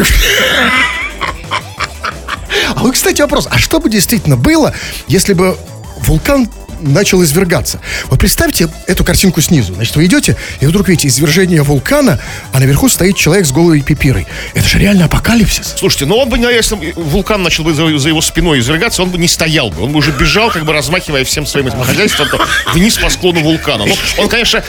А 2.75 2.81
вот, 2.81 2.95
кстати, 2.95 3.21
вопрос. 3.23 3.49
А 3.51 3.59
что 3.59 3.81
бы 3.81 3.89
действительно 3.89 4.37
было, 4.37 4.75
если 5.09 5.33
бы 5.33 5.57
вулкан 6.01 6.49
начал 6.87 7.23
извергаться. 7.23 7.81
Вот 8.07 8.19
представьте 8.19 8.69
эту 8.87 9.05
картинку 9.05 9.41
снизу. 9.41 9.75
Значит, 9.75 9.97
вы 9.97 10.07
идете, 10.07 10.37
и 10.61 10.67
вдруг 10.67 10.89
видите 10.89 11.09
извержение 11.09 11.63
вулкана, 11.63 12.21
а 12.53 12.61
наверху 12.61 12.89
стоит 12.89 13.17
человек 13.17 13.47
с 13.47 13.53
голой 13.53 13.81
пипирой. 13.81 14.27
Это 14.55 14.67
же 14.67 14.79
реально 14.79 15.07
апокалипсис. 15.07 15.75
Слушайте, 15.79 16.07
ну 16.07 16.17
он 16.17 16.29
бы, 16.29 16.39
если 16.39 16.77
бы 16.77 16.93
вулкан 16.97 17.43
начал 17.43 17.65
бы 17.65 17.75
за, 17.75 17.97
за 17.99 18.09
его 18.09 18.21
спиной 18.21 18.61
извергаться, 18.61 19.03
он 19.03 19.11
бы 19.11 19.19
не 19.19 19.29
стоял 19.29 19.71
бы. 19.71 19.83
Он 19.83 19.93
бы 19.93 19.99
уже 19.99 20.13
бежал, 20.13 20.51
как 20.51 20.65
бы 20.65 20.73
размахивая 20.73 21.25
всем 21.25 21.47
своим 21.47 21.69
этим 21.69 21.83
хозяйством 21.83 22.29
вниз 22.73 22.99
по 22.99 23.11
склону 23.11 23.41
вулкана. 23.41 23.87
Ну, 23.87 23.95
он, 24.19 24.29
конечно, 24.29 24.63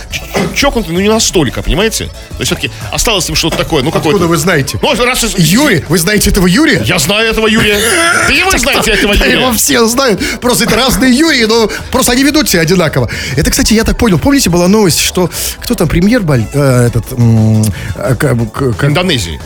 чокнутый, 0.56 0.94
но 0.94 1.02
не 1.02 1.10
настолько, 1.10 1.62
понимаете? 1.62 2.06
То 2.06 2.40
есть 2.40 2.48
все-таки 2.52 2.72
осталось 2.92 3.26
с 3.26 3.28
ним 3.28 3.36
что-то 3.36 3.58
такое. 3.58 3.84
Ну, 3.84 3.92
какое-то... 3.92 4.10
Откуда 4.18 4.28
вы 4.28 4.38
знаете? 4.38 4.80
Ну, 4.82 5.06
раз... 5.06 5.24
из- 5.24 5.38
Юрий, 5.38 5.84
вы 5.88 5.98
знаете 5.98 6.30
этого 6.30 6.48
Юрия? 6.48 6.82
Я 6.86 7.00
знаю 7.00 7.30
этого 7.30 7.48
Юрия. 7.48 7.80
Да 8.28 8.34
и 8.34 8.44
вы 8.44 8.58
знаете 8.58 8.92
этого 8.92 9.14
Юрия. 9.14 9.32
его 9.32 9.52
все 9.54 9.86
знают. 9.88 10.22
Просто 10.42 10.66
это 10.66 10.76
разные 10.76 11.14
Юрии, 11.14 11.46
но 11.46 11.70
просто 11.92 12.07
они 12.12 12.24
ведут 12.24 12.50
себя 12.50 12.62
одинаково. 12.62 13.10
Это, 13.36 13.50
кстати, 13.52 13.74
я 13.74 13.84
так 13.84 13.98
понял. 13.98 14.20
Помните, 14.20 14.50
была 14.50 14.68
новость, 14.68 15.00
что 15.00 15.30
кто 15.60 15.76
там 15.76 15.88
премьер 15.88 16.22
Баль, 16.22 16.46
э, 16.54 16.88
этот 16.88 17.06
э, 17.12 18.16
к- 18.16 18.36
к- 18.54 18.74
к- 18.78 18.84
Индонезии. 18.86 19.40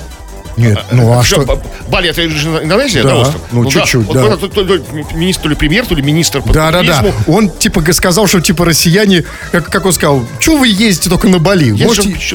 Нет, 0.57 0.79
ну 0.91 1.17
а 1.17 1.23
что? 1.23 1.61
Бали 1.87 2.09
это 2.09 2.29
же 2.29 2.49
Индонезия, 2.63 3.03
Да, 3.03 3.15
остров? 3.17 3.41
ну, 3.51 3.69
чуть-чуть, 3.69 4.05
Вот 4.05 4.13
да. 4.15 4.27
это 4.33 4.47
то 4.47 4.61
ли 4.63 4.81
министр, 5.13 5.43
то 5.43 5.49
ли 5.49 5.55
премьер, 5.55 5.85
то 5.85 5.95
ли 5.95 6.01
министр 6.01 6.41
по 6.41 6.53
Да, 6.53 6.71
да, 6.71 6.83
да. 6.83 6.99
туризму. 7.01 7.13
Он 7.27 7.49
типа 7.49 7.83
сказал, 7.93 8.27
что 8.27 8.41
типа 8.41 8.65
россияне, 8.65 9.23
как, 9.51 9.85
он 9.85 9.93
сказал, 9.93 10.25
что 10.39 10.57
вы 10.57 10.67
ездите 10.67 11.09
только 11.09 11.27
на 11.27 11.39
Бали? 11.39 11.71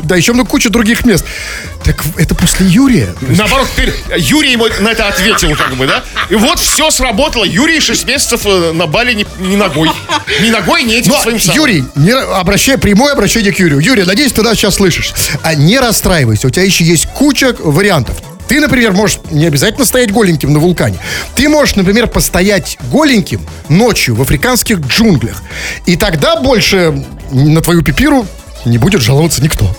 Да, 0.03 0.17
еще 0.17 0.33
много 0.33 0.49
куча 0.51 0.71
других 0.71 1.05
мест. 1.05 1.25
Так 1.85 2.03
это 2.17 2.35
после 2.35 2.67
Юрия. 2.67 3.15
Наоборот, 3.21 3.69
теперь 3.73 3.93
Юрий 4.17 4.53
ему 4.53 4.67
на 4.81 4.89
это 4.89 5.07
ответил, 5.09 5.55
как 5.55 5.77
бы, 5.77 5.87
да? 5.87 6.03
И 6.31 6.35
вот 6.35 6.59
все 6.59 6.91
сработало. 6.91 7.45
Юрий 7.45 7.79
6 7.81 8.07
месяцев 8.07 8.41
э, 8.45 8.73
на 8.73 8.87
Бали 8.89 9.15
не, 9.15 9.27
не 9.39 9.57
ногой. 9.57 9.91
Не 10.43 10.51
ногой, 10.51 10.83
не 10.83 10.95
этим 10.95 11.13
Но, 11.13 11.21
своим 11.21 11.39
самым. 11.39 11.57
Юрий, 11.61 11.85
не, 11.95 12.11
ра- 12.11 12.41
обращай, 12.41 12.77
прямое 12.77 13.13
обращение 13.13 13.53
к 13.53 13.59
Юрию. 13.61 13.79
Юрий, 13.81 14.03
надеюсь, 14.03 14.33
ты 14.33 14.43
нас 14.43 14.57
сейчас 14.57 14.75
слышишь. 14.77 15.13
А 15.43 15.55
не 15.55 15.79
расстраивайся, 15.79 16.49
у 16.49 16.51
тебя 16.51 16.65
еще 16.65 16.83
есть 16.85 17.07
куча 17.07 17.55
вариантов. 17.59 18.16
Ты, 18.49 18.61
например, 18.61 18.93
можешь 18.93 19.21
не 19.31 19.47
обязательно 19.47 19.85
стоять 19.85 20.13
голеньким 20.13 20.53
на 20.53 20.59
вулкане. 20.59 20.99
Ты 21.35 21.49
можешь, 21.49 21.77
например, 21.77 22.07
постоять 22.07 22.79
голеньким 22.91 23.41
ночью 23.69 24.15
в 24.15 24.23
африканских 24.23 24.79
джунглях. 24.81 25.43
И 25.85 25.97
тогда 25.97 26.37
больше 26.37 27.05
на 27.31 27.61
твою 27.61 27.83
пипиру 27.83 28.27
не 28.65 28.79
будет 28.79 29.01
жаловаться 29.01 29.43
никто. 29.43 29.75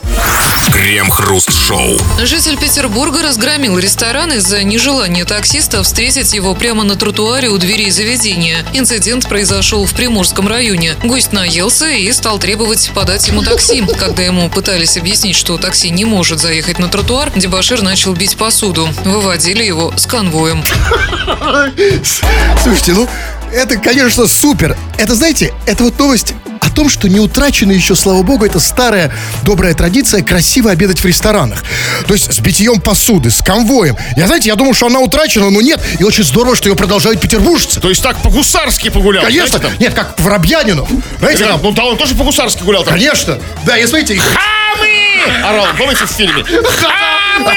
Крем-хруст-шоу. 0.72 1.98
Житель 2.24 2.58
Петербурга 2.58 3.24
разгромил 3.24 3.78
ресторан 3.78 4.32
из-за 4.34 4.64
нежелания 4.64 5.26
таксиста 5.26 5.84
встретить 5.84 6.34
его 6.34 6.54
прямо 6.56 6.84
на 6.84 6.96
тротуаре 6.96 7.50
у 7.50 7.58
дверей 7.58 7.92
заведения. 7.92 8.66
Инцидент 8.74 9.28
произошел 9.28 9.86
в 9.86 9.94
Приморском 9.94 10.48
районе. 10.48 10.96
Гость 11.04 11.34
наелся 11.34 11.90
и 11.90 12.12
стал 12.12 12.40
требовать 12.40 12.92
подать 12.94 13.28
ему 13.28 13.42
такси. 13.42 13.84
Когда 13.98 14.24
ему 14.24 14.50
пытались 14.50 14.98
объяснить, 14.98 15.36
что 15.36 15.58
такси 15.58 15.90
не 15.90 16.06
может 16.06 16.40
заехать 16.40 16.80
на 16.80 16.88
тротуар, 16.88 17.32
дебашир 17.36 17.82
начал 17.82 18.14
бить 18.14 18.38
посуду. 18.38 18.88
Выводили 19.06 19.64
его 19.64 19.94
с 19.98 20.06
конвоем. 20.06 20.64
Слушайте, 22.64 22.94
ну, 22.94 23.10
это, 23.54 23.78
конечно, 23.78 24.28
супер. 24.28 24.78
Это, 24.98 25.16
знаете, 25.16 25.54
это 25.66 25.84
вот 25.84 25.98
новость 26.00 26.34
о 26.62 26.70
том, 26.70 26.90
что 26.90 27.08
не 27.08 27.20
утрачена 27.20 27.72
еще, 27.72 27.96
слава 27.96 28.22
богу, 28.24 28.46
это 28.46 28.60
старая 28.60 29.12
добрая 29.44 29.74
традиция 29.74 30.24
красиво 30.24 30.72
обедать 30.72 31.00
в 31.00 31.06
ресторанах. 31.06 31.64
То 32.08 32.14
есть 32.14 32.34
с 32.34 32.40
битьем 32.40 32.82
посуды, 32.82 33.30
с 33.32 33.42
конвоем. 33.42 33.96
Я, 34.16 34.28
знаете, 34.28 34.50
я 34.50 34.56
думал, 34.56 34.74
что 34.74 34.88
она 34.88 35.00
утрачена, 35.00 35.50
но 35.50 35.62
нет. 35.62 35.80
И 36.00 36.04
очень 36.04 36.24
здорово, 36.24 36.56
что 36.56 36.70
ее 36.70 36.76
продолжают 36.76 37.22
петербуржцы. 37.22 37.80
То 37.80 37.90
есть 37.90 38.02
так 38.04 38.18
по-гусарски 38.22 38.90
погулял. 38.90 39.24
Конечно. 39.24 39.58
знаете, 39.60 39.68
там? 39.76 39.80
Нет, 39.80 39.94
как 39.94 40.20
Воробьянинов. 40.20 40.90
Знаете, 41.20 41.44
Ребят, 41.44 41.54
там, 41.54 41.62
ну 41.64 41.72
да, 41.72 41.86
он 41.86 41.98
тоже 41.98 42.16
по-гусарски 42.16 42.64
гулял 42.64 42.84
там. 42.84 42.94
конечно. 42.96 43.40
Да, 43.66 43.78
и 43.78 43.86
смотрите, 43.86 44.20
Хамы! 44.20 45.44
Орал, 45.44 45.68
помните 45.78 46.06
в 46.06 46.10
фильме? 46.10 46.44
Хамы! 47.44 47.56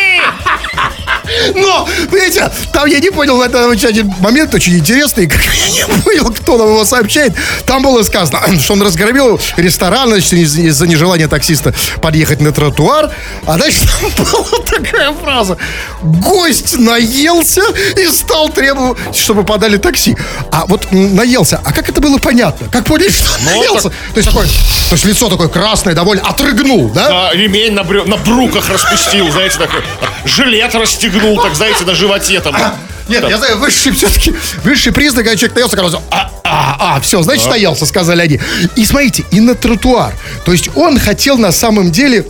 Но, 1.54 1.88
понимаете, 2.10 2.50
там 2.72 2.86
я 2.86 2.98
не 3.00 3.10
понял 3.10 3.36
в 3.36 3.40
этом 3.40 3.70
один 3.70 4.12
момент 4.20 4.54
очень 4.54 4.76
интересный, 4.76 5.26
как 5.28 5.40
я 5.42 5.70
не 5.70 6.02
понял, 6.02 6.30
кто 6.32 6.56
нам 6.58 6.68
его 6.68 6.84
сообщает. 6.84 7.32
Там 7.66 7.82
было 7.82 8.02
сказано, 8.02 8.40
что 8.60 8.72
он 8.74 8.82
разгромил 8.82 9.40
ресторан, 9.56 10.08
значит, 10.08 10.32
из- 10.32 10.56
из-за 10.58 10.86
нежелания 10.86 11.28
таксиста 11.28 11.74
подъехать 12.02 12.40
на 12.40 12.52
тротуар. 12.52 13.10
А 13.46 13.58
дальше 13.58 13.80
там 13.86 14.10
была 14.24 14.58
такая 14.64 15.12
фраза. 15.12 15.56
Гость 16.02 16.78
наелся 16.78 17.62
и 17.96 18.06
стал 18.08 18.48
требовать, 18.48 18.98
чтобы 19.16 19.44
подали 19.44 19.76
такси. 19.76 20.16
А 20.50 20.64
вот 20.66 20.86
наелся. 20.92 21.60
А 21.64 21.72
как 21.72 21.88
это 21.88 22.00
было 22.00 22.18
понятно? 22.18 22.68
Как 22.70 22.84
поняли, 22.84 23.10
что 23.10 23.30
он 23.38 23.44
наелся? 23.44 23.90
То 24.14 24.16
есть, 24.20 24.30
то 24.30 24.42
есть 24.92 25.04
лицо 25.04 25.28
такое 25.28 25.48
красное, 25.48 25.94
довольно 25.94 26.22
отрыгнул, 26.28 26.88
да? 26.90 27.28
А, 27.30 27.34
ремень 27.34 27.72
на, 27.72 27.80
брю- 27.82 28.06
на 28.08 28.16
бруках 28.16 28.68
распустил, 28.68 29.30
знаете, 29.30 29.58
такой. 29.58 29.82
Жилет 30.24 30.74
расстегнул, 30.74 31.19
так, 31.42 31.54
знаете, 31.54 31.84
на 31.84 31.94
животе 31.94 32.40
там. 32.40 32.54
Нет, 33.08 33.28
я 33.28 33.38
знаю, 33.38 33.58
высший 33.58 33.92
все-таки, 33.92 34.34
высший 34.62 34.92
признак, 34.92 35.24
когда 35.24 35.36
человек 35.36 35.56
наелся, 35.56 35.76
сразу, 35.76 36.02
а, 36.10 36.30
а, 36.44 36.76
а, 36.96 37.00
все, 37.00 37.22
значит, 37.22 37.48
наелся, 37.48 37.84
сказали 37.84 38.22
они. 38.22 38.40
И 38.76 38.84
смотрите, 38.84 39.24
и 39.32 39.40
на 39.40 39.56
тротуар. 39.56 40.14
То 40.44 40.52
есть 40.52 40.70
он 40.76 40.98
хотел 40.98 41.36
на 41.36 41.52
самом 41.52 41.90
деле... 41.90 42.24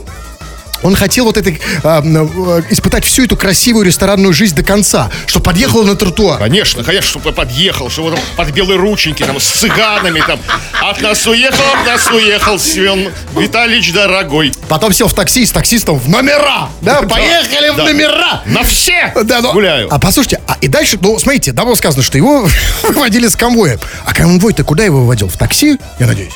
Он 0.83 0.95
хотел 0.95 1.25
вот 1.27 1.37
это, 1.37 1.53
а, 1.83 2.01
м, 2.01 2.59
э, 2.59 2.63
испытать 2.71 3.05
всю 3.05 3.25
эту 3.25 3.37
красивую 3.37 3.85
ресторанную 3.85 4.33
жизнь 4.33 4.55
до 4.55 4.63
конца, 4.63 5.11
что 5.27 5.41
подъехал 5.41 5.85
на 5.85 5.95
тротуар. 5.95 6.39
Конечно, 6.39 6.83
конечно, 6.83 7.11
чтобы 7.11 7.33
подъехал, 7.33 7.91
чтобы 7.91 8.13
там 8.13 8.21
под 8.37 8.51
белые 8.51 8.79
рученьки, 8.79 9.23
там, 9.23 9.39
с 9.39 9.45
цыганами, 9.45 10.23
там, 10.27 10.39
от 10.81 11.01
нас 11.03 11.27
уехал, 11.27 11.65
от 11.79 11.87
нас 11.87 12.11
уехал, 12.11 12.59
Семен 12.59 13.11
Витальевич 13.37 13.93
дорогой. 13.93 14.53
Потом 14.69 14.93
сел 14.93 15.09
в 15.09 15.15
такси 15.15 15.45
с 15.45 15.53
таксистом 15.53 15.99
в 15.99 16.09
номера. 16.09 16.69
Да, 16.81 17.03
поехали 17.03 17.71
в 17.71 17.77
номера. 17.77 18.43
На 18.47 18.63
все 18.65 19.13
Да, 19.25 19.41
но- 19.41 19.53
гуляю. 19.53 19.89
А 19.93 19.99
послушайте, 19.99 20.41
а 20.47 20.57
и 20.61 20.69
дальше, 20.69 20.99
ну, 21.01 21.19
смотрите, 21.19 21.53
было 21.53 21.75
сказано, 21.75 22.03
что 22.03 22.17
его 22.19 22.49
выводили 22.83 23.29
с 23.29 23.37
конвоем. 23.37 23.79
А 24.07 24.15
конвой-то 24.15 24.65
куда 24.65 24.85
его 24.85 25.01
выводил? 25.01 25.29
В 25.29 25.37
такси, 25.37 25.79
я 25.99 26.07
надеюсь? 26.07 26.33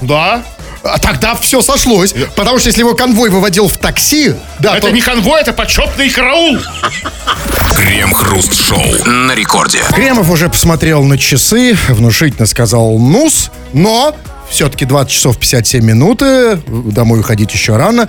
Да, 0.00 0.42
А 0.82 0.98
тогда 0.98 1.34
все 1.34 1.60
сошлось. 1.62 2.14
Потому 2.36 2.58
что 2.58 2.68
если 2.68 2.80
его 2.80 2.94
конвой 2.94 3.30
выводил 3.30 3.68
в 3.68 3.76
такси, 3.76 4.34
да, 4.60 4.76
это 4.76 4.88
то... 4.88 4.92
не 4.92 5.00
конвой, 5.00 5.40
это 5.40 5.52
почетный 5.52 6.08
караул. 6.10 6.58
Крем-хруст-шоу 7.74 9.04
на 9.06 9.34
рекорде. 9.34 9.80
Кремов 9.90 10.30
уже 10.30 10.48
посмотрел 10.48 11.02
на 11.04 11.18
часы, 11.18 11.76
внушительно 11.88 12.46
сказал 12.46 12.98
«нус», 12.98 13.50
но 13.72 14.16
все-таки 14.50 14.84
20 14.84 15.12
часов 15.12 15.38
57 15.38 15.84
минуты, 15.84 16.56
домой 16.66 17.20
уходить 17.20 17.52
еще 17.52 17.76
рано. 17.76 18.08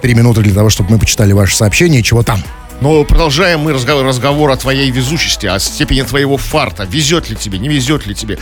Три 0.00 0.14
минуты 0.14 0.40
для 0.40 0.54
того, 0.54 0.70
чтобы 0.70 0.90
мы 0.90 0.98
почитали 0.98 1.32
ваши 1.32 1.56
сообщения 1.56 2.00
и 2.00 2.02
чего 2.02 2.22
там. 2.22 2.42
Но 2.82 3.04
продолжаем 3.04 3.60
мы 3.60 3.72
разговор, 3.74 4.04
разговор 4.04 4.50
о 4.50 4.56
твоей 4.56 4.90
везучести, 4.90 5.46
о 5.46 5.60
степени 5.60 6.02
твоего 6.02 6.36
фарта. 6.36 6.82
Везет 6.82 7.30
ли 7.30 7.36
тебе, 7.36 7.60
не 7.60 7.68
везет 7.68 8.06
ли 8.06 8.14
тебе. 8.14 8.40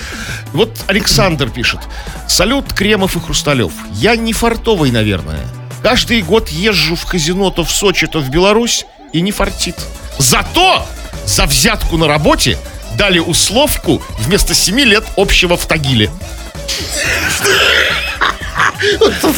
Вот 0.55 0.71
Александр 0.87 1.51
пишет. 1.51 1.81
Салют, 2.27 2.73
Кремов 2.73 3.17
и 3.17 3.21
Хрусталев. 3.21 3.71
Я 3.93 4.17
не 4.17 4.33
фартовый, 4.33 4.93
наверное. 4.93 5.41
Каждый 5.83 6.23
год 6.23 6.49
езжу 6.49 6.97
в 6.97 7.05
казино 7.05 7.51
то 7.51 7.65
в 7.65 7.71
Сочи, 7.71 8.07
то 8.07 8.21
в 8.21 8.31
Беларусь 8.31 8.87
и 9.13 9.21
не 9.21 9.31
фартит. 9.31 9.77
Зато 10.19 10.87
за 11.27 11.45
взятку 11.45 11.99
на 11.99 12.09
работе 12.09 12.57
дали 12.97 13.19
условку 13.19 14.01
вместо 14.21 14.55
7 14.55 14.81
лет 14.81 15.05
общего 15.19 15.59
в 15.59 15.67
Тагиле. 15.67 16.09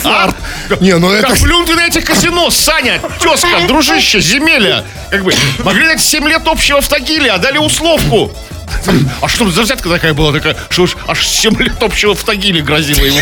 Фарт. 0.02 0.36
Не, 0.80 0.96
ну 0.98 1.10
это... 1.10 1.28
Как 1.28 1.38
плюнь 1.38 1.66
ты 1.66 1.74
на 1.74 1.86
этих 1.86 2.04
казино, 2.04 2.50
Саня, 2.50 3.00
тезка, 3.20 3.66
дружище, 3.66 4.20
земеля. 4.20 4.84
Как 5.10 5.24
бы, 5.24 5.34
могли 5.64 5.86
дать 5.86 6.00
7 6.00 6.28
лет 6.28 6.42
общего 6.46 6.80
в 6.80 6.88
Тагиле, 6.88 7.30
а 7.30 7.38
дали 7.38 7.58
условку. 7.58 8.30
А 9.20 9.28
что 9.28 9.50
за 9.50 9.62
взятка 9.62 9.88
такая 9.88 10.14
была 10.14 10.32
такая, 10.32 10.56
что 10.70 10.82
уж 10.82 10.96
аж 11.06 11.26
7 11.26 11.56
лет 11.60 11.82
общего 11.82 12.14
в 12.14 12.22
Тагиле 12.22 12.62
грозило 12.62 13.04
ему. 13.04 13.18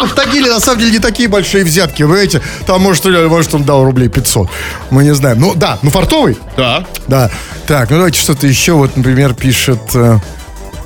В 0.00 0.14
Тагиле 0.14 0.50
на 0.50 0.60
самом 0.60 0.80
деле 0.80 0.92
не 0.92 0.98
такие 0.98 1.28
большие 1.28 1.64
взятки, 1.64 2.02
вы 2.02 2.14
знаете. 2.14 2.42
Там, 2.66 2.82
может, 2.82 3.04
может, 3.04 3.54
он 3.54 3.64
дал 3.64 3.84
рублей 3.84 4.08
500. 4.08 4.48
Мы 4.90 5.04
не 5.04 5.14
знаем. 5.14 5.40
Ну, 5.40 5.54
да, 5.54 5.78
ну 5.82 5.90
фартовый. 5.90 6.38
Да. 6.56 6.84
Да. 7.08 7.30
Так, 7.66 7.90
ну 7.90 7.96
давайте 7.96 8.20
что-то 8.20 8.46
еще. 8.46 8.72
Вот, 8.72 8.96
например, 8.96 9.34
пишет... 9.34 9.80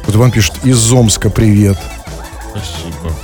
Вот 0.08 0.16
вам 0.16 0.30
пишет 0.30 0.54
из 0.64 0.90
Омска 0.90 1.28
привет. 1.28 1.76
Спасибо. 2.50 3.14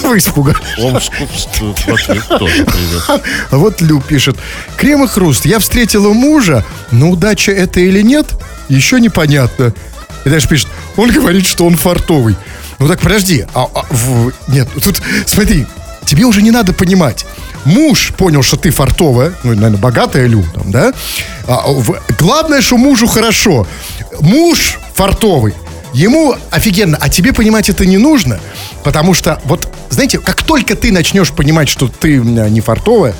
Вы 0.08 0.16
испугались. 0.16 0.58
Омску 0.78 1.26
в 1.26 1.86
в 1.86 1.88
ответ 1.94 2.26
тоже 2.28 2.64
привет. 2.64 3.02
А 3.08 3.20
вот 3.58 3.82
Лю 3.82 4.00
пишет. 4.00 4.38
Крем 4.78 5.04
и 5.04 5.06
хруст. 5.06 5.44
Я 5.44 5.58
встретила 5.58 6.14
мужа, 6.14 6.64
но 6.92 7.10
удача 7.10 7.52
это 7.52 7.80
или 7.80 8.00
нет, 8.00 8.26
еще 8.70 9.00
непонятно. 9.00 9.74
И 10.24 10.30
дальше 10.30 10.48
пишет. 10.48 10.68
Он 10.96 11.10
говорит, 11.10 11.46
что 11.46 11.66
он 11.66 11.76
фартовый. 11.76 12.36
Ну 12.78 12.88
так 12.88 13.02
подожди. 13.02 13.44
А, 13.52 13.64
а, 13.74 13.84
в- 13.90 14.32
нет, 14.48 14.68
тут 14.82 15.02
смотри. 15.26 15.66
Тебе 16.06 16.24
уже 16.24 16.40
не 16.40 16.52
надо 16.52 16.72
понимать. 16.72 17.26
Муж 17.66 18.14
понял, 18.16 18.42
что 18.42 18.56
ты 18.56 18.70
фартовая, 18.70 19.34
ну, 19.44 19.54
наверное, 19.54 19.78
богатая 19.78 20.26
Лю, 20.26 20.42
там, 20.54 20.72
да? 20.72 20.94
А, 21.46 21.64
в- 21.70 22.00
главное, 22.18 22.62
что 22.62 22.78
мужу 22.78 23.06
хорошо. 23.06 23.66
Муж 24.20 24.78
фартовый. 24.94 25.52
Ему 25.92 26.34
офигенно, 26.50 26.96
а 27.00 27.08
тебе 27.08 27.32
понимать 27.32 27.68
это 27.68 27.84
не 27.84 27.98
нужно, 27.98 28.40
потому 28.82 29.12
что 29.12 29.40
вот, 29.44 29.68
знаете, 29.90 30.18
как 30.18 30.42
только 30.42 30.74
ты 30.74 30.90
начнешь 30.90 31.30
понимать, 31.30 31.68
что 31.68 31.88
ты 31.88 32.16
не 32.18 32.60
фартовая, 32.60 33.14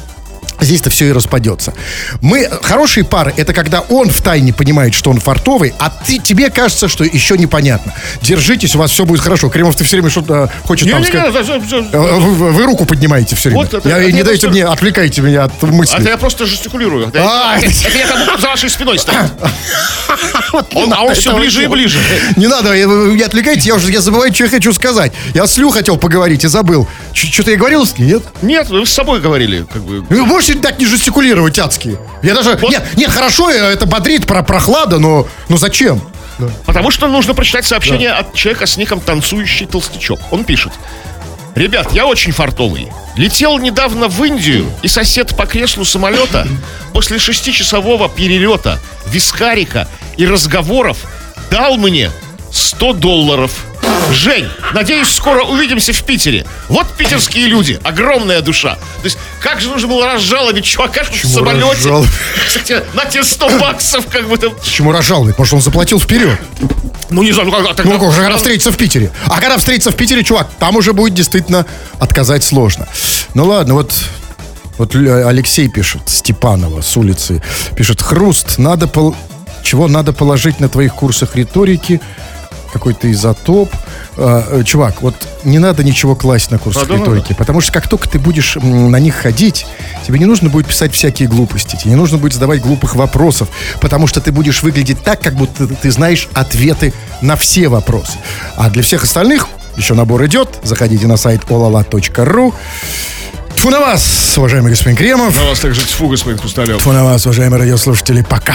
Здесь-то 0.62 0.90
все 0.90 1.08
и 1.08 1.12
распадется. 1.12 1.74
Мы 2.20 2.48
хорошие 2.62 3.04
пары 3.04 3.34
это 3.36 3.52
когда 3.52 3.80
он 3.80 4.08
в 4.10 4.20
тайне 4.22 4.52
понимает, 4.52 4.94
что 4.94 5.10
он 5.10 5.18
фартовый, 5.20 5.74
а 5.78 5.90
ты, 5.90 6.18
тебе 6.18 6.50
кажется, 6.50 6.88
что 6.88 7.04
еще 7.04 7.36
непонятно. 7.36 7.92
Держитесь, 8.22 8.74
у 8.74 8.78
вас 8.78 8.90
все 8.90 9.04
будет 9.04 9.20
хорошо. 9.20 9.48
Кремов, 9.50 9.74
ты 9.76 9.84
все 9.84 9.96
время 9.96 10.10
что-то 10.10 10.50
хочет 10.64 10.90
там 10.90 11.04
сказать. 11.04 11.26
Не-не-не, 11.34 11.44
за- 11.44 11.60
за- 11.60 11.82
за- 11.90 11.96
Э, 11.96 12.18
Вы, 12.18 12.52
вы- 12.52 12.62
руку 12.64 12.84
поднимаете 12.84 13.34
все 13.36 13.48
время. 13.50 13.64
Вот 13.64 13.74
это- 13.74 13.88
Я- 13.88 13.98
это 13.98 14.12
не 14.12 14.18
я 14.18 14.24
дайте 14.24 14.46
просто- 14.46 14.48
мне, 14.50 14.64
отвлекайте 14.64 15.20
меня 15.20 15.44
от 15.44 15.52
А 15.62 15.66
мысли. 15.66 15.98
это 15.98 16.08
я 16.08 16.16
просто 16.16 16.46
жестикулирую. 16.46 17.10
А, 17.14 17.58
это- 17.58 17.66
это- 17.86 17.98
я 17.98 18.06
как 18.06 18.18
будто 18.26 18.40
за 18.40 18.46
вашей 18.48 18.70
спиной 18.70 18.98
стою. 18.98 19.18
Он- 20.74 20.92
а 20.92 21.02
он 21.04 21.14
все 21.14 21.34
ближе 21.36 21.64
и 21.64 21.66
ближе. 21.66 21.98
Не 22.36 22.46
надо, 22.46 22.70
вы 22.70 23.14
не 23.14 23.22
отвлекайте, 23.22 23.68
я 23.68 23.74
уже 23.74 23.90
я 23.90 24.00
забываю, 24.00 24.32
что 24.34 24.44
я 24.44 24.50
хочу 24.50 24.72
сказать. 24.72 25.12
Я 25.34 25.46
с 25.46 25.56
Лю 25.56 25.70
хотел 25.70 25.96
поговорить 25.96 26.44
и 26.44 26.48
забыл. 26.48 26.86
Что-то 27.14 27.50
я 27.52 27.56
говорил 27.56 27.86
с 27.86 27.96
ней, 27.98 28.08
нет? 28.08 28.22
Нет, 28.42 28.68
вы 28.68 28.84
с 28.84 28.92
собой 28.92 29.20
говорили. 29.20 29.64
Как 29.72 29.82
бы. 29.82 30.02
Вы 30.02 30.24
можете 30.52 30.68
так 30.68 30.78
не 30.78 30.86
жестикулировать, 30.86 31.58
адские? 31.58 31.98
Я 32.22 32.34
даже... 32.34 32.56
Вот. 32.56 32.70
Нет, 32.70 32.84
нет, 32.96 33.10
хорошо, 33.10 33.50
э, 33.50 33.72
это 33.72 33.86
бодрит, 33.86 34.26
про 34.26 34.42
прохлада, 34.42 34.98
но, 34.98 35.26
но 35.48 35.56
зачем? 35.56 36.00
Потому 36.66 36.90
что 36.90 37.06
нужно 37.08 37.34
прочитать 37.34 37.64
сообщение 37.64 38.10
от 38.10 38.34
человека 38.34 38.66
с 38.66 38.76
ником 38.76 39.00
«Танцующий 39.00 39.66
толстячок». 39.66 40.20
Он 40.30 40.44
пишет. 40.44 40.72
Ребят, 41.54 41.92
я 41.92 42.06
очень 42.06 42.32
фартовый. 42.32 42.88
Летел 43.16 43.58
недавно 43.58 44.08
в 44.08 44.24
Индию, 44.24 44.66
и 44.82 44.88
сосед 44.88 45.36
по 45.36 45.46
креслу 45.46 45.84
самолета 45.84 46.48
после 46.92 47.18
шестичасового 47.18 48.08
перелета, 48.08 48.78
вискарика 49.06 49.86
и 50.16 50.26
разговоров 50.26 50.98
дал 51.50 51.76
мне 51.76 52.10
100 52.50 52.94
долларов. 52.94 53.52
Жень, 54.12 54.48
надеюсь, 54.74 55.08
скоро 55.08 55.42
увидимся 55.44 55.92
в 55.92 56.02
Питере. 56.02 56.46
Вот 56.68 56.86
питерские 56.96 57.46
люди, 57.46 57.80
огромная 57.82 58.40
душа. 58.40 58.74
То 58.74 59.04
есть, 59.04 59.18
как 59.40 59.60
же 59.60 59.68
нужно 59.68 59.88
было 59.88 60.12
разжалобить 60.12 60.64
чувака 60.64 61.02
в 61.04 61.26
самолете? 61.26 61.64
разжалобить? 61.70 62.10
Кстати, 62.46 62.82
на 62.94 63.04
те 63.06 63.24
100 63.24 63.58
баксов, 63.58 64.06
как 64.06 64.28
бы 64.28 64.36
там. 64.36 64.54
Почему 64.54 64.92
разжаловать? 64.92 65.34
Потому 65.34 65.46
что 65.46 65.56
он 65.56 65.62
заплатил 65.62 65.98
вперед. 65.98 66.38
Ну, 67.10 67.22
не 67.22 67.32
знаю, 67.32 67.48
ну, 67.50 67.74
как, 67.74 67.84
Ну, 67.84 67.96
уже 68.06 68.22
когда 68.22 68.36
встретиться 68.36 68.72
в 68.72 68.76
Питере. 68.76 69.10
А 69.26 69.40
когда 69.40 69.56
встретиться 69.58 69.90
в 69.90 69.96
Питере, 69.96 70.22
чувак, 70.24 70.48
там 70.58 70.76
уже 70.76 70.92
будет 70.92 71.14
действительно 71.14 71.66
отказать 71.98 72.44
сложно. 72.44 72.88
Ну 73.34 73.46
ладно, 73.46 73.74
вот 73.74 73.92
вот 74.78 74.94
Алексей 74.94 75.68
пишет, 75.68 76.02
Степанова 76.06 76.80
с 76.80 76.96
улицы, 76.96 77.42
пишет, 77.76 78.00
хруст, 78.00 78.58
надо 78.58 78.88
пол... 78.88 79.14
чего 79.62 79.86
надо 79.86 80.12
положить 80.12 80.60
на 80.60 80.68
твоих 80.68 80.94
курсах 80.94 81.36
риторики, 81.36 82.00
какой-то 82.72 83.10
изотоп. 83.10 83.70
А, 84.16 84.60
э, 84.60 84.64
чувак, 84.64 85.02
вот 85.02 85.14
не 85.44 85.58
надо 85.58 85.84
ничего 85.84 86.14
класть 86.16 86.50
на 86.50 86.58
курсах 86.58 86.88
Надо, 86.88 87.00
риторики, 87.00 87.34
потому 87.34 87.60
что 87.60 87.72
как 87.72 87.88
только 87.88 88.08
ты 88.08 88.18
будешь 88.18 88.56
на 88.56 88.96
них 88.96 89.14
ходить, 89.14 89.66
тебе 90.06 90.18
не 90.18 90.24
нужно 90.24 90.48
будет 90.48 90.66
писать 90.66 90.92
всякие 90.92 91.28
глупости, 91.28 91.76
тебе 91.76 91.90
не 91.90 91.96
нужно 91.96 92.18
будет 92.18 92.34
задавать 92.34 92.60
глупых 92.60 92.94
вопросов, 92.96 93.48
потому 93.80 94.06
что 94.06 94.20
ты 94.20 94.32
будешь 94.32 94.62
выглядеть 94.62 95.02
так, 95.02 95.20
как 95.20 95.34
будто 95.34 95.66
ты 95.66 95.90
знаешь 95.90 96.28
ответы 96.34 96.92
на 97.20 97.36
все 97.36 97.68
вопросы. 97.68 98.12
А 98.56 98.70
для 98.70 98.82
всех 98.82 99.04
остальных 99.04 99.48
еще 99.76 99.94
набор 99.94 100.24
идет. 100.26 100.48
Заходите 100.62 101.06
на 101.06 101.16
сайт 101.16 101.42
olala.ru. 101.48 102.54
Тьфу 103.56 103.70
на 103.70 103.80
вас, 103.80 104.36
уважаемый 104.36 104.70
господин 104.70 104.96
Кремов. 104.96 105.36
На 105.36 105.44
вас 105.44 105.60
также 105.60 105.82
тьфу, 105.82 106.08
господин 106.08 106.38
Хрусталев. 106.38 106.78
Тьфу 106.78 106.92
на 106.92 107.04
вас, 107.04 107.24
уважаемые 107.26 107.60
радиослушатели. 107.60 108.22
Пока. 108.22 108.54